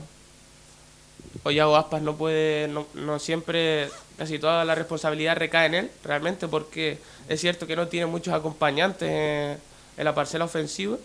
O 1.42 1.50
Iago 1.50 1.76
Aspas 1.76 2.02
no 2.02 2.16
puede... 2.16 2.68
No, 2.68 2.86
no 2.94 3.18
siempre... 3.18 3.88
Casi 4.18 4.38
toda 4.38 4.66
la 4.66 4.74
responsabilidad 4.74 5.36
recae 5.36 5.66
en 5.66 5.74
él, 5.74 5.90
realmente, 6.04 6.46
porque 6.46 6.98
es 7.26 7.40
cierto 7.40 7.66
que 7.66 7.74
no 7.74 7.88
tiene 7.88 8.04
muchos 8.04 8.34
acompañantes 8.34 9.08
en, 9.08 9.58
en 9.96 10.04
la 10.04 10.14
parcela 10.14 10.44
ofensiva. 10.44 10.98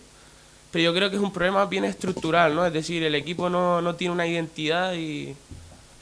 Pero 0.72 0.84
yo 0.84 0.94
creo 0.94 1.10
que 1.10 1.16
es 1.16 1.22
un 1.22 1.32
problema 1.32 1.66
bien 1.66 1.86
estructural, 1.86 2.54
¿no? 2.54 2.66
Es 2.66 2.74
decir, 2.74 3.02
el 3.04 3.16
equipo 3.16 3.50
no, 3.50 3.82
no 3.82 3.96
tiene 3.96 4.14
una 4.14 4.28
identidad 4.28 4.94
y, 4.96 5.34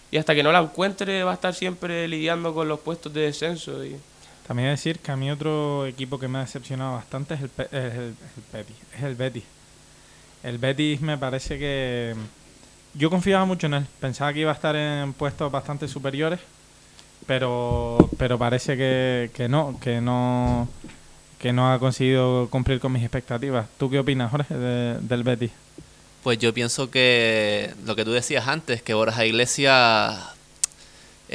y 0.09 0.17
hasta 0.17 0.33
que 0.33 0.41
no 0.41 0.51
la 0.51 0.61
encuentre 0.61 1.23
va 1.23 1.29
a 1.29 1.35
estar 1.35 1.53
siempre 1.53 2.07
lidiando 2.07 2.55
con 2.55 2.67
los 2.67 2.79
puestos 2.79 3.13
de 3.13 3.21
descenso. 3.21 3.85
Y, 3.85 3.95
También 4.47 4.69
decir 4.69 4.99
que 4.99 5.11
a 5.11 5.15
mí 5.15 5.31
otro 5.31 5.85
equipo 5.85 6.19
que 6.19 6.27
me 6.27 6.39
ha 6.39 6.41
decepcionado 6.41 6.93
bastante 6.93 7.35
es 7.35 7.41
el, 7.41 7.49
es 7.71 7.71
el, 7.71 8.15
Betis. 8.51 8.75
Es 8.97 9.03
el 9.03 9.15
Betis. 9.15 9.43
El 10.43 10.57
Betis 10.57 11.01
me 11.01 11.17
parece 11.17 11.57
que... 11.57 12.13
Yo 12.93 13.09
confiaba 13.09 13.45
mucho 13.45 13.67
en 13.67 13.75
él. 13.75 13.87
Pensaba 13.99 14.33
que 14.33 14.39
iba 14.41 14.51
a 14.51 14.55
estar 14.55 14.75
en 14.75 15.13
puestos 15.13 15.51
bastante 15.51 15.87
superiores. 15.87 16.39
Pero, 17.25 18.09
pero 18.17 18.37
parece 18.37 18.75
que, 18.75 19.31
que 19.33 19.47
no. 19.47 19.79
Que 19.79 20.01
no 20.01 20.67
que 21.39 21.51
no 21.51 21.73
ha 21.73 21.77
conseguido 21.79 22.47
cumplir 22.49 22.79
con 22.79 22.91
mis 22.93 23.01
expectativas. 23.03 23.67
¿Tú 23.77 23.89
qué 23.89 23.99
opinas, 23.99 24.31
Jorge, 24.31 24.53
de- 24.55 24.97
del 25.01 25.23
Betis? 25.23 25.51
Pues 26.23 26.37
yo 26.37 26.53
pienso 26.53 26.89
que 26.89 27.73
lo 27.85 27.97
que 27.97 28.05
tú 28.05 28.11
decías 28.11 28.47
antes, 28.47 28.81
que 28.81 28.93
Borja 28.93 29.25
Iglesias 29.25 30.23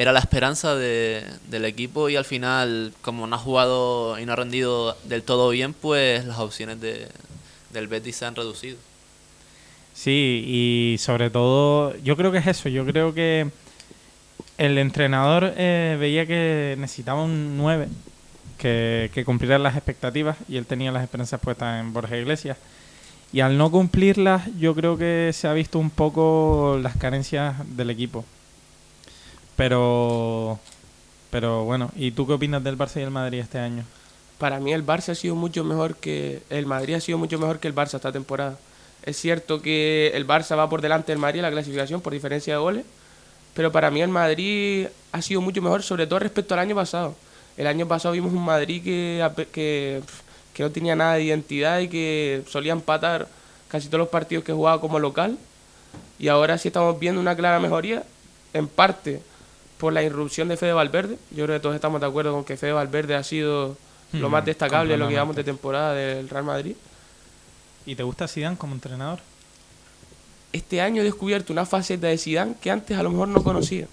era 0.01 0.13
la 0.13 0.21
esperanza 0.21 0.77
de- 0.77 1.25
del 1.51 1.65
equipo 1.65 2.09
y 2.09 2.15
al 2.15 2.25
final, 2.25 2.93
como 3.03 3.27
no 3.27 3.35
ha 3.35 3.39
jugado 3.39 4.17
y 4.19 4.25
no 4.25 4.33
ha 4.33 4.37
rendido 4.37 4.97
del 5.05 5.25
todo 5.25 5.51
bien, 5.51 5.75
pues 5.75 6.25
las 6.25 6.39
opciones 6.39 6.81
de, 6.81 7.09
del 7.73 7.89
Betis 7.89 8.15
se 8.17 8.25
han 8.25 8.37
reducido. 8.37 8.77
Sí, 9.95 10.45
y 10.47 10.99
sobre 10.99 11.31
todo, 11.31 11.97
yo 12.05 12.17
creo 12.17 12.31
que 12.31 12.39
es 12.39 12.47
eso. 12.47 12.69
Yo 12.69 12.87
creo 12.87 13.13
que 13.13 13.49
el 14.57 14.79
entrenador 14.79 15.53
eh, 15.57 15.97
veía 15.99 16.27
que 16.27 16.77
necesitaba 16.79 17.23
un 17.25 17.57
9 17.57 17.89
que, 18.57 19.11
que 19.13 19.25
cumpliera 19.25 19.59
las 19.59 19.75
expectativas 19.77 20.37
y 20.49 20.57
él 20.59 20.67
tenía 20.67 20.93
las 20.93 21.03
esperanzas 21.03 21.41
puestas 21.41 21.81
en 21.81 21.93
Borja 21.93 22.17
Iglesias. 22.17 22.57
Y 23.33 23.41
al 23.41 23.59
no 23.59 23.71
cumplirlas, 23.73 24.43
yo 24.61 24.75
creo 24.77 24.97
que 24.97 25.33
se 25.35 25.49
ha 25.49 25.53
visto 25.53 25.81
un 25.81 25.91
poco 25.91 26.79
las 26.81 26.97
carencias 26.97 27.57
del 27.77 27.91
equipo. 27.91 28.25
Pero, 29.59 30.61
pero 31.33 31.65
bueno, 31.65 31.91
¿y 31.97 32.13
tú 32.13 32.29
qué 32.29 32.35
opinas 32.35 32.63
del 32.63 32.79
Barça 32.79 33.01
y 33.01 33.03
el 33.03 33.11
Madrid 33.11 33.41
este 33.41 33.59
año? 33.59 33.83
Para 34.39 34.61
mí 34.61 34.73
el 34.73 34.87
Barça 34.87 35.09
ha 35.09 35.15
sido 35.17 35.35
mucho 35.35 35.65
mejor 35.65 35.97
que 35.97 36.43
el 36.49 36.65
Madrid 36.65 36.95
ha 36.95 37.01
sido 37.01 37.19
mucho 37.19 37.41
mejor 37.41 37.59
que 37.59 37.67
el 37.67 37.75
Barça 37.75 37.97
esta 37.97 38.13
temporada. 38.13 38.57
Es 39.03 39.17
cierto 39.17 39.61
que 39.61 40.13
el 40.15 40.29
Barça 40.29 40.57
va 40.57 40.71
por 40.71 40.81
delante 40.81 41.11
del 41.11 41.19
Madrid 41.19 41.41
en 41.41 41.43
la 41.43 41.51
clasificación 41.51 42.01
por 42.01 42.13
diferencia 42.13 42.55
de 42.55 42.61
goles, 42.61 42.85
pero 43.53 43.73
para 43.73 43.91
mí 43.91 44.01
el 44.01 44.11
Madrid 44.11 44.87
ha 45.11 45.23
sido 45.23 45.41
mucho 45.41 45.61
mejor, 45.61 45.83
sobre 45.83 46.07
todo 46.07 46.21
respecto 46.21 46.55
al 46.55 46.61
año 46.61 46.77
pasado. 46.77 47.17
El 47.57 47.67
año 47.67 47.89
pasado 47.89 48.13
vimos 48.13 48.33
un 48.33 48.45
Madrid 48.45 48.81
que, 48.85 49.29
que, 49.51 50.03
que 50.55 50.63
no 50.63 50.71
tenía 50.71 50.95
nada 50.95 51.15
de 51.15 51.25
identidad 51.25 51.81
y 51.81 51.89
que 51.89 52.45
solía 52.49 52.71
empatar 52.71 53.27
casi 53.67 53.89
todos 53.89 53.99
los 53.99 54.09
partidos 54.09 54.45
que 54.45 54.53
jugaba 54.53 54.81
como 54.81 55.01
local. 55.01 55.37
Y 56.21 56.29
ahora 56.29 56.59
sí 56.59 56.69
estamos 56.69 56.97
viendo 57.01 57.21
una 57.21 57.35
clara 57.35 57.59
mejoría, 57.59 58.05
en 58.55 58.69
parte 58.69 59.21
por 59.79 59.93
la 59.93 60.03
irrupción 60.03 60.49
de 60.49 60.57
Fede 60.57 60.73
Valverde. 60.73 61.19
Yo 61.31 61.45
creo 61.45 61.57
que 61.57 61.63
todos 61.63 61.75
estamos 61.75 62.01
de 62.01 62.07
acuerdo 62.07 62.33
con 62.33 62.45
que 62.45 62.57
Fede 62.57 62.73
Valverde 62.73 63.15
ha 63.15 63.23
sido 63.23 63.77
lo 64.13 64.29
Hmm, 64.29 64.33
más 64.33 64.45
destacable 64.45 64.93
de 64.93 64.99
lo 64.99 65.07
que 65.07 65.15
llevamos 65.15 65.37
de 65.37 65.45
temporada 65.45 65.95
del 65.95 66.29
Real 66.29 66.45
Madrid. 66.45 66.75
¿Y 67.87 67.95
te 67.95 68.03
gusta 68.03 68.29
Zidane 68.29 68.57
como 68.57 68.75
entrenador? 68.75 69.21
Este 70.53 70.81
año 70.81 71.03
he 71.03 71.05
descubierto 71.05 71.53
una 71.53 71.67
faceta 71.67 72.07
de 72.07 72.19
Zidane 72.19 72.55
que 72.61 72.71
antes 72.71 72.97
a 72.97 73.03
lo 73.03 73.11
mejor 73.11 73.29
no 73.29 73.43
conocía. 73.43 73.87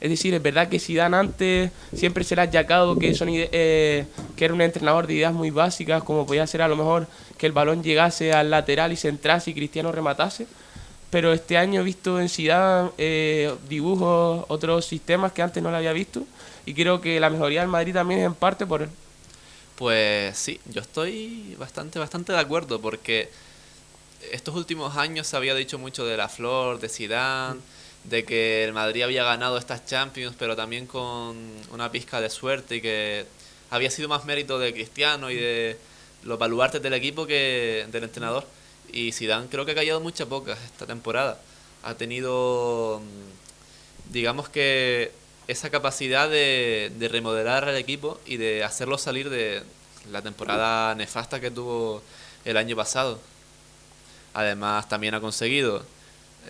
Es 0.00 0.08
decir, 0.08 0.32
es 0.34 0.42
verdad 0.42 0.68
que 0.68 0.78
Zidane 0.78 1.16
antes 1.16 1.70
siempre 1.94 2.24
se 2.24 2.34
le 2.34 2.40
ha 2.40 2.44
achacado 2.44 2.98
que, 2.98 3.14
son 3.14 3.28
eh, 3.30 4.06
que 4.34 4.44
era 4.44 4.54
un 4.54 4.60
entrenador 4.60 5.06
de 5.06 5.14
ideas 5.14 5.32
muy 5.32 5.50
básicas, 5.50 6.02
como 6.02 6.26
podía 6.26 6.46
ser 6.46 6.62
a 6.62 6.68
lo 6.68 6.76
mejor 6.76 7.06
que 7.36 7.46
el 7.46 7.52
balón 7.52 7.82
llegase 7.82 8.32
al 8.32 8.50
lateral 8.50 8.92
y 8.92 8.96
se 8.96 9.08
entrase 9.08 9.50
y 9.50 9.54
Cristiano 9.54 9.92
rematase. 9.92 10.46
Pero 11.10 11.32
este 11.32 11.56
año 11.56 11.80
he 11.80 11.84
visto 11.84 12.20
en 12.20 12.28
Zidane 12.28 12.90
eh, 12.96 13.54
dibujos, 13.68 14.44
otros 14.48 14.86
sistemas 14.86 15.32
que 15.32 15.42
antes 15.42 15.62
no 15.62 15.70
lo 15.70 15.76
había 15.76 15.92
visto. 15.92 16.24
Y 16.66 16.74
creo 16.74 17.00
que 17.00 17.18
la 17.18 17.30
mejoría 17.30 17.60
del 17.60 17.68
Madrid 17.68 17.92
también 17.92 18.20
es 18.20 18.26
en 18.26 18.34
parte 18.34 18.64
por 18.64 18.82
él. 18.82 18.90
Pues 19.76 20.36
sí, 20.36 20.60
yo 20.66 20.82
estoy 20.82 21.56
bastante, 21.58 21.98
bastante 21.98 22.32
de 22.32 22.38
acuerdo 22.38 22.80
porque 22.80 23.30
estos 24.30 24.54
últimos 24.54 24.96
años 24.96 25.26
se 25.26 25.36
había 25.36 25.54
dicho 25.54 25.78
mucho 25.78 26.04
de 26.04 26.16
la 26.16 26.28
Flor, 26.28 26.78
de 26.78 26.88
Zidane, 26.88 27.60
de 28.04 28.24
que 28.24 28.64
el 28.64 28.72
Madrid 28.72 29.02
había 29.02 29.24
ganado 29.24 29.58
estas 29.58 29.86
Champions, 29.86 30.36
pero 30.38 30.54
también 30.54 30.86
con 30.86 31.36
una 31.72 31.90
pizca 31.90 32.20
de 32.20 32.30
suerte 32.30 32.76
y 32.76 32.80
que 32.80 33.26
había 33.70 33.90
sido 33.90 34.08
más 34.08 34.24
mérito 34.24 34.58
de 34.58 34.72
Cristiano 34.72 35.30
y 35.30 35.36
de 35.36 35.78
los 36.24 36.38
baluartes 36.38 36.82
del 36.82 36.94
equipo 36.94 37.26
que 37.26 37.86
del 37.90 38.04
entrenador. 38.04 38.46
Y 38.92 39.12
Zidane 39.12 39.48
creo 39.48 39.64
que 39.64 39.72
ha 39.72 39.74
callado 39.74 40.00
muchas 40.00 40.26
pocas 40.28 40.58
esta 40.64 40.86
temporada. 40.86 41.40
Ha 41.82 41.94
tenido, 41.94 43.00
mm, 43.00 44.12
digamos 44.12 44.48
que 44.48 45.12
esa 45.48 45.70
capacidad 45.70 46.28
de, 46.28 46.92
de 46.96 47.08
remodelar 47.08 47.64
al 47.64 47.76
equipo 47.76 48.20
y 48.26 48.36
de 48.36 48.64
hacerlo 48.64 48.98
salir 48.98 49.30
de 49.30 49.62
la 50.10 50.22
temporada 50.22 50.94
nefasta 50.94 51.40
que 51.40 51.50
tuvo 51.50 52.02
el 52.44 52.56
año 52.56 52.76
pasado. 52.76 53.18
Además, 54.34 54.88
también 54.88 55.14
ha 55.14 55.20
conseguido 55.20 55.84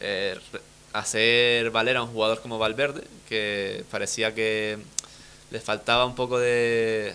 eh, 0.00 0.38
hacer 0.92 1.70
valer 1.70 1.96
a 1.96 2.02
un 2.02 2.12
jugador 2.12 2.42
como 2.42 2.58
Valverde, 2.58 3.04
que 3.28 3.84
parecía 3.90 4.34
que 4.34 4.78
le 5.50 5.60
faltaba 5.60 6.04
un 6.04 6.14
poco 6.14 6.38
de, 6.38 7.14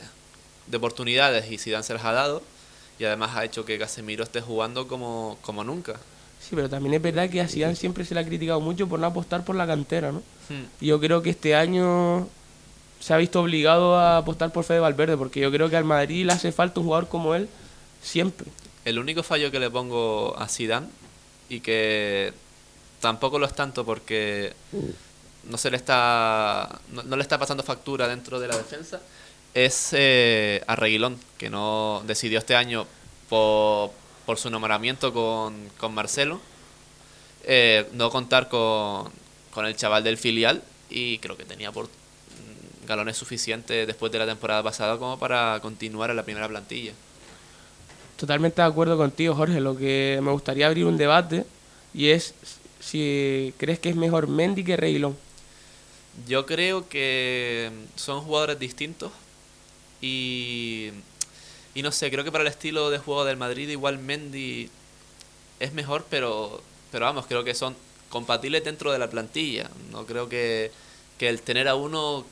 de 0.68 0.78
oportunidades 0.78 1.52
y 1.52 1.58
Zidane 1.58 1.84
se 1.84 1.94
las 1.94 2.04
ha 2.06 2.12
dado. 2.12 2.42
Y 3.00 3.04
además 3.04 3.36
ha 3.36 3.44
hecho 3.44 3.66
que 3.66 3.78
Casemiro 3.78 4.24
esté 4.24 4.42
jugando 4.42 4.88
como, 4.88 5.38
como 5.42 5.64
nunca. 5.64 5.94
Sí, 6.40 6.56
pero 6.56 6.70
también 6.70 6.94
es 6.94 7.02
verdad 7.02 7.30
que 7.30 7.42
a 7.42 7.48
Zidane 7.48 7.76
siempre 7.76 8.06
se 8.06 8.14
le 8.14 8.22
ha 8.22 8.26
criticado 8.26 8.62
mucho 8.62 8.88
por 8.88 9.00
no 9.00 9.08
apostar 9.08 9.44
por 9.44 9.56
la 9.56 9.66
cantera, 9.66 10.12
¿no? 10.12 10.20
Hmm. 10.50 10.66
Y 10.80 10.88
yo 10.88 11.00
creo 11.00 11.22
que 11.22 11.32
este 11.32 11.56
año 11.56 12.28
se 13.00 13.14
ha 13.14 13.18
visto 13.18 13.42
obligado 13.42 13.98
a 13.98 14.18
apostar 14.18 14.52
por 14.52 14.64
Fede 14.64 14.80
Valverde, 14.80 15.18
porque 15.18 15.40
yo 15.40 15.52
creo 15.52 15.70
que 15.70 15.78
al 15.78 15.84
Madrid 15.84 16.26
le 16.26 16.34
hace 16.34 16.52
falta 16.52 16.80
un 16.80 16.86
jugador 16.86 17.10
como 17.10 17.36
él 17.36 17.50
siempre. 18.02 18.48
El 18.86 19.00
único 19.00 19.24
fallo 19.24 19.52
que 19.52 19.60
le 19.60 19.70
pongo 19.70 20.38
a 20.38 20.48
Zidane 20.48 20.88
y 21.50 21.60
que 21.60 22.34
tampoco 23.00 23.40
lo 23.40 23.46
es 23.46 23.54
tanto 23.54 23.84
porque 23.86 24.54
no 25.50 25.58
se 25.58 25.70
le 25.70 25.78
está 25.78 26.80
no, 26.92 27.04
no 27.04 27.16
le 27.16 27.22
está 27.22 27.38
pasando 27.38 27.64
factura 27.64 28.08
dentro 28.08 28.40
de 28.40 28.48
la 28.48 28.58
defensa 28.58 29.02
es 29.56 29.90
eh, 29.94 30.62
a 30.68 30.76
Reguilón 30.76 31.18
que 31.40 31.50
no 31.50 32.04
decidió 32.06 32.38
este 32.38 32.56
año 32.56 32.86
por, 33.30 33.90
por 34.26 34.38
su 34.38 34.52
nombramiento 34.52 35.12
con, 35.14 35.70
con 35.78 35.94
Marcelo 35.96 36.40
eh, 37.46 37.88
no 37.94 38.10
contar 38.10 38.50
con, 38.50 39.12
con 39.52 39.66
el 39.66 39.76
chaval 39.76 40.04
del 40.04 40.18
filial 40.18 40.62
y 40.90 41.20
creo 41.20 41.38
que 41.38 41.46
tenía 41.46 41.72
por 41.72 41.86
mm, 41.86 42.88
galones 42.88 43.16
suficientes 43.18 43.88
después 43.88 44.12
de 44.12 44.20
la 44.20 44.26
temporada 44.26 44.62
pasada 44.62 44.98
como 44.98 45.18
para 45.18 45.60
continuar 45.62 46.10
en 46.10 46.18
la 46.18 46.24
primera 46.24 46.48
plantilla. 46.48 46.92
Totalmente 48.18 48.62
de 48.62 48.68
acuerdo 48.68 48.98
contigo, 48.98 49.36
Jorge. 49.36 49.62
Lo 49.62 49.78
que 49.78 50.20
me 50.24 50.32
gustaría 50.32 50.68
abrir 50.68 50.86
un 50.86 50.98
debate 50.98 51.46
y 51.94 52.10
es 52.10 52.34
si 52.80 53.54
crees 53.58 53.78
que 53.80 53.90
es 53.90 53.96
mejor 53.96 54.28
Mendy 54.28 54.64
que 54.64 54.76
Reguilón. 54.76 55.16
Yo 56.28 56.46
creo 56.46 56.90
que 56.90 57.70
son 57.96 58.22
jugadores 58.22 58.58
distintos 58.58 59.12
y, 60.02 60.92
y 61.74 61.82
no 61.82 61.92
sé, 61.92 62.12
creo 62.12 62.24
que 62.24 62.32
para 62.32 62.44
el 62.44 62.48
estilo 62.48 62.90
de 62.90 63.00
juego 63.00 63.26
del 63.26 63.38
Madrid 63.38 63.70
igual 63.70 63.98
Mendy 63.98 64.70
es 65.60 65.74
mejor, 65.74 66.06
pero, 66.10 66.62
pero 66.92 67.06
vamos, 67.06 67.26
creo 67.28 67.44
que 67.44 67.54
son 67.54 67.76
compatibles 68.10 68.64
dentro 68.64 68.92
de 68.92 69.00
la 69.00 69.10
plantilla. 69.10 69.70
No 69.92 70.06
creo 70.06 70.30
que, 70.30 70.72
que 71.18 71.30
el 71.30 71.42
tener 71.42 71.68
a 71.68 71.76
uno 71.76 72.26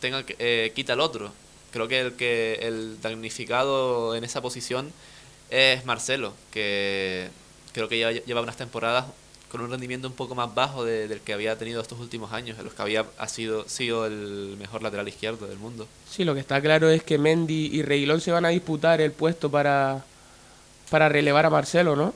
tenga 0.00 0.24
eh, 0.38 0.72
quita 0.74 0.92
al 0.94 1.00
otro. 1.00 1.32
Creo 1.72 1.88
que 1.88 2.00
el 2.00 2.14
que 2.14 2.54
el 2.62 3.00
damnificado 3.00 4.14
en 4.14 4.24
esa 4.24 4.40
posición 4.40 4.92
es 5.50 5.84
Marcelo, 5.84 6.32
que 6.50 7.28
creo 7.72 7.88
que 7.88 7.98
lleva, 7.98 8.12
lleva 8.12 8.40
unas 8.40 8.56
temporadas 8.56 9.06
con 9.50 9.60
un 9.60 9.70
rendimiento 9.70 10.08
un 10.08 10.14
poco 10.14 10.34
más 10.34 10.54
bajo 10.54 10.84
de- 10.84 11.06
del 11.08 11.20
que 11.20 11.32
había 11.32 11.56
tenido 11.56 11.80
estos 11.80 12.00
últimos 12.00 12.32
años, 12.32 12.58
en 12.58 12.64
los 12.64 12.74
que 12.74 12.82
había 12.82 13.04
ha 13.18 13.28
sido, 13.28 13.68
sido 13.68 14.06
el 14.06 14.56
mejor 14.58 14.82
lateral 14.82 15.06
izquierdo 15.08 15.46
del 15.46 15.58
mundo. 15.58 15.86
Sí, 16.10 16.24
lo 16.24 16.34
que 16.34 16.40
está 16.40 16.60
claro 16.60 16.90
es 16.90 17.02
que 17.02 17.16
Mendy 17.18 17.70
y 17.72 17.82
Reguilón 17.82 18.20
se 18.20 18.32
van 18.32 18.44
a 18.44 18.48
disputar 18.48 19.00
el 19.00 19.12
puesto 19.12 19.50
para, 19.50 20.04
para 20.90 21.08
relevar 21.08 21.46
a 21.46 21.50
Marcelo, 21.50 21.94
¿no? 21.96 22.12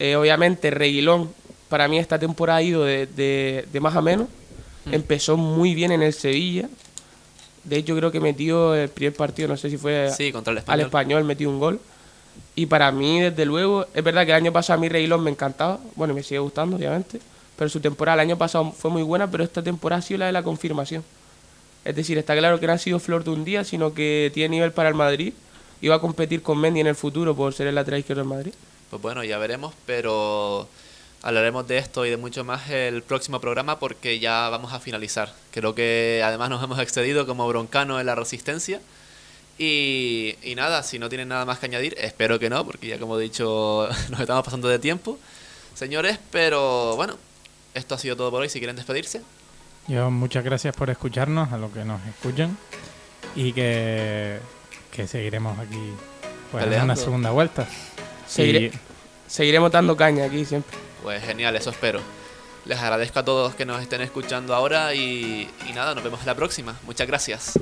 Eh, 0.00 0.16
obviamente 0.16 0.70
Reguilón 0.70 1.32
para 1.68 1.86
mí 1.88 1.98
esta 1.98 2.18
temporada 2.18 2.58
ha 2.58 2.62
ido 2.62 2.84
de, 2.84 3.06
de- 3.06 3.66
de 3.72 3.80
más 3.80 3.94
a 3.94 4.00
menos. 4.02 4.26
Mm. 4.84 4.94
Empezó 4.94 5.36
muy 5.36 5.74
bien 5.74 5.92
en 5.92 6.02
el 6.02 6.12
Sevilla. 6.12 6.68
De 7.64 7.76
hecho 7.76 7.94
creo 7.96 8.10
que 8.10 8.20
metió 8.20 8.74
el 8.74 8.88
primer 8.88 9.14
partido, 9.14 9.48
no 9.48 9.56
sé 9.56 9.68
si 9.70 9.76
fue 9.76 10.10
Sí, 10.16 10.32
contra 10.32 10.52
el 10.52 10.58
al 10.58 10.62
español. 10.62 10.86
español, 10.86 11.24
metió 11.24 11.50
un 11.50 11.58
gol. 11.60 11.80
Y 12.54 12.66
para 12.66 12.90
mí, 12.90 13.20
desde 13.20 13.44
luego, 13.44 13.86
es 13.94 14.02
verdad 14.02 14.24
que 14.24 14.32
el 14.32 14.36
año 14.36 14.52
pasado 14.52 14.78
a 14.78 14.80
mí 14.80 14.88
Reguilón 14.88 15.22
me 15.22 15.30
encantaba. 15.30 15.78
Bueno, 15.94 16.14
me 16.14 16.22
sigue 16.22 16.40
gustando, 16.40 16.76
obviamente. 16.76 17.20
Pero 17.56 17.68
su 17.68 17.80
temporada 17.80 18.14
el 18.14 18.28
año 18.28 18.38
pasado 18.38 18.72
fue 18.72 18.90
muy 18.90 19.02
buena, 19.02 19.30
pero 19.30 19.44
esta 19.44 19.62
temporada 19.62 19.98
ha 20.00 20.02
sido 20.02 20.18
la 20.18 20.26
de 20.26 20.32
la 20.32 20.42
confirmación. 20.42 21.04
Es 21.84 21.96
decir, 21.96 22.18
está 22.18 22.36
claro 22.36 22.60
que 22.60 22.66
no 22.66 22.72
ha 22.72 22.78
sido 22.78 22.98
flor 23.00 23.24
de 23.24 23.30
un 23.30 23.44
día, 23.44 23.64
sino 23.64 23.94
que 23.94 24.30
tiene 24.34 24.56
nivel 24.56 24.72
para 24.72 24.88
el 24.88 24.94
Madrid 24.94 25.32
y 25.80 25.88
va 25.88 25.96
a 25.96 26.00
competir 26.00 26.42
con 26.42 26.58
Mendy 26.58 26.80
en 26.80 26.86
el 26.86 26.94
futuro 26.94 27.34
por 27.34 27.54
ser 27.54 27.66
el 27.66 27.74
lateral 27.74 28.00
izquierdo 28.00 28.22
del 28.22 28.28
Madrid. 28.28 28.52
Pues 28.90 29.00
bueno, 29.02 29.24
ya 29.24 29.38
veremos, 29.38 29.74
pero 29.86 30.68
hablaremos 31.22 31.66
de 31.66 31.78
esto 31.78 32.06
y 32.06 32.10
de 32.10 32.16
mucho 32.16 32.44
más 32.44 32.70
el 32.70 33.02
próximo 33.02 33.40
programa 33.40 33.78
porque 33.78 34.18
ya 34.18 34.48
vamos 34.48 34.72
a 34.72 34.80
finalizar. 34.80 35.32
Creo 35.50 35.74
que 35.74 36.22
además 36.24 36.50
nos 36.50 36.62
hemos 36.62 36.78
excedido 36.78 37.26
como 37.26 37.46
broncano 37.48 38.00
en 38.00 38.06
la 38.06 38.14
resistencia. 38.14 38.80
Y, 39.58 40.36
y 40.42 40.54
nada, 40.54 40.82
si 40.82 40.98
no 40.98 41.08
tienen 41.08 41.28
nada 41.28 41.44
más 41.44 41.58
que 41.58 41.66
añadir, 41.66 41.96
espero 41.98 42.38
que 42.38 42.48
no, 42.48 42.64
porque 42.64 42.86
ya 42.86 42.98
como 42.98 43.18
he 43.18 43.22
dicho, 43.22 43.88
nos 44.10 44.20
estamos 44.20 44.44
pasando 44.44 44.68
de 44.68 44.78
tiempo. 44.78 45.18
Señores, 45.74 46.18
pero 46.30 46.94
bueno, 46.96 47.16
esto 47.74 47.94
ha 47.94 47.98
sido 47.98 48.16
todo 48.16 48.30
por 48.30 48.42
hoy. 48.42 48.48
Si 48.48 48.58
quieren 48.58 48.76
despedirse. 48.76 49.22
Yo 49.88 50.10
muchas 50.10 50.44
gracias 50.44 50.74
por 50.76 50.90
escucharnos, 50.90 51.52
a 51.52 51.58
los 51.58 51.72
que 51.72 51.84
nos 51.84 52.00
escuchan, 52.06 52.56
y 53.34 53.52
que 53.52 54.38
que 54.98 55.06
seguiremos 55.06 55.56
aquí 55.60 55.92
pues, 56.50 56.66
en 56.66 56.82
una 56.82 56.96
segunda 56.96 57.30
vuelta. 57.30 57.68
Seguiremos 58.26 59.70
dando 59.70 59.96
caña 59.96 60.24
aquí 60.24 60.44
siempre. 60.44 60.76
Pues 61.04 61.22
genial, 61.24 61.54
eso 61.54 61.70
espero. 61.70 62.00
Les 62.64 62.78
agradezco 62.78 63.20
a 63.20 63.24
todos 63.24 63.54
que 63.54 63.64
nos 63.64 63.80
estén 63.80 64.00
escuchando 64.00 64.56
ahora 64.56 64.94
y, 64.94 65.48
y 65.68 65.72
nada, 65.72 65.94
nos 65.94 66.02
vemos 66.02 66.26
la 66.26 66.34
próxima. 66.34 66.76
Muchas 66.84 67.06
gracias. 67.06 67.58